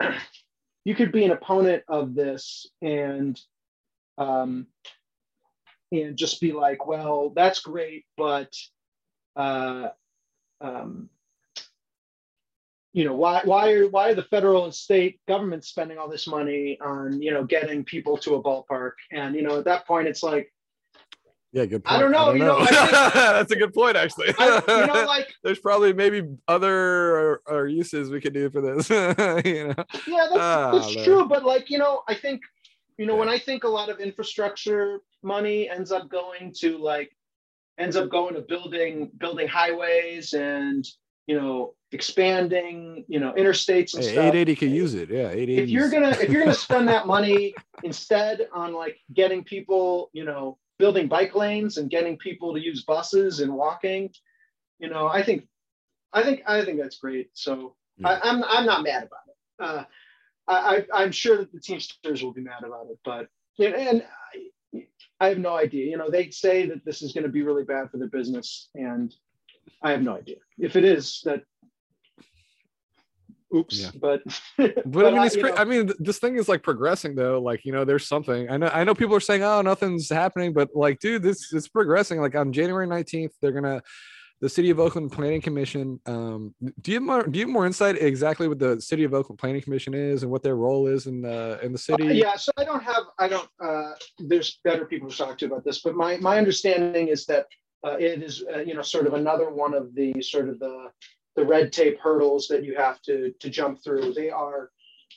you 0.84 0.94
could 0.94 1.12
be 1.12 1.24
an 1.24 1.32
opponent 1.32 1.82
of 1.88 2.14
this 2.14 2.66
and 2.80 3.38
um, 4.16 4.66
and 5.92 6.16
just 6.16 6.40
be 6.40 6.52
like, 6.52 6.86
well, 6.86 7.30
that's 7.34 7.60
great, 7.60 8.04
but 8.16 8.52
uh, 9.36 9.88
um, 10.60 11.08
you 12.92 13.04
know, 13.04 13.14
why 13.14 13.42
why 13.44 13.72
are 13.72 13.88
why 13.88 14.10
are 14.10 14.14
the 14.14 14.24
federal 14.24 14.64
and 14.64 14.74
state 14.74 15.20
governments 15.28 15.68
spending 15.68 15.98
all 15.98 16.08
this 16.08 16.26
money 16.26 16.78
on 16.80 17.20
you 17.22 17.32
know 17.32 17.44
getting 17.44 17.84
people 17.84 18.16
to 18.18 18.34
a 18.34 18.42
ballpark? 18.42 18.92
And 19.12 19.34
you 19.34 19.42
know, 19.42 19.58
at 19.58 19.66
that 19.66 19.86
point, 19.86 20.08
it's 20.08 20.22
like, 20.22 20.52
yeah 21.52 21.64
good 21.64 21.82
point. 21.84 21.96
I 21.98 22.00
don't 22.02 22.12
know, 22.12 22.32
you 22.32 22.40
know, 22.40 22.58
I 22.58 22.66
think- 22.66 22.90
that's 23.14 23.52
a 23.52 23.56
good 23.56 23.72
point 23.74 23.96
actually. 23.96 24.34
I, 24.38 24.62
you 24.68 24.86
know, 24.86 25.04
like 25.06 25.28
There's 25.42 25.58
probably 25.58 25.92
maybe 25.92 26.22
other 26.46 27.16
or, 27.16 27.42
or 27.46 27.66
uses 27.68 28.10
we 28.10 28.20
could 28.20 28.34
do 28.34 28.50
for 28.50 28.60
this. 28.60 28.88
you 28.90 28.96
know, 29.68 29.74
yeah, 30.06 30.26
that's, 30.28 30.36
Ah, 30.36 30.70
that's 30.74 30.94
man. 30.94 31.04
true. 31.04 31.24
But 31.26 31.44
like, 31.44 31.70
you 31.70 31.78
know, 31.78 32.02
I 32.08 32.14
think, 32.14 32.42
you 32.98 33.06
know, 33.06 33.14
Yeah. 33.14 33.20
when 33.20 33.28
I 33.28 33.38
think 33.38 33.64
a 33.64 33.68
lot 33.68 33.88
of 33.88 33.98
infrastructure 34.00 35.00
money 35.22 35.68
ends 35.70 35.90
up 35.92 36.08
going 36.10 36.52
to 36.60 36.78
like, 36.78 37.10
ends 37.78 37.96
up 37.96 38.08
going 38.10 38.34
to 38.34 38.40
building 38.42 39.10
building 39.18 39.46
highways 39.48 40.32
and 40.32 40.84
you 41.28 41.36
know 41.40 41.74
expanding 41.92 43.04
you 43.08 43.20
know 43.20 43.32
interstates 43.34 43.94
and 43.94 44.02
Hey, 44.02 44.12
stuff. 44.12 44.24
880 44.34 44.56
could 44.56 44.70
use 44.70 44.94
it. 44.94 45.08
Yeah, 45.10 45.28
880. 45.30 45.58
If 45.62 45.68
you're 45.68 45.90
gonna 45.90 46.10
if 46.10 46.28
you're 46.30 46.42
gonna 46.42 46.54
spend 46.54 46.88
that 46.88 47.06
money 47.06 47.54
instead 47.84 48.48
on 48.52 48.72
like 48.74 48.98
getting 49.14 49.44
people, 49.44 50.10
you 50.12 50.24
know, 50.24 50.58
building 50.78 51.08
bike 51.08 51.34
lanes 51.34 51.76
and 51.78 51.90
getting 51.90 52.16
people 52.16 52.54
to 52.54 52.60
use 52.60 52.84
buses 52.84 53.40
and 53.40 53.52
walking, 53.52 54.10
you 54.78 54.88
know, 54.88 55.08
I 55.08 55.22
think, 55.22 55.48
I 56.12 56.22
think 56.22 56.42
I 56.46 56.64
think 56.64 56.80
that's 56.80 56.98
great. 56.98 57.30
So 57.34 57.74
Yeah. 57.98 58.08
I, 58.08 58.30
I'm 58.30 58.44
I'm 58.44 58.66
not 58.66 58.82
mad 58.82 59.02
about 59.04 59.26
it. 59.28 59.36
Uh, 59.58 59.84
I, 60.46 60.76
I 60.76 61.02
I'm 61.02 61.12
sure 61.12 61.36
that 61.38 61.52
the 61.52 61.60
Teamsters 61.60 62.22
will 62.22 62.32
be 62.32 62.40
mad 62.40 62.62
about 62.64 62.86
it, 62.90 62.98
but 63.04 63.28
and 63.58 64.04
I, 64.74 64.86
I 65.20 65.28
have 65.28 65.38
no 65.38 65.56
idea. 65.56 65.86
You 65.90 65.98
know, 65.98 66.10
they 66.10 66.30
say 66.30 66.66
that 66.66 66.84
this 66.84 67.02
is 67.02 67.12
going 67.12 67.24
to 67.24 67.30
be 67.30 67.42
really 67.42 67.64
bad 67.64 67.90
for 67.90 67.98
their 67.98 68.08
business, 68.08 68.70
and 68.74 69.14
I 69.82 69.90
have 69.90 70.02
no 70.02 70.14
idea. 70.16 70.36
If 70.58 70.76
it 70.76 70.84
is, 70.84 71.20
that 71.24 71.42
oops, 73.54 73.80
Yeah. 73.80 73.90
but 74.00 74.22
But, 74.56 74.74
But, 74.90 75.06
I 75.06 75.10
mean, 75.10 75.22
it's 75.24 75.36
you 75.36 75.42
cra- 75.42 75.50
know- 75.50 75.56
I 75.56 75.64
mean, 75.64 75.90
this 75.98 76.18
thing 76.18 76.36
is 76.36 76.48
like 76.48 76.62
progressing 76.62 77.14
though. 77.14 77.40
Like, 77.40 77.64
you 77.64 77.72
know, 77.72 77.84
there's 77.84 78.06
something. 78.06 78.50
I 78.50 78.56
know. 78.56 78.68
I 78.72 78.84
know 78.84 78.94
people 78.94 79.14
are 79.16 79.20
saying, 79.20 79.42
"Oh, 79.42 79.60
nothing's 79.62 80.08
happening," 80.08 80.52
but 80.52 80.68
like, 80.74 80.98
dude, 81.00 81.22
this 81.22 81.52
it's 81.52 81.68
progressing. 81.68 82.20
Like 82.20 82.34
on 82.34 82.52
January 82.52 82.86
19th, 82.86 83.30
they're 83.40 83.52
gonna 83.52 83.82
the 84.40 84.48
City 84.48 84.70
of 84.70 84.78
Oakland 84.78 85.10
Planning 85.10 85.40
Commission. 85.40 85.98
Um, 86.06 86.54
do 86.80 86.92
you 86.92 86.98
have 86.98 87.02
more? 87.02 87.22
Do 87.26 87.38
you 87.40 87.46
have 87.46 87.52
more 87.52 87.66
insight 87.66 87.96
exactly 88.00 88.46
what 88.46 88.60
the 88.60 88.80
City 88.80 89.02
of 89.02 89.12
Oakland 89.12 89.38
Planning 89.40 89.62
Commission 89.62 89.94
is 89.94 90.22
and 90.22 90.30
what 90.30 90.44
their 90.44 90.54
role 90.54 90.86
is 90.86 91.06
in 91.08 91.22
the 91.22 91.58
in 91.60 91.72
the 91.72 91.78
city? 91.78 92.06
Uh, 92.06 92.12
yeah, 92.12 92.36
so 92.36 92.52
I 92.56 92.62
don't 92.64 92.82
have, 92.84 93.02
I 93.18 93.26
don't, 93.26 93.48
uh, 93.60 93.94
there's 94.20 94.60
better 94.62 94.84
people 94.84 95.10
to 95.10 95.16
talk 95.16 95.38
to 95.38 95.46
about 95.46 95.64
this, 95.64 95.80
but 95.82 95.96
my, 95.96 96.18
my 96.18 96.38
understanding 96.38 97.08
is 97.08 97.26
that 97.26 97.46
uh, 97.84 97.96
it 97.98 98.22
is, 98.22 98.44
uh, 98.54 98.60
you 98.60 98.74
know, 98.74 98.82
sort 98.82 99.08
of 99.08 99.14
another 99.14 99.50
one 99.50 99.74
of 99.74 99.92
the 99.96 100.22
sort 100.22 100.48
of 100.48 100.60
the, 100.60 100.88
the 101.38 101.46
red 101.46 101.72
tape 101.72 101.98
hurdles 102.00 102.48
that 102.48 102.64
you 102.66 102.74
have 102.74 103.00
to, 103.02 103.32
to 103.42 103.48
jump 103.48 103.74
through. 103.82 104.12
They 104.12 104.30
are, 104.30 104.70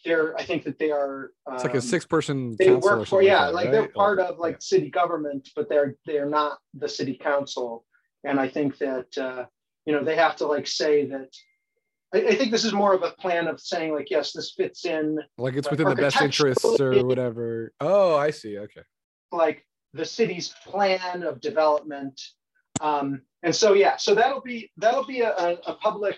they're, 0.05 0.37
I 0.41 0.43
think 0.43 0.63
that 0.65 0.77
they 0.77 0.91
are. 0.91 1.31
It's 1.53 1.63
like 1.63 1.73
a 1.73 1.77
um, 1.77 1.81
six 1.81 2.05
person. 2.05 2.55
They 2.59 2.73
work 2.75 3.07
for, 3.07 3.21
yeah, 3.21 3.47
like 3.47 3.71
they're 3.71 3.89
part 3.89 4.19
of 4.19 4.37
like 4.37 4.61
city 4.61 4.89
government, 4.89 5.49
but 5.55 5.67
they're, 5.69 5.95
they're 6.05 6.29
not 6.29 6.59
the 6.81 6.87
city 6.87 7.15
council. 7.29 7.85
And 8.23 8.39
I 8.39 8.47
think 8.47 8.77
that, 8.77 9.09
uh, 9.17 9.45
you 9.85 9.93
know, 9.93 10.03
they 10.03 10.15
have 10.15 10.35
to 10.37 10.45
like 10.45 10.67
say 10.67 11.05
that, 11.07 11.31
I, 12.13 12.19
I 12.31 12.35
think 12.35 12.51
this 12.51 12.65
is 12.65 12.73
more 12.73 12.93
of 12.93 13.03
a 13.03 13.11
plan 13.23 13.47
of 13.47 13.59
saying 13.59 13.93
like, 13.97 14.09
yes, 14.11 14.31
this 14.33 14.53
fits 14.55 14.85
in 14.85 15.17
like 15.37 15.55
it's 15.55 15.71
within 15.71 15.89
the 15.89 15.95
best 15.95 16.21
interests 16.21 16.79
or 16.79 17.03
whatever. 17.03 17.73
Oh, 17.79 18.15
I 18.15 18.31
see. 18.31 18.59
Okay. 18.59 18.83
like 19.31 19.65
the 19.93 20.05
city's 20.05 20.53
plan 20.65 21.23
of 21.23 21.41
development. 21.41 22.19
Um, 22.79 23.21
and 23.43 23.55
so, 23.55 23.73
yeah, 23.73 23.97
so 23.97 24.15
that'll 24.15 24.41
be, 24.41 24.71
that'll 24.77 25.05
be 25.05 25.21
a, 25.21 25.31
a, 25.31 25.57
a 25.67 25.73
public, 25.75 26.17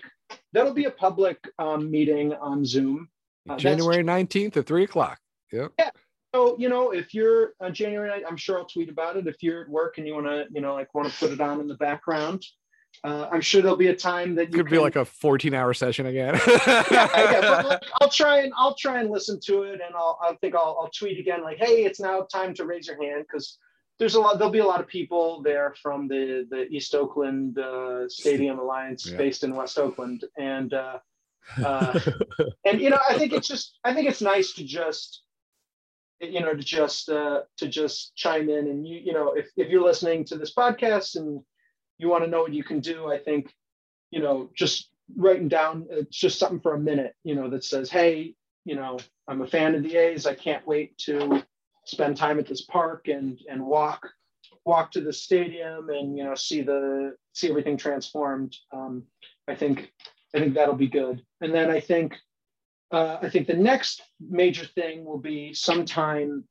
that'll 0.52 0.74
be 0.74 0.84
a 0.84 0.90
public 0.90 1.38
um, 1.58 1.90
meeting 1.90 2.32
on 2.34 2.64
Zoom. 2.64 3.08
Uh, 3.48 3.56
January 3.56 4.02
19th 4.02 4.56
at 4.56 4.66
three 4.66 4.84
o'clock. 4.84 5.18
Yep. 5.52 5.72
Yeah 5.78 5.90
so, 6.34 6.56
you 6.58 6.68
know, 6.68 6.90
if 6.90 7.14
you're 7.14 7.52
on 7.60 7.72
January, 7.72 8.08
night, 8.08 8.24
I'm 8.28 8.36
sure 8.36 8.58
I'll 8.58 8.64
tweet 8.64 8.88
about 8.88 9.16
it. 9.16 9.28
If 9.28 9.40
you're 9.40 9.62
at 9.62 9.68
work 9.68 9.98
and 9.98 10.06
you 10.06 10.14
want 10.14 10.26
to, 10.26 10.46
you 10.52 10.60
know, 10.60 10.74
like 10.74 10.92
want 10.92 11.08
to 11.08 11.16
put 11.16 11.30
it 11.30 11.40
on 11.40 11.60
in 11.60 11.68
the 11.68 11.76
background, 11.76 12.44
uh, 13.04 13.28
I'm 13.30 13.40
sure 13.40 13.62
there'll 13.62 13.76
be 13.76 13.86
a 13.88 13.94
time 13.94 14.34
that 14.34 14.50
you 14.50 14.56
Could 14.56 14.68
be 14.68 14.78
like 14.78 14.96
a 14.96 15.04
14 15.04 15.54
hour 15.54 15.72
session 15.72 16.06
again. 16.06 16.34
yeah, 16.66 16.84
yeah, 16.90 17.62
like, 17.64 17.82
I'll 18.00 18.10
try 18.10 18.40
and 18.40 18.52
I'll 18.56 18.74
try 18.74 18.98
and 18.98 19.10
listen 19.10 19.38
to 19.44 19.62
it, 19.62 19.74
and 19.74 19.94
I'll 19.94 20.18
I 20.20 20.34
think 20.40 20.56
I'll 20.56 20.76
I'll 20.80 20.90
tweet 20.90 21.20
again 21.20 21.40
like, 21.42 21.58
hey, 21.58 21.84
it's 21.84 22.00
now 22.00 22.22
time 22.22 22.52
to 22.54 22.64
raise 22.64 22.88
your 22.88 23.00
hand 23.00 23.24
because 23.30 23.58
there's 23.98 24.14
a 24.14 24.20
lot 24.20 24.38
there'll 24.38 24.52
be 24.52 24.58
a 24.58 24.66
lot 24.66 24.80
of 24.80 24.86
people 24.86 25.42
there 25.42 25.74
from 25.82 26.08
the 26.08 26.46
the 26.50 26.66
East 26.68 26.94
Oakland 26.94 27.58
uh, 27.58 28.08
Stadium 28.08 28.58
Alliance 28.58 29.06
Yeah. 29.06 29.16
based 29.18 29.44
in 29.44 29.54
West 29.54 29.78
Oakland, 29.78 30.24
and 30.38 30.72
uh, 30.74 30.98
uh, 31.64 31.98
and 32.64 32.80
you 32.80 32.90
know 32.90 33.00
I 33.08 33.18
think 33.18 33.32
it's 33.32 33.48
just 33.48 33.78
I 33.84 33.94
think 33.94 34.08
it's 34.08 34.22
nice 34.22 34.52
to 34.54 34.64
just 34.64 35.22
you 36.20 36.40
know 36.40 36.54
to 36.54 36.62
just 36.62 37.08
uh, 37.08 37.42
to 37.58 37.68
just 37.68 38.14
chime 38.16 38.48
in 38.48 38.68
and 38.68 38.86
you 38.86 38.98
you 38.98 39.12
know 39.12 39.32
if 39.32 39.50
if 39.56 39.68
you're 39.68 39.84
listening 39.84 40.24
to 40.26 40.36
this 40.36 40.54
podcast 40.54 41.16
and 41.16 41.40
you 41.98 42.08
want 42.08 42.24
to 42.24 42.30
know 42.30 42.40
what 42.42 42.52
you 42.52 42.64
can 42.64 42.80
do, 42.80 43.10
I 43.12 43.18
think 43.18 43.54
you 44.10 44.20
know 44.20 44.50
just 44.54 44.90
writing 45.16 45.48
down 45.48 45.86
it's 45.90 46.16
just 46.16 46.38
something 46.38 46.60
for 46.60 46.74
a 46.74 46.78
minute 46.80 47.14
you 47.24 47.34
know 47.34 47.50
that 47.50 47.62
says 47.62 47.90
hey 47.90 48.34
you 48.64 48.74
know 48.74 48.98
i'm 49.28 49.42
a 49.42 49.46
fan 49.46 49.74
of 49.74 49.82
the 49.82 49.96
a's 49.96 50.24
i 50.26 50.34
can't 50.34 50.66
wait 50.66 50.96
to 50.96 51.42
spend 51.84 52.16
time 52.16 52.38
at 52.38 52.46
this 52.46 52.62
park 52.62 53.08
and 53.08 53.38
and 53.48 53.64
walk 53.64 54.08
walk 54.64 54.90
to 54.92 55.00
the 55.00 55.12
stadium 55.12 55.90
and 55.90 56.16
you 56.16 56.24
know 56.24 56.34
see 56.34 56.62
the 56.62 57.14
see 57.34 57.48
everything 57.50 57.76
transformed 57.76 58.56
um, 58.72 59.02
i 59.48 59.54
think 59.54 59.92
i 60.34 60.38
think 60.38 60.54
that'll 60.54 60.74
be 60.74 60.88
good 60.88 61.22
and 61.40 61.52
then 61.54 61.70
i 61.70 61.78
think 61.80 62.14
uh, 62.92 63.18
i 63.22 63.28
think 63.28 63.46
the 63.46 63.54
next 63.54 64.02
major 64.20 64.64
thing 64.64 65.04
will 65.04 65.18
be 65.18 65.52
sometime 65.52 66.44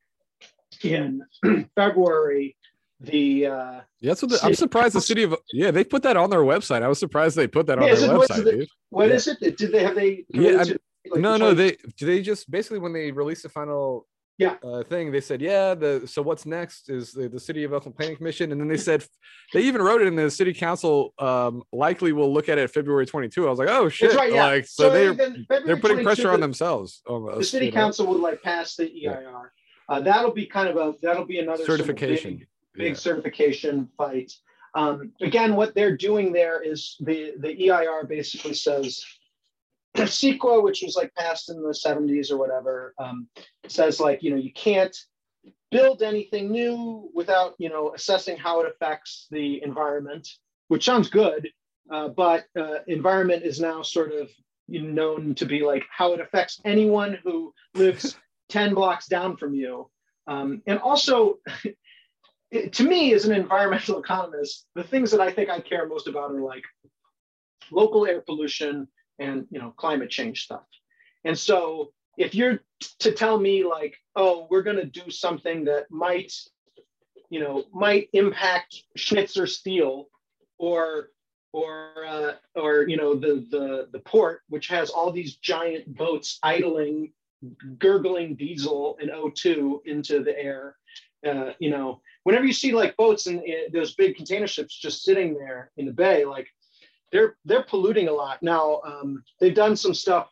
in 0.84 1.22
february 1.76 2.56
the 3.00 3.48
uh, 3.48 3.82
Yeah, 4.00 4.12
that's 4.12 4.22
what 4.22 4.32
the, 4.32 4.40
I'm 4.46 4.54
surprised 4.54 4.96
the 4.96 5.02
city 5.02 5.24
of 5.24 5.36
yeah 5.52 5.72
they 5.72 5.84
put 5.84 6.04
that 6.04 6.16
on 6.16 6.30
their 6.30 6.40
website. 6.42 6.84
I 6.84 6.88
was 6.88 7.00
surprised 7.00 7.36
they 7.36 7.48
put 7.48 7.66
that 7.68 7.78
on 7.78 7.88
Yeah, 7.88 7.94
is 7.94 8.02
their 8.02 8.14
it- 8.14 8.18
what 8.18 8.30
is 8.32 8.38
website, 8.38 8.62
it? 8.62 8.70
what 8.92 9.10
Yeah. 9.10 9.16
is 9.16 9.28
it 9.28 9.40
did 9.58 9.72
they 9.74 9.84
have 9.84 9.96
they 9.96 10.26
Yeah, 10.30 10.52
committed 10.52 10.56
I'm- 10.60 10.68
to, 10.68 10.80
like, 11.12 11.22
no, 11.22 11.34
the 11.34 11.38
no, 11.40 11.54
20 11.54 11.56
they 12.00 12.06
they 12.06 12.22
just 12.22 12.50
basically 12.50 12.80
when 12.80 12.94
they 12.94 13.12
released 13.12 13.44
the 13.44 13.50
final 13.50 14.08
Yeah. 14.40 14.56
uh, 14.64 14.84
thing, 14.84 15.12
they 15.12 15.22
said 15.22 15.42
yeah 15.42 15.76
the 15.76 16.08
so 16.08 16.22
what's 16.22 16.46
next 16.46 16.90
is 16.90 17.12
the, 17.12 17.30
the 17.30 17.40
city 17.40 17.64
of 17.64 17.74
Oakland 17.74 17.96
Planning 17.96 18.18
Commission, 18.18 18.52
and 18.52 18.60
then 18.60 18.68
they 18.68 18.78
said 18.78 19.06
they 19.54 19.62
even 19.62 19.82
wrote 19.82 20.02
it 20.02 20.08
in 20.08 20.16
the 20.16 20.32
city 20.32 20.54
council 20.54 21.14
um, 21.20 21.62
likely 21.72 22.14
will 22.14 22.34
look 22.34 22.50
at 22.50 22.58
it 22.58 22.70
February 22.72 23.06
22. 23.06 23.46
I 23.46 23.50
was 23.50 23.60
like 23.60 23.70
oh 23.70 23.90
shit, 23.90 24.14
right, 24.16 24.34
yeah. 24.34 24.46
like 24.46 24.66
so, 24.66 24.90
they're 24.90 25.14
they're 25.14 25.78
putting 25.78 26.02
22, 26.02 26.04
pressure 26.04 26.32
on 26.32 26.40
themselves 26.40 27.02
almost. 27.06 27.38
the 27.38 27.44
city 27.46 27.66
you 27.68 27.72
know? 27.72 27.78
council 27.78 28.08
would 28.08 28.22
like 28.22 28.42
pass 28.42 28.76
the 28.76 28.86
EIR. 29.08 29.52
Uh, 29.90 30.00
that'll 30.00 30.32
be 30.34 30.46
kind 30.48 30.68
of 30.68 30.78
a 30.78 30.96
that'll 31.02 31.26
be 31.26 31.40
another 31.40 31.66
certification. 31.66 32.38
big, 32.38 32.48
big 32.76 32.88
Yeah. 32.94 32.94
certification 32.96 33.88
fight. 33.98 34.32
Um, 34.76 35.12
again, 35.22 35.56
what 35.56 35.76
they're 35.76 35.96
doing 35.96 36.34
there 36.34 36.62
is 36.64 36.96
the 37.02 37.34
the 37.40 37.70
EIR 37.70 38.06
basically 38.08 38.56
says 38.56 39.04
CEQA, 39.98 40.64
which 40.64 40.82
was 40.82 40.96
like 40.96 41.14
passed 41.16 41.50
in 41.50 41.62
the 41.62 41.70
70s 41.70 42.32
or 42.32 42.38
whatever, 42.38 42.94
um, 42.98 43.28
says 43.68 44.00
like 44.00 44.24
you 44.24 44.32
know 44.32 44.38
you 44.38 44.54
can't 44.54 44.96
build 45.72 46.04
anything 46.04 46.52
new 46.52 47.10
without 47.14 47.56
you 47.58 47.70
know 47.70 47.94
assessing 47.94 48.38
how 48.38 48.62
it 48.62 48.72
affects 48.72 49.28
the 49.32 49.62
environment, 49.64 50.28
which 50.68 50.86
sounds 50.86 51.10
good, 51.10 51.50
uh, 51.92 52.08
but 52.10 52.46
uh, 52.60 52.80
environment 52.88 53.44
is 53.44 53.60
now 53.60 53.82
sort 53.82 54.14
of 54.14 54.30
known 54.68 55.36
to 55.36 55.46
be 55.46 55.64
like 55.64 55.84
how 55.90 56.14
it 56.14 56.22
affects 56.22 56.62
anyone 56.66 57.18
who 57.24 57.54
lives 57.76 58.16
10 58.50 58.74
blocks 58.74 59.08
down 59.08 59.38
from 59.38 59.54
you. 59.54 59.90
Um, 60.28 60.62
and 60.68 60.80
also, 60.80 61.40
it, 62.52 62.74
to 62.74 62.84
me, 62.84 63.14
as 63.14 63.26
an 63.26 63.36
environmental 63.36 64.00
economist, 64.00 64.66
the 64.76 64.84
things 64.84 65.12
that 65.12 65.22
I 65.22 65.32
think 65.32 65.50
I 65.50 65.60
care 65.60 65.88
most 65.88 66.08
about 66.08 66.32
are 66.32 66.42
like 66.42 66.64
local 67.72 68.06
air 68.06 68.22
pollution 68.22 68.88
and 69.20 69.46
you 69.50 69.60
know 69.60 69.72
climate 69.72 70.10
change 70.10 70.44
stuff. 70.44 70.66
And 71.24 71.38
so, 71.38 71.92
if 72.18 72.36
you're 72.36 72.60
to 73.00 73.12
tell 73.12 73.40
me 73.40 73.64
like, 73.64 73.96
oh, 74.16 74.48
we're 74.50 74.64
going 74.64 74.78
to 74.78 74.86
do 74.86 75.10
something 75.10 75.66
that 75.66 75.90
might, 75.90 76.34
you 77.30 77.40
know, 77.40 77.64
might 77.74 78.10
impact 78.14 78.84
Schnitzer 78.96 79.48
Steel, 79.48 80.10
or 80.58 81.10
or 81.54 81.92
uh, 82.06 82.34
or 82.56 82.88
you 82.88 82.98
know 82.98 83.16
the 83.16 83.46
the 83.50 83.88
the 83.92 84.00
port, 84.00 84.42
which 84.50 84.68
has 84.68 84.90
all 84.90 85.12
these 85.12 85.38
giant 85.38 85.96
boats 85.96 86.40
idling 86.44 87.14
gurgling 87.78 88.36
diesel 88.36 88.98
and 89.02 89.12
O2 89.12 89.80
into 89.86 90.24
the 90.24 90.38
air. 90.38 90.78
Uh, 91.26 91.52
you 91.60 91.70
know, 91.70 92.02
whenever 92.24 92.46
you 92.46 92.54
see 92.54 92.74
like 92.74 92.98
boats 92.98 93.28
and 93.28 93.42
those 93.72 93.96
big 93.96 94.16
container 94.16 94.48
ships 94.48 94.78
just 94.78 95.04
sitting 95.04 95.36
there 95.36 95.72
in 95.78 95.86
the 95.86 95.92
bay, 95.92 96.26
like 96.26 96.48
they're 97.14 97.38
they're 97.46 97.64
polluting 97.64 98.08
a 98.10 98.12
lot. 98.24 98.38
Now 98.44 98.82
um, 98.92 99.24
they've 99.40 99.56
done 99.56 99.76
some 99.78 99.94
stuff. 99.94 100.28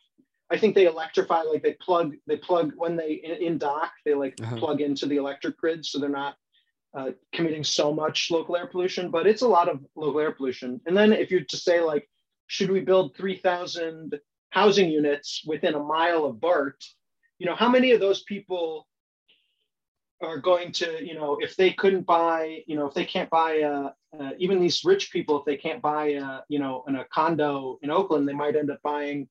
I 0.50 0.58
think 0.58 0.74
they 0.74 0.84
electrify, 0.86 1.40
like 1.42 1.62
they 1.62 1.76
plug 1.86 2.12
they 2.26 2.36
plug 2.36 2.72
when 2.76 2.94
they 3.00 3.12
in, 3.28 3.36
in 3.46 3.58
dock, 3.58 3.92
they 4.04 4.14
like 4.14 4.34
Uh-huh. 4.42 4.56
plug 4.62 4.78
into 4.82 5.06
the 5.06 5.16
electric 5.16 5.56
grid, 5.56 5.86
so 5.86 5.98
they're 5.98 6.20
not 6.24 6.34
uh, 6.98 7.10
committing 7.32 7.64
so 7.64 7.86
much 8.02 8.30
local 8.30 8.54
air 8.56 8.66
pollution. 8.66 9.10
But 9.10 9.26
it's 9.26 9.42
a 9.42 9.48
lot 9.58 9.68
of 9.72 9.80
local 9.96 10.20
air 10.20 10.32
pollution. 10.32 10.80
And 10.86 10.94
then 10.98 11.12
if 11.14 11.30
you're 11.30 11.44
to 11.54 11.56
say 11.56 11.80
like, 11.92 12.04
should 12.48 12.70
we 12.70 12.80
build 12.80 13.16
three 13.16 13.38
thousand 13.38 14.20
housing 14.50 14.90
units 14.90 15.42
within 15.46 15.74
a 15.74 15.82
mile 15.96 16.24
of 16.26 16.40
BART? 16.40 16.80
you 17.38 17.46
know 17.48 17.56
how 17.56 17.68
many 17.76 17.90
of 17.94 18.00
those 18.00 18.22
people 18.24 18.86
are 20.22 20.38
going 20.38 20.70
to 20.80 20.86
you 21.08 21.14
know 21.18 21.30
if 21.40 21.56
they 21.56 21.72
couldn't 21.72 22.06
buy 22.06 22.40
you 22.68 22.76
know 22.76 22.86
if 22.86 22.94
they 22.94 23.04
can't 23.14 23.30
buy 23.30 23.60
uh, 23.62 23.90
uh, 24.18 24.30
even 24.38 24.60
these 24.60 24.84
rich 24.84 25.10
people 25.10 25.38
if 25.38 25.44
they 25.44 25.56
can't 25.56 25.82
buy 25.82 26.14
uh, 26.14 26.40
you 26.48 26.58
know 26.58 26.84
in 26.88 26.96
a 26.96 27.04
condo 27.06 27.78
in 27.82 27.90
oakland 27.90 28.28
they 28.28 28.32
might 28.32 28.56
end 28.56 28.70
up 28.70 28.80
buying 28.82 29.28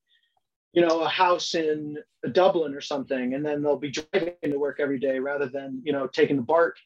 you 0.73 0.82
know 0.82 1.01
a 1.01 1.07
house 1.07 1.53
in 1.55 1.97
dublin 2.32 2.73
or 2.73 2.82
something 2.82 3.34
and 3.34 3.45
then 3.45 3.61
they'll 3.61 3.77
be 3.77 3.91
driving 3.91 4.34
to 4.43 4.57
work 4.57 4.79
every 4.79 4.99
day 4.99 5.19
rather 5.19 5.47
than 5.47 5.82
you 5.84 5.93
know 5.93 6.07
taking 6.07 6.36
the 6.36 6.41
bart 6.41 6.77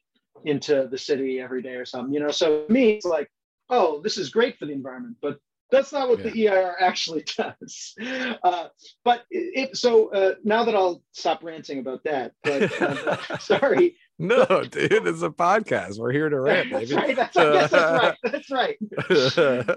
into 0.43 0.87
the 0.91 0.97
city 0.97 1.39
every 1.39 1.61
day 1.61 1.75
or 1.75 1.85
something 1.85 2.13
you 2.13 2.19
know 2.19 2.31
so 2.31 2.65
to 2.65 2.73
me 2.73 2.91
it's 2.91 3.05
like 3.05 3.29
oh 3.69 4.01
this 4.01 4.17
is 4.17 4.29
great 4.29 4.57
for 4.57 4.65
the 4.65 4.73
environment 4.73 5.15
but 5.21 5.39
that's 5.71 5.91
not 5.91 6.09
what 6.09 6.23
the 6.23 6.31
EIR 6.31 6.75
actually 6.79 7.23
does. 7.37 7.95
Uh, 8.43 8.67
but 9.03 9.25
it, 9.31 9.69
it 9.71 9.77
so 9.77 10.11
uh, 10.11 10.35
now 10.43 10.63
that 10.63 10.75
I'll 10.75 11.01
stop 11.11 11.43
ranting 11.43 11.79
about 11.79 12.03
that. 12.03 12.33
But 12.43 12.81
uh, 12.81 13.37
sorry, 13.39 13.97
No, 14.17 14.45
dude, 14.63 15.07
it's 15.07 15.21
a 15.21 15.29
podcast. 15.29 15.99
We're 15.99 16.11
here 16.11 16.29
to 16.29 16.39
rant, 16.41 16.71
that's 16.71 16.89
baby. 16.89 16.95
right. 16.95 17.15
That's, 17.15 17.35
I 17.37 17.51
guess 17.53 17.71
that's 17.71 18.51
right. 18.51 18.77
That's 19.09 19.37
right. 19.37 19.67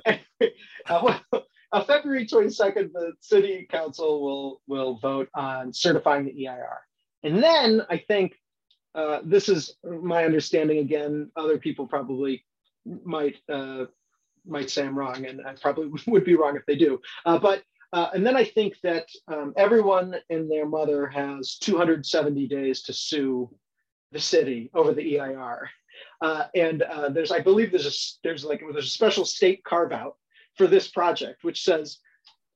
uh, 0.87 1.01
well, 1.03 1.45
uh, 1.73 1.85
February 1.85 2.27
twenty 2.27 2.51
second, 2.51 2.91
the 2.95 3.13
city 3.21 3.67
council 3.71 4.23
will 4.23 4.61
will 4.67 4.99
vote 4.99 5.29
on 5.35 5.73
certifying 5.73 6.25
the 6.25 6.47
EIR, 6.47 6.79
and 7.25 7.43
then 7.43 7.83
I 7.91 7.99
think 7.99 8.35
uh, 8.95 9.21
this 9.25 9.49
is 9.49 9.77
my 9.85 10.25
understanding. 10.25 10.79
Again, 10.79 11.31
other 11.37 11.59
people 11.59 11.87
probably 11.87 12.45
might 13.05 13.37
uh, 13.49 13.87
might 14.47 14.71
say 14.71 14.87
I'm 14.87 14.97
wrong, 14.97 15.27
and 15.27 15.41
I 15.45 15.55
probably 15.55 15.91
would 16.07 16.25
be 16.25 16.37
wrong 16.37 16.57
if 16.57 16.65
they 16.67 16.77
do. 16.77 17.01
Uh, 17.27 17.39
but 17.39 17.63
Uh, 17.91 18.11
and 18.13 18.25
then 18.27 18.37
I 18.37 18.45
think 18.45 18.75
that 18.83 19.09
um, 19.29 19.55
everyone 19.57 20.15
and 20.29 20.45
their 20.51 20.67
mother 20.67 21.07
has 21.09 21.57
270 21.57 22.47
days 22.47 22.83
to 22.83 22.93
sue 22.93 23.49
the 24.13 24.21
city 24.21 24.71
over 24.75 24.93
the 24.93 25.19
EIR. 25.19 25.69
Uh, 26.21 26.45
and 26.55 26.83
uh, 26.83 27.09
there's, 27.09 27.33
I 27.33 27.41
believe 27.41 27.71
there's 27.71 27.87
a, 27.87 28.27
there's 28.27 28.45
like, 28.45 28.61
there's 28.61 28.87
a 28.87 28.89
special 28.89 29.25
state 29.25 29.65
carve 29.65 29.93
out 29.93 30.17
for 30.57 30.67
this 30.67 30.89
project, 30.89 31.45
which 31.45 31.63
says 31.63 31.99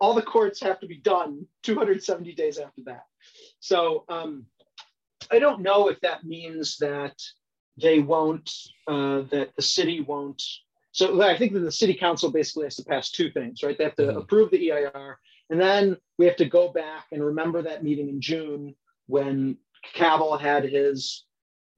all 0.01 0.15
the 0.15 0.23
courts 0.23 0.61
have 0.61 0.81
to 0.81 0.87
be 0.87 0.97
done 0.97 1.47
270 1.63 2.35
days 2.35 2.59
after 2.59 2.83
that. 2.85 3.05
So 3.61 4.05
um, 4.09 4.47
I 5.31 5.39
don't 5.39 5.63
know 5.63 5.89
if 5.89 6.01
that 6.01 6.25
means 6.25 6.77
that 6.79 7.15
they 7.81 8.01
won't, 8.01 8.51
uh, 8.89 9.23
that 9.31 9.51
the 9.57 9.63
city 9.63 10.01
won't. 10.01 10.43
So 10.91 11.23
I 11.23 11.39
think 11.39 11.53
that 11.53 11.61
the 11.61 11.73
city 11.73 11.95
council 11.95 12.31
basically 12.31 12.65
has 12.65 12.77
to 12.77 12.85
pass 12.85 13.11
two 13.11 13.31
things, 13.31 13.63
right? 13.63 13.79
They 13.79 13.85
have 13.85 13.97
to 13.97 14.03
mm-hmm. 14.03 14.19
approve 14.19 14.51
the 14.51 14.71
EIR, 14.71 15.19
and 15.49 15.61
then 15.61 15.97
we 16.19 16.27
have 16.27 16.37
to 16.37 16.45
go 16.45 16.73
back 16.73 17.07
and 17.13 17.25
remember 17.25 17.63
that 17.63 17.85
meeting 17.85 18.09
in 18.09 18.21
June 18.21 18.75
when 19.07 19.57
Kaval 19.95 20.41
had 20.41 20.65
his 20.65 21.25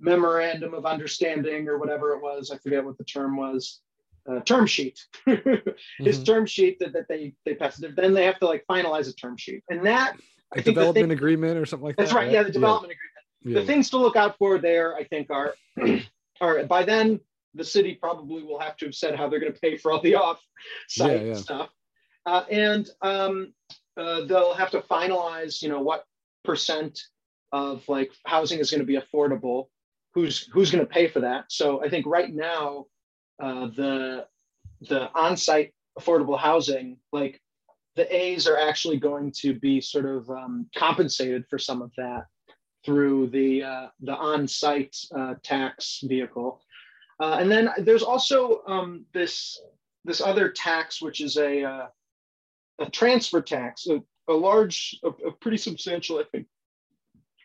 memorandum 0.01 0.75
of 0.75 0.87
understanding 0.87 1.69
or 1.69 1.79
whatever 1.79 2.13
it 2.13 2.23
was. 2.23 2.51
I 2.51 2.59
forget 2.59 2.85
what 2.85 2.99
the 2.99 3.05
term 3.05 3.37
was. 3.37 3.81
Uh, 4.27 4.41
term 4.41 4.67
sheet, 4.67 5.05
his 5.27 5.37
mm-hmm. 5.37 6.23
term 6.23 6.47
sheet 6.47 6.79
that, 6.79 6.95
that 6.95 7.07
they 7.11 7.35
they 7.45 7.53
passed. 7.53 7.85
Then 7.95 8.15
they 8.15 8.25
have 8.25 8.39
to 8.39 8.47
like 8.47 8.65
finalize 8.67 9.07
a 9.07 9.13
term 9.13 9.37
sheet, 9.37 9.63
and 9.69 9.85
that 9.85 10.17
a 10.53 10.63
development 10.63 11.11
thing, 11.11 11.11
agreement 11.11 11.59
or 11.59 11.67
something 11.67 11.85
like 11.85 11.97
that's 11.97 12.11
that. 12.11 12.15
That's 12.15 12.25
right. 12.25 12.33
Yeah, 12.33 12.43
the 12.43 12.51
development 12.51 12.95
yeah. 12.95 12.97
agreement. 12.97 13.59
Yeah. 13.59 13.61
The 13.61 13.67
things 13.67 13.91
to 13.91 13.99
look 13.99 14.17
out 14.17 14.39
for 14.39 14.57
there, 14.57 14.97
I 14.97 15.05
think, 15.05 15.29
are 15.31 15.55
are 16.41 16.65
by 16.65 16.85
then 16.85 17.21
the 17.55 17.65
city 17.65 17.95
probably 17.95 18.43
will 18.43 18.59
have 18.59 18.79
to 18.79 18.87
have 18.87 18.95
said 18.95 19.15
how 19.15 19.29
they're 19.29 19.41
going 19.41 19.53
to 19.53 19.61
pay 19.61 19.77
for 19.77 19.93
all 19.93 20.01
the 20.01 20.15
off-site 20.15 21.27
yeah, 21.27 21.35
stuff, 21.35 21.69
uh, 22.25 22.45
and 22.51 22.89
um, 23.03 23.53
uh, 23.99 24.25
they'll 24.25 24.55
have 24.55 24.71
to 24.71 24.81
finalize, 24.81 25.61
you 25.61 25.69
know, 25.69 25.83
what 25.83 26.05
percent 26.45 26.99
of 27.53 27.87
like 27.89 28.11
housing 28.27 28.59
is 28.59 28.71
going 28.71 28.81
to 28.81 28.87
be 28.87 28.99
affordable 28.99 29.67
who's 30.15 30.49
who's 30.53 30.71
going 30.71 30.85
to 30.85 30.93
pay 30.93 31.09
for 31.09 31.21
that. 31.21 31.47
So 31.51 31.83
I 31.85 31.89
think 31.89 32.07
right 32.07 32.33
now, 32.33 32.87
uh, 33.43 33.67
the 33.77 34.27
the 34.83 35.11
on-site 35.15 35.73
affordable 35.99 36.39
housing, 36.39 36.99
like 37.13 37.41
the 37.97 38.15
A's 38.15 38.47
are 38.47 38.59
actually 38.59 38.99
going 38.99 39.33
to 39.41 39.55
be 39.55 39.81
sort 39.81 40.07
of 40.07 40.29
um, 40.31 40.67
compensated 40.77 41.45
for 41.49 41.59
some 41.59 41.83
of 41.83 41.91
that 41.97 42.27
through 42.85 43.29
the 43.29 43.63
uh, 43.63 43.87
the 44.01 44.15
on-site 44.15 44.97
uh, 45.17 45.35
tax 45.43 46.01
vehicle. 46.05 46.61
Uh, 47.21 47.37
and 47.41 47.51
then 47.51 47.71
there's 47.79 48.03
also 48.03 48.63
um, 48.67 49.05
this 49.13 49.61
this 50.05 50.21
other 50.21 50.49
tax, 50.49 51.01
which 51.01 51.21
is 51.21 51.37
a 51.37 51.63
uh, 51.63 51.87
a 52.81 52.91
transfer 52.91 53.41
tax, 53.41 53.87
a, 53.87 54.03
a 54.29 54.35
large, 54.35 54.99
a, 55.05 55.09
a 55.29 55.33
pretty 55.33 55.57
substantial, 55.57 56.19
I 56.19 56.25
think, 56.33 56.47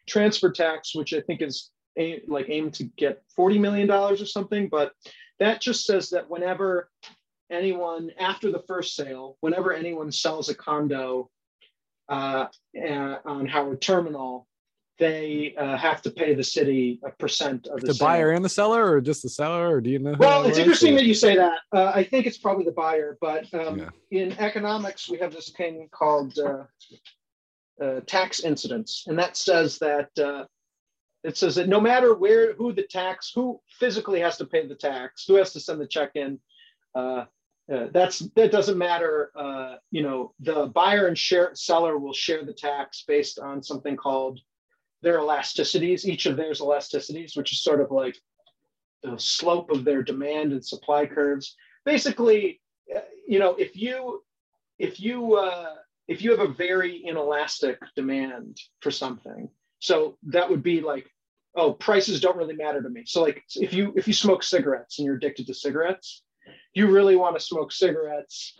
transfer 0.07 0.51
tax, 0.51 0.95
which 0.95 1.13
I 1.13 1.21
think 1.21 1.41
is 1.41 1.69
aim, 1.99 2.21
like 2.27 2.49
aimed 2.49 2.73
to 2.75 2.85
get 2.85 3.21
$40 3.37 3.59
million 3.59 3.89
or 3.91 4.15
something. 4.17 4.69
But 4.69 4.93
that 5.39 5.61
just 5.61 5.85
says 5.85 6.09
that 6.09 6.29
whenever 6.29 6.89
anyone, 7.51 8.11
after 8.19 8.51
the 8.51 8.63
first 8.67 8.95
sale, 8.95 9.37
whenever 9.41 9.73
anyone 9.73 10.11
sells 10.11 10.49
a 10.49 10.55
condo 10.55 11.29
uh, 12.09 12.47
uh, 12.81 13.15
on 13.25 13.45
Howard 13.45 13.81
Terminal, 13.81 14.47
they 14.99 15.55
uh, 15.57 15.77
have 15.77 16.01
to 16.01 16.11
pay 16.11 16.35
the 16.35 16.43
city 16.43 16.99
a 17.05 17.09
percent 17.11 17.67
of 17.67 17.79
the, 17.79 17.87
the 17.87 17.93
buyer 17.93 18.31
and 18.31 18.43
the 18.43 18.49
seller, 18.49 18.91
or 18.91 18.99
just 18.99 19.23
the 19.23 19.29
seller, 19.29 19.69
or 19.69 19.79
do 19.79 19.89
you 19.89 19.99
know? 19.99 20.13
Well, 20.19 20.43
it's 20.43 20.57
interesting 20.57 20.93
or? 20.93 20.97
that 20.97 21.05
you 21.05 21.13
say 21.13 21.37
that. 21.37 21.59
Uh, 21.73 21.91
I 21.95 22.03
think 22.03 22.25
it's 22.27 22.37
probably 22.37 22.65
the 22.65 22.73
buyer, 22.73 23.17
but 23.21 23.51
um, 23.53 23.79
yeah. 23.79 23.89
in 24.11 24.33
economics, 24.33 25.09
we 25.09 25.17
have 25.19 25.33
this 25.33 25.51
thing 25.51 25.87
called 25.91 26.37
uh, 26.37 26.63
uh 27.81 28.01
tax 28.07 28.41
incidence, 28.41 29.05
and 29.07 29.17
that 29.17 29.37
says 29.37 29.79
that 29.79 30.09
uh, 30.19 30.43
it 31.23 31.37
says 31.37 31.55
that 31.55 31.67
no 31.67 31.81
matter 31.81 32.13
where 32.13 32.53
who 32.53 32.71
the 32.73 32.83
tax 32.83 33.31
who 33.33 33.59
physically 33.79 34.19
has 34.19 34.37
to 34.37 34.45
pay 34.45 34.65
the 34.65 34.75
tax 34.75 35.25
who 35.27 35.35
has 35.35 35.53
to 35.53 35.59
send 35.59 35.79
the 35.79 35.87
check 35.87 36.11
in 36.15 36.39
uh, 36.95 37.25
uh, 37.71 37.87
that's 37.91 38.19
that 38.35 38.51
doesn't 38.51 38.77
matter 38.77 39.31
uh, 39.35 39.75
you 39.91 40.01
know 40.01 40.33
the 40.39 40.67
buyer 40.67 41.07
and 41.07 41.17
share 41.17 41.51
seller 41.53 41.97
will 41.97 42.13
share 42.13 42.43
the 42.43 42.53
tax 42.53 43.03
based 43.07 43.39
on 43.39 43.61
something 43.61 43.95
called 43.95 44.39
their 45.01 45.19
elasticities 45.19 46.05
each 46.05 46.25
of 46.25 46.35
theirs 46.35 46.61
elasticities 46.61 47.37
which 47.37 47.51
is 47.51 47.61
sort 47.61 47.81
of 47.81 47.91
like 47.91 48.15
the 49.03 49.17
slope 49.17 49.69
of 49.71 49.85
their 49.85 50.03
demand 50.03 50.51
and 50.51 50.65
supply 50.65 51.05
curves. 51.05 51.55
Basically 51.85 52.61
uh, 52.95 53.01
you 53.27 53.39
know 53.39 53.55
if 53.55 53.75
you 53.75 54.23
if 54.77 54.99
you 54.99 55.35
uh, 55.35 55.75
if 56.07 56.21
you 56.21 56.31
have 56.31 56.39
a 56.39 56.53
very 56.53 57.03
inelastic 57.05 57.79
demand 57.95 58.57
for 58.81 58.91
something 58.91 59.49
so 59.79 60.17
that 60.23 60.49
would 60.49 60.63
be 60.63 60.81
like, 60.81 61.09
oh, 61.55 61.73
prices 61.73 62.19
don't 62.19 62.37
really 62.37 62.55
matter 62.55 62.81
to 62.81 62.89
me. 62.89 63.03
So 63.05 63.21
like 63.21 63.43
if 63.55 63.73
you 63.73 63.93
if 63.95 64.07
you 64.07 64.13
smoke 64.13 64.43
cigarettes 64.43 64.99
and 64.99 65.05
you're 65.05 65.15
addicted 65.15 65.47
to 65.47 65.53
cigarettes, 65.53 66.23
you 66.73 66.87
really 66.87 67.15
want 67.15 67.37
to 67.37 67.43
smoke 67.43 67.71
cigarettes. 67.71 68.55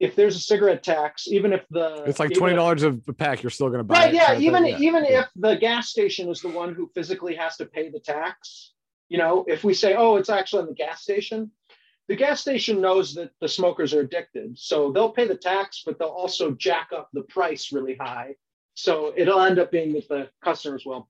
If 0.00 0.16
there's 0.16 0.36
a 0.36 0.40
cigarette 0.40 0.82
tax, 0.82 1.28
even 1.28 1.52
if 1.52 1.64
the 1.70 2.02
it's 2.04 2.18
like 2.18 2.32
twenty 2.32 2.56
dollars 2.56 2.82
a 2.82 2.92
pack, 2.92 3.42
you're 3.42 3.50
still 3.50 3.70
gonna 3.70 3.84
buy 3.84 3.94
right, 3.94 4.14
it. 4.14 4.16
Yeah, 4.16 4.38
even 4.38 4.66
yeah. 4.66 4.78
even 4.78 5.04
yeah. 5.04 5.20
if 5.20 5.26
the 5.36 5.54
gas 5.56 5.90
station 5.90 6.28
is 6.28 6.40
the 6.40 6.48
one 6.48 6.74
who 6.74 6.90
physically 6.94 7.36
has 7.36 7.56
to 7.58 7.66
pay 7.66 7.90
the 7.90 8.00
tax, 8.00 8.72
you 9.08 9.18
know, 9.18 9.44
if 9.46 9.62
we 9.62 9.72
say, 9.72 9.94
oh, 9.94 10.16
it's 10.16 10.28
actually 10.28 10.62
on 10.62 10.68
the 10.68 10.74
gas 10.74 11.02
station, 11.02 11.50
the 12.08 12.16
gas 12.16 12.40
station 12.40 12.80
knows 12.80 13.14
that 13.14 13.30
the 13.40 13.48
smokers 13.48 13.94
are 13.94 14.00
addicted. 14.00 14.58
So 14.58 14.90
they'll 14.90 15.12
pay 15.12 15.28
the 15.28 15.36
tax, 15.36 15.82
but 15.86 15.98
they'll 15.98 16.08
also 16.08 16.50
jack 16.52 16.88
up 16.94 17.08
the 17.12 17.22
price 17.22 17.72
really 17.72 17.96
high 17.96 18.34
so 18.74 19.12
it'll 19.16 19.40
end 19.40 19.58
up 19.58 19.70
being 19.70 19.92
that 19.94 20.08
the 20.08 20.28
customers 20.42 20.84
will. 20.84 21.08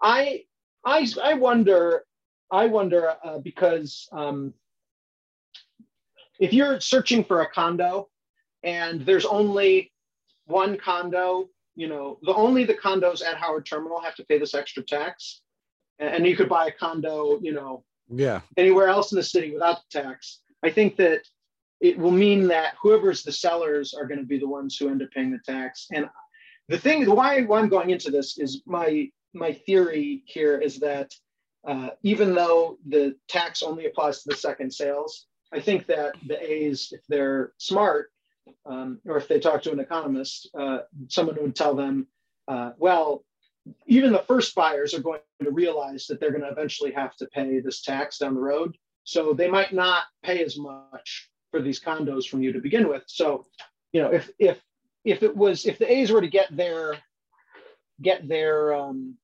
I 0.00 0.44
I 0.84 1.06
I 1.22 1.34
wonder 1.34 2.04
I 2.50 2.66
wonder 2.66 3.14
uh, 3.24 3.38
because 3.38 4.08
um, 4.12 4.54
if 6.38 6.52
you're 6.52 6.80
searching 6.80 7.24
for 7.24 7.40
a 7.40 7.50
condo 7.50 8.08
and 8.62 9.00
there's 9.02 9.24
only 9.24 9.92
one 10.46 10.76
condo, 10.76 11.48
you 11.76 11.88
know, 11.88 12.18
the 12.22 12.34
only 12.34 12.64
the 12.64 12.74
condos 12.74 13.24
at 13.24 13.36
Howard 13.36 13.66
Terminal 13.66 14.00
have 14.00 14.14
to 14.16 14.24
pay 14.24 14.38
this 14.38 14.54
extra 14.54 14.82
tax, 14.82 15.40
and 15.98 16.26
you 16.26 16.36
could 16.36 16.48
buy 16.48 16.66
a 16.66 16.72
condo, 16.72 17.38
you 17.40 17.52
know, 17.52 17.84
yeah, 18.08 18.40
anywhere 18.56 18.88
else 18.88 19.12
in 19.12 19.16
the 19.16 19.22
city 19.22 19.52
without 19.52 19.78
the 19.90 20.02
tax. 20.02 20.40
I 20.62 20.70
think 20.70 20.96
that 20.96 21.22
it 21.80 21.98
will 21.98 22.12
mean 22.12 22.46
that 22.48 22.74
whoever's 22.80 23.24
the 23.24 23.32
sellers 23.32 23.92
are 23.92 24.06
going 24.06 24.20
to 24.20 24.26
be 24.26 24.38
the 24.38 24.46
ones 24.48 24.76
who 24.76 24.88
end 24.88 25.02
up 25.02 25.10
paying 25.10 25.32
the 25.32 25.40
tax. 25.44 25.88
And 25.92 26.08
the 26.72 26.78
thing, 26.78 27.04
why, 27.04 27.42
why 27.42 27.60
I'm 27.60 27.68
going 27.68 27.90
into 27.90 28.10
this 28.10 28.38
is 28.38 28.62
my 28.66 29.10
my 29.34 29.52
theory 29.52 30.22
here 30.26 30.58
is 30.58 30.78
that 30.80 31.12
uh, 31.66 31.90
even 32.02 32.34
though 32.34 32.78
the 32.86 33.14
tax 33.28 33.62
only 33.62 33.86
applies 33.86 34.22
to 34.22 34.30
the 34.30 34.36
second 34.36 34.72
sales, 34.72 35.26
I 35.52 35.60
think 35.60 35.86
that 35.86 36.14
the 36.26 36.38
A's, 36.42 36.92
if 36.92 37.00
they're 37.08 37.52
smart, 37.58 38.10
um, 38.66 39.00
or 39.06 39.16
if 39.16 39.28
they 39.28 39.38
talk 39.38 39.62
to 39.62 39.72
an 39.72 39.80
economist, 39.80 40.50
uh, 40.58 40.78
someone 41.08 41.36
would 41.40 41.56
tell 41.56 41.74
them, 41.74 42.08
uh, 42.48 42.72
well, 42.78 43.24
even 43.86 44.12
the 44.12 44.24
first 44.26 44.54
buyers 44.54 44.92
are 44.92 45.00
going 45.00 45.20
to 45.42 45.50
realize 45.50 46.06
that 46.06 46.20
they're 46.20 46.30
going 46.30 46.42
to 46.42 46.50
eventually 46.50 46.92
have 46.92 47.14
to 47.16 47.26
pay 47.26 47.60
this 47.60 47.80
tax 47.82 48.18
down 48.18 48.34
the 48.34 48.40
road. 48.40 48.76
So 49.04 49.32
they 49.32 49.48
might 49.48 49.72
not 49.72 50.04
pay 50.22 50.42
as 50.44 50.58
much 50.58 51.30
for 51.50 51.62
these 51.62 51.80
condos 51.80 52.26
from 52.28 52.42
you 52.42 52.52
to 52.52 52.60
begin 52.60 52.88
with. 52.88 53.04
So, 53.06 53.46
you 53.92 54.02
know, 54.02 54.10
if 54.12 54.30
if 54.38 54.60
if 55.04 55.22
it 55.22 55.36
was 55.36 55.66
if 55.66 55.78
the 55.78 55.90
A's 55.90 56.10
were 56.10 56.20
to 56.20 56.28
get 56.28 56.54
their 56.56 56.96
get 58.00 58.28
their 58.28 58.74
um, 58.74 59.16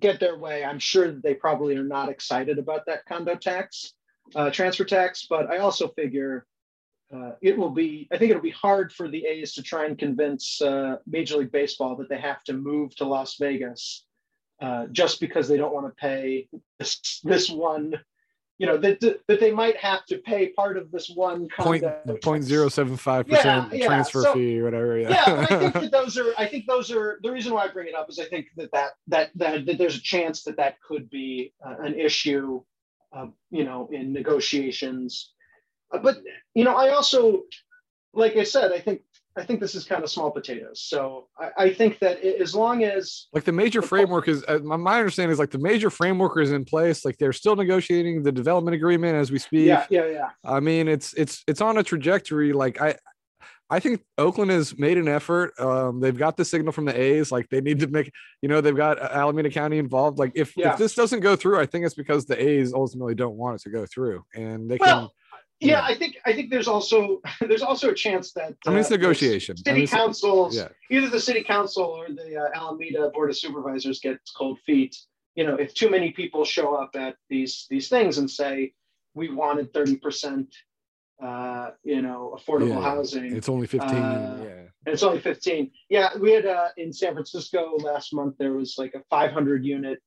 get 0.00 0.20
their 0.20 0.38
way, 0.38 0.64
I'm 0.64 0.78
sure 0.78 1.10
that 1.10 1.22
they 1.22 1.34
probably 1.34 1.76
are 1.76 1.84
not 1.84 2.08
excited 2.08 2.58
about 2.58 2.86
that 2.86 3.04
condo 3.06 3.36
tax, 3.36 3.94
uh, 4.34 4.50
transfer 4.50 4.84
tax. 4.84 5.26
But 5.28 5.50
I 5.50 5.58
also 5.58 5.88
figure 5.88 6.46
uh, 7.14 7.32
it 7.42 7.56
will 7.56 7.70
be. 7.70 8.08
I 8.12 8.18
think 8.18 8.30
it'll 8.30 8.42
be 8.42 8.50
hard 8.50 8.92
for 8.92 9.08
the 9.08 9.24
A's 9.26 9.54
to 9.54 9.62
try 9.62 9.86
and 9.86 9.98
convince 9.98 10.60
uh, 10.60 10.96
Major 11.06 11.38
League 11.38 11.52
Baseball 11.52 11.96
that 11.96 12.08
they 12.08 12.18
have 12.18 12.42
to 12.44 12.52
move 12.52 12.94
to 12.96 13.04
Las 13.04 13.36
Vegas 13.36 14.04
uh, 14.60 14.86
just 14.92 15.20
because 15.20 15.48
they 15.48 15.56
don't 15.56 15.74
want 15.74 15.86
to 15.86 16.00
pay 16.00 16.48
this 16.78 17.20
this 17.24 17.50
one 17.50 17.94
you 18.58 18.66
know 18.66 18.76
that 18.76 19.00
that 19.00 19.40
they 19.40 19.50
might 19.50 19.76
have 19.76 20.04
to 20.06 20.18
pay 20.18 20.50
part 20.50 20.76
of 20.76 20.90
this 20.92 21.10
one 21.14 21.48
point 21.58 21.84
point 22.22 22.44
zero 22.44 22.68
seven 22.68 22.96
five 22.96 23.26
percent 23.26 23.72
transfer 23.82 24.22
so, 24.22 24.34
fee 24.34 24.60
or 24.60 24.64
whatever. 24.64 24.98
Yeah, 24.98 25.08
yeah 25.10 25.40
I 25.40 25.46
think 25.46 25.72
that 25.74 25.90
those 25.90 26.16
are. 26.16 26.32
I 26.38 26.46
think 26.46 26.66
those 26.66 26.90
are 26.92 27.18
the 27.22 27.32
reason 27.32 27.52
why 27.52 27.64
I 27.64 27.68
bring 27.68 27.88
it 27.88 27.94
up 27.94 28.08
is 28.08 28.18
I 28.18 28.26
think 28.26 28.46
that 28.56 28.70
that 28.72 28.92
that 29.08 29.30
that, 29.34 29.66
that 29.66 29.78
there's 29.78 29.96
a 29.96 30.02
chance 30.02 30.44
that 30.44 30.56
that 30.58 30.80
could 30.82 31.10
be 31.10 31.52
uh, 31.66 31.74
an 31.80 31.98
issue, 31.98 32.62
uh, 33.12 33.26
you 33.50 33.64
know, 33.64 33.88
in 33.92 34.12
negotiations. 34.12 35.32
Uh, 35.92 35.98
but 35.98 36.18
you 36.54 36.62
know, 36.62 36.76
I 36.76 36.90
also, 36.90 37.42
like 38.12 38.36
I 38.36 38.44
said, 38.44 38.70
I 38.70 38.78
think 38.78 39.02
I 39.36 39.42
think 39.42 39.60
this 39.60 39.74
is 39.74 39.84
kind 39.84 40.04
of 40.04 40.10
small 40.10 40.30
potatoes. 40.30 40.80
So 40.80 41.26
I, 41.38 41.50
I 41.64 41.72
think 41.74 41.98
that 41.98 42.22
it, 42.24 42.40
as 42.40 42.54
long 42.54 42.84
as 42.84 43.26
like 43.32 43.44
the 43.44 43.52
major 43.52 43.80
the 43.80 43.86
framework 43.86 44.28
is, 44.28 44.44
uh, 44.46 44.58
my 44.58 44.98
understanding 44.98 45.32
is 45.32 45.38
like 45.38 45.50
the 45.50 45.58
major 45.58 45.90
framework 45.90 46.38
is 46.38 46.52
in 46.52 46.64
place. 46.64 47.04
Like 47.04 47.18
they're 47.18 47.32
still 47.32 47.56
negotiating 47.56 48.22
the 48.22 48.30
development 48.32 48.74
agreement 48.76 49.16
as 49.16 49.32
we 49.32 49.38
speak. 49.38 49.66
Yeah, 49.66 49.86
yeah, 49.90 50.06
yeah. 50.06 50.30
I 50.44 50.60
mean, 50.60 50.86
it's 50.86 51.14
it's 51.14 51.42
it's 51.48 51.60
on 51.60 51.78
a 51.78 51.82
trajectory. 51.82 52.52
Like 52.52 52.80
I, 52.80 52.94
I 53.70 53.80
think 53.80 54.04
Oakland 54.18 54.50
has 54.52 54.78
made 54.78 54.98
an 54.98 55.08
effort. 55.08 55.58
Um, 55.58 55.98
they've 55.98 56.16
got 56.16 56.36
the 56.36 56.44
signal 56.44 56.72
from 56.72 56.84
the 56.84 56.96
A's. 56.98 57.32
Like 57.32 57.48
they 57.48 57.60
need 57.60 57.80
to 57.80 57.88
make, 57.88 58.12
you 58.42 58.48
know, 58.48 58.60
they've 58.60 58.76
got 58.76 59.00
Alameda 59.00 59.50
County 59.50 59.78
involved. 59.78 60.18
Like 60.18 60.32
if, 60.34 60.56
Yeah. 60.56 60.72
if 60.74 60.78
this 60.78 60.94
doesn't 60.94 61.20
go 61.20 61.34
through, 61.34 61.58
I 61.58 61.66
think 61.66 61.84
it's 61.86 61.94
because 61.94 62.26
the 62.26 62.40
A's 62.40 62.72
ultimately 62.72 63.14
don't 63.14 63.36
want 63.36 63.56
it 63.56 63.62
to 63.62 63.70
go 63.70 63.86
through, 63.86 64.22
and 64.34 64.70
they 64.70 64.76
Well, 64.78 65.12
yeah, 65.64 65.82
I 65.82 65.94
think 65.94 66.16
I 66.26 66.32
think 66.32 66.50
there's 66.50 66.68
also 66.68 67.20
there's 67.40 67.62
also 67.62 67.90
a 67.90 67.94
chance 67.94 68.32
that 68.32 68.54
I 68.66 68.70
mean, 68.70 68.78
it's 68.78 68.90
uh, 68.90 68.96
negotiation. 68.96 69.56
I 69.58 69.70
City 69.70 69.80
mean, 69.80 69.88
councils, 69.88 70.56
yeah. 70.56 70.68
either 70.90 71.08
the 71.08 71.20
city 71.20 71.42
council 71.42 71.84
or 71.84 72.08
the 72.08 72.36
uh, 72.36 72.58
Alameda 72.58 73.10
Board 73.10 73.30
of 73.30 73.36
Supervisors 73.36 74.00
gets 74.00 74.30
cold 74.30 74.58
feet. 74.66 74.96
You 75.34 75.44
know, 75.44 75.56
if 75.56 75.74
too 75.74 75.90
many 75.90 76.12
people 76.12 76.44
show 76.44 76.74
up 76.74 76.90
at 76.94 77.16
these 77.28 77.66
these 77.70 77.88
things 77.88 78.18
and 78.18 78.30
say 78.30 78.72
we 79.14 79.30
wanted 79.30 79.72
thirty 79.72 79.96
percent, 79.96 80.54
uh, 81.22 81.70
you 81.82 82.02
know, 82.02 82.36
affordable 82.38 82.76
Yeah, 82.76 82.80
housing, 82.82 83.36
It's 83.36 83.48
only 83.48 83.66
15. 83.66 83.90
Uh, 83.90 84.40
yeah. 84.44 84.50
and 84.50 84.92
it's 84.92 85.02
only 85.02 85.20
15. 85.20 85.70
Yeah, 85.88 86.16
we 86.18 86.32
had 86.32 86.46
uh, 86.46 86.68
in 86.76 86.92
San 86.92 87.12
Francisco 87.12 87.76
last 87.78 88.12
month, 88.12 88.36
there 88.38 88.52
was 88.52 88.74
like 88.78 88.94
a 88.94 89.02
500 89.10 89.64
unit 89.64 90.00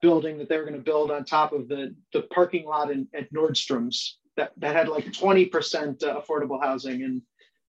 building 0.00 0.38
that 0.38 0.48
they 0.48 0.56
were 0.56 0.64
going 0.64 0.74
to 0.74 0.80
build 0.80 1.10
on 1.10 1.24
top 1.24 1.52
of 1.52 1.68
the, 1.68 1.94
the 2.12 2.22
parking 2.22 2.66
lot 2.66 2.90
in, 2.90 3.06
at 3.14 3.32
Nordstrom's 3.32 4.18
that, 4.38 4.52
that 4.56 4.74
had 4.74 4.88
like 4.88 5.04
20% 5.06 6.02
uh, 6.02 6.20
affordable 6.20 6.62
housing. 6.62 7.02
And 7.02 7.22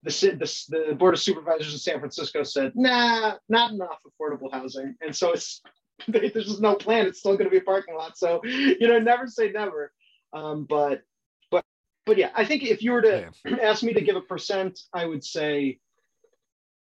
the, 0.04 0.10
the, 0.10 0.88
the 0.88 0.96
Board 0.96 1.16
of 1.16 1.20
Supervisors 1.20 1.74
in 1.74 1.80
San 1.80 2.00
Francisco 2.00 2.44
said, 2.44 2.72
nah, 2.76 3.36
not 3.50 3.72
enough 3.72 4.00
affordable 4.08 4.52
housing. 4.52 4.96
And 5.02 5.14
so 5.14 5.32
it's, 5.34 5.62
there's 6.08 6.34
just 6.34 6.62
no 6.62 6.76
plan. 6.76 7.08
It's 7.08 7.20
still 7.20 7.34
going 7.34 7.46
to 7.46 7.52
be 7.52 7.58
a 7.58 7.62
parking 7.62 7.96
lot. 7.96 8.18
So, 8.18 8.42
you 8.46 8.88
know, 8.88 9.00
never 9.00 9.28
say 9.28 9.52
never. 9.52 9.92
Um, 10.34 10.66
but, 10.70 11.02
but, 11.50 11.66
but 12.06 12.18
yeah, 12.18 12.30
I 12.36 12.46
think 12.46 12.64
if 12.64 12.82
you 12.82 12.92
were 12.92 13.02
to, 13.02 13.32
Yeah. 13.46 13.58
ask 13.62 13.84
me 13.84 13.94
to 13.94 14.02
give 14.02 14.16
a 14.16 14.22
percent, 14.22 14.80
I 14.94 15.06
would 15.06 15.24
say, 15.24 15.80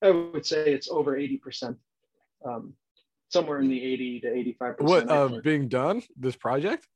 I 0.02 0.10
would 0.10 0.44
say 0.44 0.72
it's 0.72 0.90
over 0.90 1.16
80%. 1.16 1.76
Um, 2.44 2.74
somewhere 3.28 3.60
in 3.60 3.68
the 3.68 3.80
80 3.80 4.20
to 4.20 4.26
85%. 4.60 4.80
What 4.80 5.10
uh, 5.10 5.40
being 5.44 5.68
done? 5.68 6.02
This 6.16 6.34
project? 6.34 6.88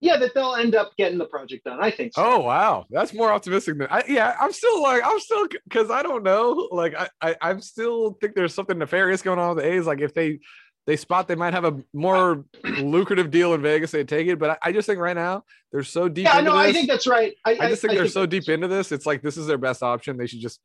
Yeah, 0.00 0.16
that 0.16 0.34
they'll 0.34 0.54
end 0.54 0.74
up 0.74 0.92
getting 0.96 1.18
the 1.18 1.26
project 1.26 1.64
done. 1.64 1.78
I 1.80 1.90
think 1.90 2.14
so. 2.14 2.22
Oh 2.24 2.38
wow, 2.40 2.86
that's 2.90 3.12
more 3.12 3.30
optimistic 3.30 3.78
than 3.78 3.88
I. 3.90 4.02
Yeah, 4.08 4.34
I'm 4.40 4.52
still 4.52 4.82
like 4.82 5.02
I'm 5.04 5.18
still 5.20 5.46
because 5.64 5.90
I 5.90 6.02
don't 6.02 6.22
know. 6.22 6.68
Like 6.72 6.94
I, 6.94 7.08
I 7.20 7.36
I'm 7.40 7.60
still 7.60 8.14
think 8.20 8.34
there's 8.34 8.54
something 8.54 8.78
nefarious 8.78 9.22
going 9.22 9.38
on 9.38 9.54
with 9.54 9.64
the 9.64 9.70
A's. 9.72 9.86
Like 9.86 10.00
if 10.00 10.14
they 10.14 10.40
they 10.86 10.96
spot 10.96 11.28
they 11.28 11.34
might 11.34 11.52
have 11.54 11.64
a 11.64 11.78
more 11.92 12.44
lucrative 12.64 13.30
deal 13.30 13.54
in 13.54 13.62
Vegas, 13.62 13.90
they 13.90 14.02
take 14.04 14.26
it. 14.28 14.38
But 14.38 14.50
I, 14.50 14.68
I 14.68 14.72
just 14.72 14.86
think 14.86 14.98
right 14.98 15.16
now 15.16 15.44
they're 15.72 15.84
so 15.84 16.08
deep. 16.08 16.24
yeah, 16.24 16.40
no, 16.40 16.56
this, 16.56 16.68
I 16.68 16.72
think 16.72 16.88
that's 16.88 17.06
right. 17.06 17.34
I, 17.44 17.50
I 17.60 17.68
just 17.68 17.82
think 17.82 17.94
they're 17.94 18.08
so 18.08 18.20
that's- 18.20 18.44
deep 18.46 18.52
into 18.52 18.68
this. 18.68 18.92
It's 18.92 19.06
like 19.06 19.22
this 19.22 19.36
is 19.36 19.46
their 19.46 19.58
best 19.58 19.82
option. 19.82 20.16
They 20.16 20.26
should 20.26 20.40
just 20.40 20.60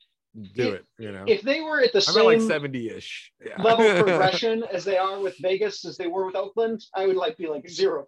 do 0.54 0.72
it. 0.72 0.86
You 1.00 1.12
know, 1.12 1.24
If 1.28 1.42
they 1.42 1.62
were 1.62 1.82
at 1.82 1.94
the 1.94 2.06
I'm 2.08 2.26
like 2.26 2.40
same 2.40 2.48
70 2.48 2.90
ish. 2.90 3.32
Yeah. 3.46 3.62
level 3.62 3.86
of 3.86 3.98
progression 4.06 4.64
as 4.72 4.84
they 4.84 4.98
are 4.98 5.20
with 5.20 5.36
Vegas, 5.42 5.86
as 5.86 5.98
they 5.98 6.08
were 6.08 6.26
with 6.26 6.36
Oakland, 6.36 6.82
I 6.94 7.08
would 7.08 7.16
like 7.16 7.38
be 7.38 7.48
like 7.48 7.66
0%. 7.66 8.06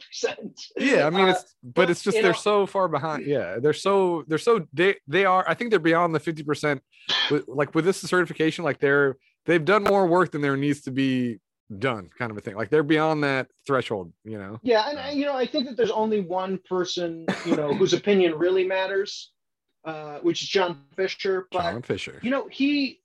Yeah, 0.77 1.07
I 1.07 1.09
mean 1.09 1.25
Uh, 1.27 1.31
it's 1.31 1.55
but 1.63 1.89
it's 1.89 2.03
just 2.03 2.15
they're 2.15 2.31
know- 2.31 2.37
so 2.37 2.65
far 2.65 2.87
behind. 2.87 3.25
Yeah, 3.25 3.57
they're 3.59 3.73
so 3.73 4.23
they're 4.27 4.37
so 4.37 4.65
they 4.73 4.95
they 5.07 5.25
are. 5.25 5.43
I 5.47 5.53
think 5.53 5.69
they're 5.71 5.79
beyond 5.79 6.13
the 6.15 6.19
fifty 6.19 6.43
percent. 6.43 6.81
Like 7.47 7.73
with 7.75 7.85
this 7.85 8.01
certification, 8.01 8.63
like 8.63 8.79
they're 8.79 9.17
they've 9.45 9.63
done 9.63 9.83
more 9.83 10.05
work 10.07 10.31
than 10.31 10.41
there 10.41 10.57
needs 10.57 10.81
to 10.81 10.91
be 10.91 11.39
done, 11.79 12.09
kind 12.17 12.31
of 12.31 12.37
a 12.37 12.41
thing. 12.41 12.55
Like 12.55 12.69
they're 12.69 12.83
beyond 12.83 13.23
that 13.23 13.47
threshold. 13.65 14.11
You 14.23 14.37
know. 14.37 14.59
Yeah, 14.63 14.89
and 14.89 14.99
I, 14.99 15.11
you 15.11 15.25
know, 15.25 15.33
I 15.35 15.45
think 15.45 15.67
that 15.67 15.77
there's 15.77 15.91
only 15.91 16.21
one 16.21 16.59
person, 16.69 17.25
you 17.45 17.55
know, 17.55 17.73
whose 17.73 17.93
opinion 17.93 18.35
really 18.37 18.65
matters, 18.65 19.31
uh, 19.85 20.19
which 20.19 20.41
is 20.43 20.49
John 20.49 20.83
Fisher. 20.95 21.47
But 21.51 21.61
John 21.63 21.81
Fisher. 21.81 22.19
you 22.23 22.29
know, 22.31 22.47
he 22.47 22.99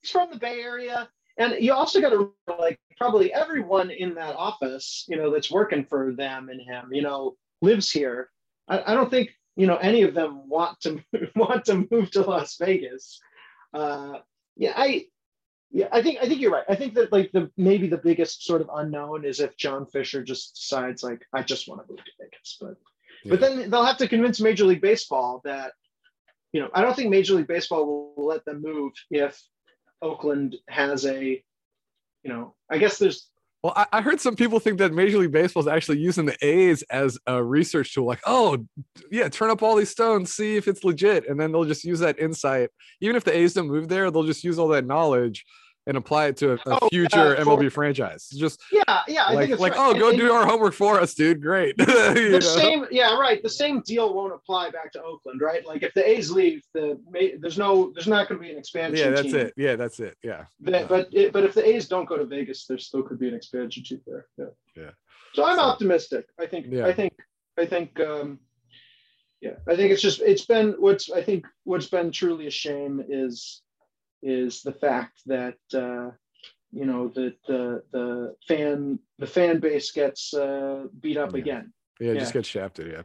he's 0.00 0.10
from 0.10 0.30
the 0.32 0.38
Bay 0.38 0.60
Area, 0.60 1.08
and 1.38 1.54
you 1.62 1.72
also 1.72 2.00
got 2.00 2.10
to 2.10 2.32
like 2.58 2.78
probably 2.98 3.32
everyone 3.32 3.90
in 3.90 4.14
that 4.14 4.36
office, 4.36 5.04
you 5.08 5.16
know, 5.16 5.30
that's 5.32 5.50
working 5.50 5.84
for 5.84 6.12
them 6.12 6.48
and 6.50 6.60
him, 6.60 6.88
you 6.92 7.02
know, 7.02 7.36
lives 7.62 7.90
here. 7.90 8.30
I, 8.68 8.92
I 8.92 8.94
don't 8.94 9.10
think 9.10 9.30
you 9.56 9.66
know 9.66 9.76
any 9.76 10.02
of 10.02 10.14
them 10.14 10.48
want 10.48 10.80
to 10.80 11.02
want 11.36 11.64
to 11.66 11.86
move 11.90 12.10
to 12.12 12.22
Las 12.22 12.56
Vegas. 12.58 13.18
Uh, 13.74 14.18
yeah, 14.56 14.72
I. 14.76 15.06
Yeah, 15.72 15.86
I 15.92 16.02
think 16.02 16.18
I 16.20 16.26
think 16.26 16.40
you're 16.40 16.50
right. 16.50 16.64
I 16.68 16.74
think 16.74 16.94
that 16.94 17.12
like 17.12 17.30
the 17.30 17.48
maybe 17.56 17.86
the 17.86 17.96
biggest 17.96 18.44
sort 18.44 18.60
of 18.60 18.68
unknown 18.74 19.24
is 19.24 19.38
if 19.38 19.56
John 19.56 19.86
Fisher 19.86 20.20
just 20.20 20.56
decides 20.56 21.04
like 21.04 21.22
I 21.32 21.44
just 21.44 21.68
want 21.68 21.80
to 21.86 21.92
move 21.92 22.04
to 22.04 22.10
Vegas, 22.20 22.58
but 22.60 22.74
Yeah. 23.22 23.30
but 23.30 23.40
then 23.40 23.70
they'll 23.70 23.84
have 23.84 23.98
to 23.98 24.08
convince 24.08 24.40
Major 24.40 24.64
League 24.64 24.80
Baseball 24.80 25.40
that, 25.44 25.70
you 26.52 26.60
know, 26.60 26.68
I 26.74 26.82
don't 26.82 26.94
think 26.94 27.10
Major 27.10 27.34
League 27.34 27.46
Baseball 27.46 28.14
will 28.16 28.26
let 28.26 28.44
them 28.44 28.62
move 28.62 28.92
if 29.10 29.40
Oakland 30.02 30.56
has 30.68 31.06
a, 31.06 31.42
you 32.22 32.30
know, 32.30 32.54
I 32.70 32.78
guess 32.78 32.98
there's, 32.98 33.30
Well, 33.62 33.74
I, 33.76 33.86
I 33.92 34.00
heard 34.00 34.20
some 34.20 34.36
people 34.36 34.58
think 34.58 34.78
that 34.78 34.92
Major 34.92 35.18
League 35.18 35.32
Baseball 35.32 35.62
is 35.62 35.68
actually 35.68 35.98
using 35.98 36.26
the 36.26 36.36
A's 36.44 36.82
as 36.90 37.18
a 37.26 37.42
research 37.42 37.94
tool. 37.94 38.06
Like, 38.06 38.20
oh, 38.26 38.58
yeah, 39.10 39.28
turn 39.28 39.50
up 39.50 39.62
all 39.62 39.76
these 39.76 39.90
stones, 39.90 40.34
see 40.34 40.56
if 40.56 40.66
it's 40.66 40.82
legit, 40.84 41.28
and 41.28 41.38
then 41.38 41.52
they'll 41.52 41.64
just 41.64 41.84
use 41.84 42.00
that 42.00 42.18
insight. 42.18 42.70
Even 43.00 43.16
if 43.16 43.24
the 43.24 43.36
A's 43.36 43.54
don't 43.54 43.68
move 43.68 43.88
there, 43.88 44.10
they'll 44.10 44.22
just 44.24 44.44
use 44.44 44.58
all 44.58 44.68
that 44.68 44.86
knowledge 44.86 45.44
and 45.86 45.96
apply 45.96 46.26
it 46.26 46.36
to 46.36 46.52
a, 46.52 46.54
a 46.66 46.78
Oh, 46.82 46.88
future 46.90 47.34
yeah, 47.34 47.42
MLB 47.42 47.64
for- 47.64 47.70
franchise. 47.70 48.28
Just 48.28 48.60
yeah, 48.70 48.82
yeah, 49.08 49.24
I 49.24 49.32
like, 49.32 49.38
think 49.40 49.52
it's 49.52 49.60
like 49.60 49.72
right. 49.76 49.86
oh, 49.86 49.90
And- 49.92 49.98
go 50.00 50.08
and 50.10 50.18
do 50.18 50.30
our 50.32 50.46
homework 50.46 50.74
for 50.74 51.00
us, 51.00 51.14
dude. 51.14 51.40
Great. 51.42 51.74
You 51.78 51.86
know? 51.86 52.30
the 52.38 52.40
same, 52.42 52.86
yeah, 52.90 53.16
right. 53.18 53.42
The 53.42 53.48
same 53.48 53.80
deal 53.80 54.12
won't 54.14 54.34
apply 54.34 54.70
back 54.70 54.92
to 54.92 55.02
Oakland, 55.02 55.40
right? 55.40 55.66
Like 55.66 55.82
if 55.82 55.94
the 55.94 56.06
A's 56.08 56.30
leave, 56.30 56.62
the 56.74 56.98
there's 57.40 57.56
no, 57.58 57.92
there's 57.94 58.06
not 58.06 58.28
going 58.28 58.40
to 58.40 58.44
be 58.46 58.52
an 58.52 58.58
expansion. 58.58 58.98
yeah, 58.98 59.10
that's 59.10 59.22
team. 59.32 59.36
it. 59.36 59.54
Yeah, 59.56 59.76
that's 59.76 60.00
it. 60.00 60.16
Yeah. 60.22 60.44
But 60.60 60.88
but, 60.88 61.08
it, 61.12 61.32
but 61.32 61.44
if 61.44 61.54
the 61.54 61.66
A's 61.66 61.88
don't 61.88 62.08
go 62.08 62.16
to 62.18 62.24
Vegas, 62.26 62.66
there 62.66 62.78
still 62.78 63.02
could 63.02 63.18
be 63.18 63.28
an 63.28 63.34
expansion 63.34 63.82
team 63.82 64.00
there. 64.06 64.26
Yeah. 64.36 64.44
Yeah. 64.76 64.90
So 65.34 65.44
I'm 65.44 65.56
So- 65.56 65.62
optimistic. 65.62 66.26
I 66.38 66.46
think. 66.46 66.66
Yeah. 66.68 66.86
I 66.86 66.92
think. 66.92 67.12
I 67.58 67.64
think. 67.66 67.98
Um, 68.00 68.38
yeah, 69.40 69.52
I 69.66 69.74
think 69.74 69.90
it's 69.90 70.02
just 70.02 70.20
it's 70.20 70.44
been 70.44 70.74
what's 70.78 71.10
I 71.10 71.22
think 71.22 71.46
what's 71.64 71.86
been 71.86 72.12
truly 72.12 72.46
a 72.46 72.50
shame 72.50 73.02
is 73.08 73.62
is 74.22 74.62
the 74.62 74.72
fact 74.72 75.20
that 75.26 75.58
uh, 75.74 76.10
you 76.72 76.84
know 76.86 77.08
that 77.08 77.36
the 77.46 77.82
the 77.92 78.36
fan 78.46 78.98
the 79.18 79.26
fan 79.26 79.60
base 79.60 79.92
gets 79.92 80.34
uh, 80.34 80.86
beat 81.00 81.16
up 81.16 81.32
Yeah. 81.32 81.38
again. 81.40 81.72
Yeah, 81.98 82.14
just 82.14 82.32
get 82.32 82.46
shafted. 82.46 82.92
Yeah. 82.92 83.02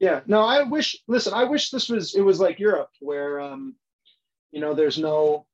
Yeah. 0.00 0.20
No, 0.26 0.42
I 0.42 0.62
wish. 0.62 0.96
Listen, 1.08 1.32
I 1.34 1.44
wish 1.44 1.70
this 1.70 1.88
was. 1.88 2.14
It 2.14 2.20
was 2.20 2.40
like 2.40 2.58
Europe, 2.58 2.90
where 3.00 3.40
um, 3.40 3.74
you 4.52 4.60
know, 4.60 4.74
there's 4.74 4.98
no, 4.98 5.46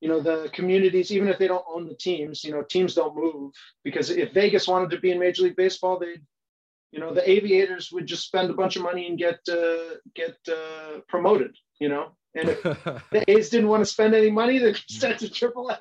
you 0.00 0.08
know, 0.08 0.20
the 0.20 0.50
communities, 0.52 1.12
even 1.12 1.28
if 1.28 1.38
they 1.38 1.48
don't 1.48 1.64
own 1.68 1.86
the 1.88 1.94
teams, 1.94 2.44
you 2.44 2.52
know, 2.52 2.62
teams 2.62 2.94
don't 2.94 3.16
move 3.16 3.52
because 3.84 4.10
if 4.10 4.32
Vegas 4.32 4.68
wanted 4.68 4.90
to 4.90 5.00
be 5.00 5.10
in 5.10 5.18
Major 5.18 5.42
League 5.44 5.56
Baseball, 5.56 5.98
they, 5.98 6.16
you 6.92 7.00
know, 7.00 7.12
the 7.12 7.28
Aviators 7.28 7.90
would 7.92 8.06
just 8.06 8.26
spend 8.26 8.50
a 8.50 8.54
bunch 8.54 8.76
of 8.76 8.82
money 8.82 9.06
and 9.08 9.18
get 9.18 9.40
uh, 9.50 9.96
get 10.14 10.36
uh, 10.48 11.00
promoted. 11.08 11.56
You 11.80 11.88
know, 11.88 12.16
and 12.34 12.48
if 12.50 12.62
the 12.62 13.24
A's 13.30 13.50
didn't 13.50 13.68
want 13.68 13.80
to 13.82 13.86
spend 13.86 14.14
any 14.14 14.30
money, 14.30 14.58
they 14.58 14.72
just 14.72 15.00
sent 15.00 15.18
to 15.20 15.28
AAA. 15.28 15.78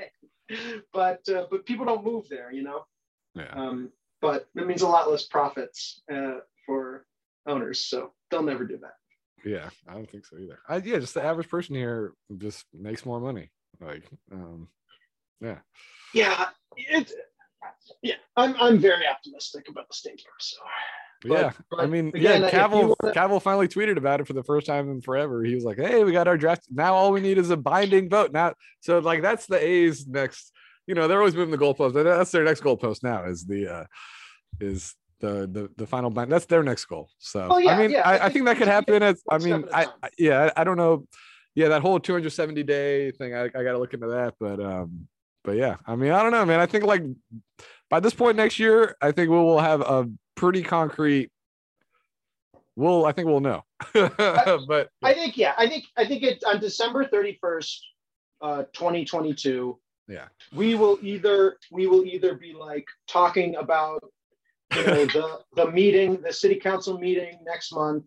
But 0.91 1.27
uh, 1.29 1.47
but 1.49 1.65
people 1.65 1.85
don't 1.85 2.03
move 2.03 2.27
there. 2.29 2.51
You 2.51 2.63
know. 2.63 2.85
yeah. 3.33 3.53
Um, 3.53 3.91
but 4.21 4.47
it 4.55 4.67
means 4.67 4.81
a 4.81 4.87
lot 4.87 5.09
less 5.09 5.23
profits 5.23 6.01
uh, 6.13 6.39
for 6.65 7.05
owners, 7.45 7.79
so 7.79 8.13
they'll 8.29 8.43
never 8.43 8.65
do 8.65 8.77
that. 8.77 8.95
Yeah, 9.45 9.69
I 9.87 9.93
don't 9.93 10.09
think 10.09 10.25
so 10.25 10.37
either. 10.37 10.59
I, 10.69 10.77
yeah, 10.77 10.99
just 10.99 11.13
the 11.13 11.23
average 11.23 11.49
person 11.49 11.75
here 11.75 12.13
just 12.37 12.65
makes 12.73 13.05
more 13.05 13.19
money. 13.19 13.49
Like, 13.81 14.03
um, 14.31 14.69
yeah. 15.41 15.57
Yeah, 16.13 16.47
it. 16.77 17.11
Yeah, 18.01 18.15
I'm 18.37 18.55
I'm 18.59 18.79
very 18.79 19.07
optimistic 19.07 19.67
about 19.69 19.87
the 19.87 19.93
stadium. 19.93 20.31
So 20.39 20.57
But- 21.25 21.31
yeah, 21.39 21.51
I 21.77 21.85
mean, 21.85 22.09
again, 22.09 22.41
yeah, 22.43 22.49
Kaval, 22.51 22.95
wanna- 23.01 23.13
Kaval 23.15 23.41
finally 23.41 23.67
tweeted 23.67 23.97
about 23.97 24.19
it 24.19 24.27
for 24.27 24.33
the 24.33 24.43
first 24.43 24.67
time 24.67 24.89
in 24.91 25.01
forever. 25.01 25.43
He 25.43 25.55
was 25.55 25.63
like, 25.63 25.77
"Hey, 25.77 26.03
we 26.03 26.11
got 26.11 26.27
our 26.27 26.37
draft. 26.37 26.63
Now 26.71 26.93
all 26.95 27.11
we 27.11 27.21
need 27.21 27.37
is 27.37 27.49
a 27.49 27.57
binding 27.57 28.09
vote." 28.09 28.31
Now, 28.33 28.53
so 28.81 28.99
like 28.99 29.21
that's 29.21 29.45
the 29.45 29.63
A's 29.63 30.05
next. 30.07 30.51
You 30.87 30.95
know, 30.95 31.07
they're 31.07 31.19
always 31.19 31.35
moving 31.35 31.51
the 31.51 31.57
goalpost. 31.57 31.93
but 31.93 32.03
That's 32.03 32.31
their 32.31 32.43
next 32.43 32.61
goalpost 32.61 33.03
now. 33.03 33.23
Is 33.23 33.45
the 33.45 33.67
uh 33.73 33.85
is 34.59 34.95
the 35.21 35.47
the 35.49 35.69
the 35.77 35.87
final 35.87 36.09
bind? 36.09 36.29
That's 36.31 36.45
their 36.45 36.61
next 36.63 36.85
goal. 36.85 37.09
So 37.19 37.47
Oh, 37.51 37.57
yeah, 37.57 37.75
I 37.75 37.77
mean, 37.81 37.91
yeah, 37.91 38.01
I, 38.01 38.25
I 38.25 38.29
think 38.29 38.45
that 38.45 38.57
could 38.57 38.67
happen. 38.67 39.01
As 39.01 39.21
I 39.29 39.37
mean, 39.37 39.63
at 39.63 39.73
I. 39.75 39.85
I 40.03 40.09
yeah, 40.17 40.49
I, 40.57 40.61
I 40.61 40.63
don't 40.65 40.77
know. 40.77 41.07
Yeah, 41.55 41.69
that 41.69 41.81
whole 41.81 41.99
270 41.99 42.63
day 42.63 43.11
thing. 43.11 43.33
I, 43.33 43.43
I 43.43 43.47
got 43.49 43.71
to 43.73 43.77
look 43.77 43.93
into 43.93 44.07
that, 44.07 44.33
but 44.39 44.59
um, 44.59 45.07
but 45.43 45.55
yeah, 45.55 45.77
I 45.85 45.95
mean, 45.95 46.11
I 46.11 46.21
don't 46.23 46.31
know, 46.31 46.45
man. 46.45 46.59
I 46.59 46.65
think 46.65 46.83
like 46.83 47.03
by 47.89 47.99
this 47.99 48.13
point 48.13 48.35
next 48.37 48.59
year, 48.59 48.97
I 49.01 49.11
think 49.11 49.29
we 49.29 49.37
will 49.37 49.59
have 49.59 49.81
a 49.81 50.09
pretty 50.35 50.63
concrete. 50.63 51.29
We'll, 52.75 53.05
I 53.05 53.11
think 53.11 53.27
we'll 53.27 53.39
know, 53.39 53.63
but 53.93 54.89
I 55.03 55.13
think 55.13 55.37
yeah, 55.37 55.53
I 55.57 55.67
think 55.67 55.85
I 55.95 56.05
think 56.05 56.23
it 56.23 56.43
on 56.43 56.59
December 56.59 57.05
31st, 57.05 57.77
uh, 58.41 58.63
2022. 58.73 59.77
Yeah. 60.07 60.25
we 60.53 60.75
will 60.75 60.99
either 61.01 61.57
we 61.71 61.87
will 61.87 62.03
either 62.03 62.35
be 62.35 62.53
like 62.53 62.85
talking 63.07 63.55
about 63.55 64.03
you 64.75 64.85
know 64.85 65.05
the 65.05 65.39
the 65.55 65.71
meeting, 65.71 66.21
the 66.21 66.33
city 66.33 66.55
council 66.55 66.97
meeting 66.97 67.37
next 67.45 67.73
month, 67.73 68.05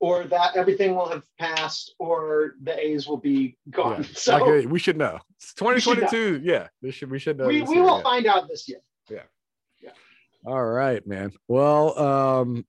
or 0.00 0.24
that 0.24 0.56
everything 0.56 0.94
will 0.96 1.08
have 1.08 1.24
passed, 1.38 1.94
or 1.98 2.54
the 2.62 2.78
A's 2.78 3.06
will 3.06 3.18
be 3.18 3.56
gone. 3.70 4.02
Yeah. 4.02 4.08
So 4.14 4.40
Okay, 4.40 4.66
we 4.66 4.78
should 4.78 4.96
know. 4.96 5.18
It's 5.36 5.54
We 5.60 5.78
should 5.78 5.98
know. 6.00 6.08
2022. 6.08 6.40
Yeah, 6.42 6.68
this 6.82 6.94
should 6.94 7.10
we 7.10 7.18
should 7.18 7.36
know. 7.36 7.46
we, 7.46 7.62
we 7.62 7.74
year, 7.74 7.84
will 7.84 7.98
yeah. 7.98 8.02
find 8.02 8.26
out 8.26 8.48
this 8.48 8.66
year. 8.68 8.80
All 10.46 10.64
right, 10.64 11.06
man. 11.06 11.32
Well, 11.48 11.98
um, 11.98 12.64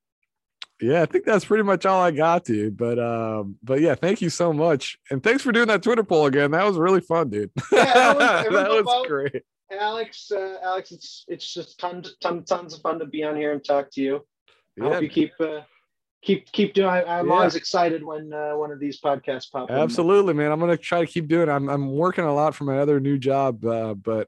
yeah, 0.82 1.02
I 1.04 1.06
think 1.06 1.26
that's 1.26 1.46
pretty 1.46 1.64
much 1.64 1.86
all 1.86 2.02
I 2.02 2.12
got, 2.12 2.44
dude. 2.44 2.76
But 2.78 3.00
um, 3.00 3.56
but 3.64 3.82
yeah, 3.82 3.96
thank 3.96 4.22
you 4.22 4.30
so 4.30 4.52
much, 4.52 4.98
and 5.10 5.24
thanks 5.24 5.44
for 5.44 5.52
doing 5.52 5.68
that 5.68 5.84
Twitter 5.84 6.04
poll 6.04 6.26
again. 6.26 6.52
That 6.52 6.66
was 6.66 6.78
really 6.78 7.02
fun, 7.02 7.30
dude. 7.30 7.52
Yeah, 7.72 8.44
everyone- 8.46 8.64
that 8.64 8.70
was 8.72 8.84
vote. 8.86 9.08
great. 9.08 9.44
Alex, 9.80 10.30
uh, 10.34 10.58
Alex, 10.64 10.92
it's 10.92 11.24
it's 11.30 11.54
just 11.54 11.80
tons, 11.80 12.16
tons, 12.22 12.50
tons 12.50 12.74
of 12.74 12.82
fun 12.82 13.00
to 13.00 13.06
be 13.06 13.24
on 13.24 13.38
here 13.38 13.54
and 13.54 13.64
talk 13.64 13.90
to 13.92 14.02
you. 14.02 14.16
I 14.82 14.86
Yeah, 14.86 14.94
hope 14.96 15.04
you 15.04 15.10
keep 15.10 15.32
uh, 15.40 15.62
keep 16.22 16.52
keep 16.52 16.74
doing. 16.74 16.90
I, 16.90 17.04
I'm 17.04 17.28
Yeah. 17.28 17.34
always 17.36 17.56
excited 17.56 18.04
when 18.04 18.34
uh, 18.34 18.52
one 18.58 18.72
of 18.72 18.80
these 18.82 19.00
podcasts 19.00 19.50
pop. 19.50 19.70
in. 19.70 19.78
absolutely, 19.78 20.34
man. 20.34 20.52
I'm 20.52 20.60
gonna 20.60 20.76
try 20.76 21.00
to 21.00 21.08
keep 21.08 21.30
doing. 21.30 21.48
It. 21.48 21.52
I'm 21.52 21.70
I'm 21.70 21.90
working 21.92 22.26
a 22.26 22.34
lot 22.36 22.54
for 22.54 22.66
my 22.66 22.80
other 22.80 23.00
new 23.00 23.18
job, 23.18 23.64
uh, 23.64 23.94
but 23.94 24.28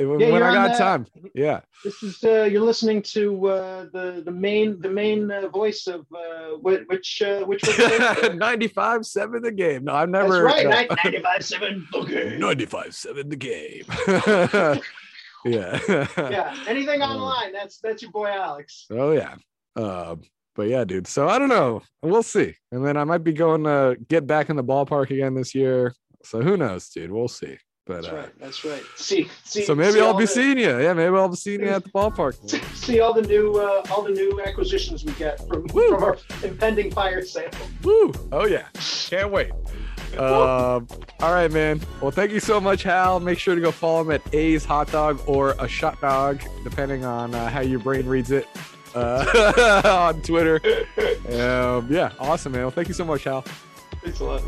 it, 0.00 0.32
when 0.32 0.42
I 0.42 0.52
got 0.54 0.72
the- 0.72 0.78
time, 0.78 1.06
yeah. 1.34 1.60
This 1.84 2.02
is 2.02 2.22
uh, 2.24 2.44
you're 2.50 2.62
listening 2.64 3.02
to 3.02 3.46
uh, 3.48 3.86
the 3.92 4.22
the 4.24 4.30
main 4.32 4.80
the 4.80 4.88
main 4.90 5.30
uh, 5.30 5.48
voice 5.48 5.86
of 5.86 6.06
uh, 6.14 6.56
which 6.60 7.22
uh, 7.22 7.44
which 7.44 7.62
was 7.66 8.34
95 8.34 9.06
7 9.06 9.42
the 9.42 9.52
game. 9.52 9.84
No, 9.84 9.94
I've 9.94 10.08
never. 10.08 10.44
That's 10.44 10.64
right, 10.64 10.88
no. 10.90 10.96
95 11.04 11.44
seven. 11.44 11.88
Okay. 11.94 12.36
95 12.40 12.94
7 12.94 13.28
the 13.28 13.36
game. 13.36 13.84
yeah. 15.44 15.78
Yeah, 16.16 16.56
anything 16.68 17.02
Uh, 17.02 17.06
online. 17.08 17.52
That's 17.52 17.78
that's 17.78 18.02
your 18.02 18.10
boy 18.10 18.28
Alex. 18.28 18.86
Oh 18.90 19.12
yeah. 19.12 19.36
Uh, 19.76 20.16
but 20.56 20.68
yeah, 20.68 20.84
dude. 20.84 21.06
So 21.06 21.28
I 21.28 21.38
don't 21.38 21.48
know. 21.48 21.82
We'll 22.02 22.22
see. 22.22 22.54
And 22.72 22.84
then 22.84 22.96
I 22.96 23.04
might 23.04 23.24
be 23.24 23.32
going 23.32 23.64
to 23.64 23.96
get 24.08 24.26
back 24.26 24.50
in 24.50 24.56
the 24.56 24.64
ballpark 24.64 25.10
again 25.10 25.34
this 25.34 25.54
year. 25.54 25.94
So 26.24 26.42
who 26.42 26.56
knows, 26.56 26.88
dude? 26.90 27.10
We'll 27.10 27.28
see. 27.28 27.56
But 27.90 28.02
That's 28.02 28.12
uh, 28.12 28.16
right. 28.16 28.38
That's 28.38 28.64
right. 28.64 28.82
See, 28.96 29.28
see. 29.42 29.64
so 29.64 29.74
maybe 29.74 29.94
see 29.94 30.00
I'll 30.00 30.14
be 30.14 30.22
the- 30.24 30.30
seeing 30.30 30.58
you. 30.58 30.78
Yeah, 30.78 30.92
maybe 30.92 31.16
I'll 31.16 31.28
be 31.28 31.34
seeing 31.34 31.60
you 31.60 31.70
at 31.70 31.82
the 31.82 31.90
ballpark. 31.90 32.36
See 32.76 33.00
all 33.00 33.12
the 33.12 33.22
new 33.22 33.56
uh, 33.56 33.82
all 33.90 34.02
the 34.02 34.10
new 34.12 34.40
acquisitions 34.42 35.04
we 35.04 35.12
get 35.14 35.38
from 35.48 35.66
from 35.68 35.94
our 36.04 36.16
impending 36.44 36.92
fire 36.92 37.24
sale. 37.24 37.50
Woo! 37.82 38.12
Oh 38.30 38.46
yeah, 38.46 38.66
can't 39.08 39.30
wait. 39.32 39.50
Um, 40.18 40.88
all 41.20 41.32
right, 41.32 41.52
man. 41.52 41.80
Well, 42.02 42.10
thank 42.10 42.32
you 42.32 42.40
so 42.40 42.60
much, 42.60 42.82
Hal. 42.82 43.20
Make 43.20 43.38
sure 43.38 43.54
to 43.54 43.60
go 43.60 43.70
follow 43.70 44.00
him 44.00 44.10
at 44.10 44.34
A's 44.34 44.64
Hot 44.64 44.90
Dog 44.90 45.20
or 45.28 45.54
a 45.60 45.68
Shot 45.68 46.00
Dog, 46.00 46.40
depending 46.64 47.04
on 47.04 47.32
uh, 47.32 47.48
how 47.48 47.60
your 47.60 47.78
brain 47.78 48.06
reads 48.06 48.32
it, 48.32 48.48
uh, 48.96 49.82
on 49.84 50.20
Twitter. 50.22 50.56
Um, 51.28 51.86
yeah, 51.88 52.10
awesome, 52.18 52.50
man. 52.50 52.62
Well, 52.62 52.70
thank 52.72 52.88
you 52.88 52.94
so 52.94 53.04
much, 53.04 53.22
Hal. 53.22 53.42
Thanks 54.02 54.18
a 54.18 54.24
lot. 54.24 54.42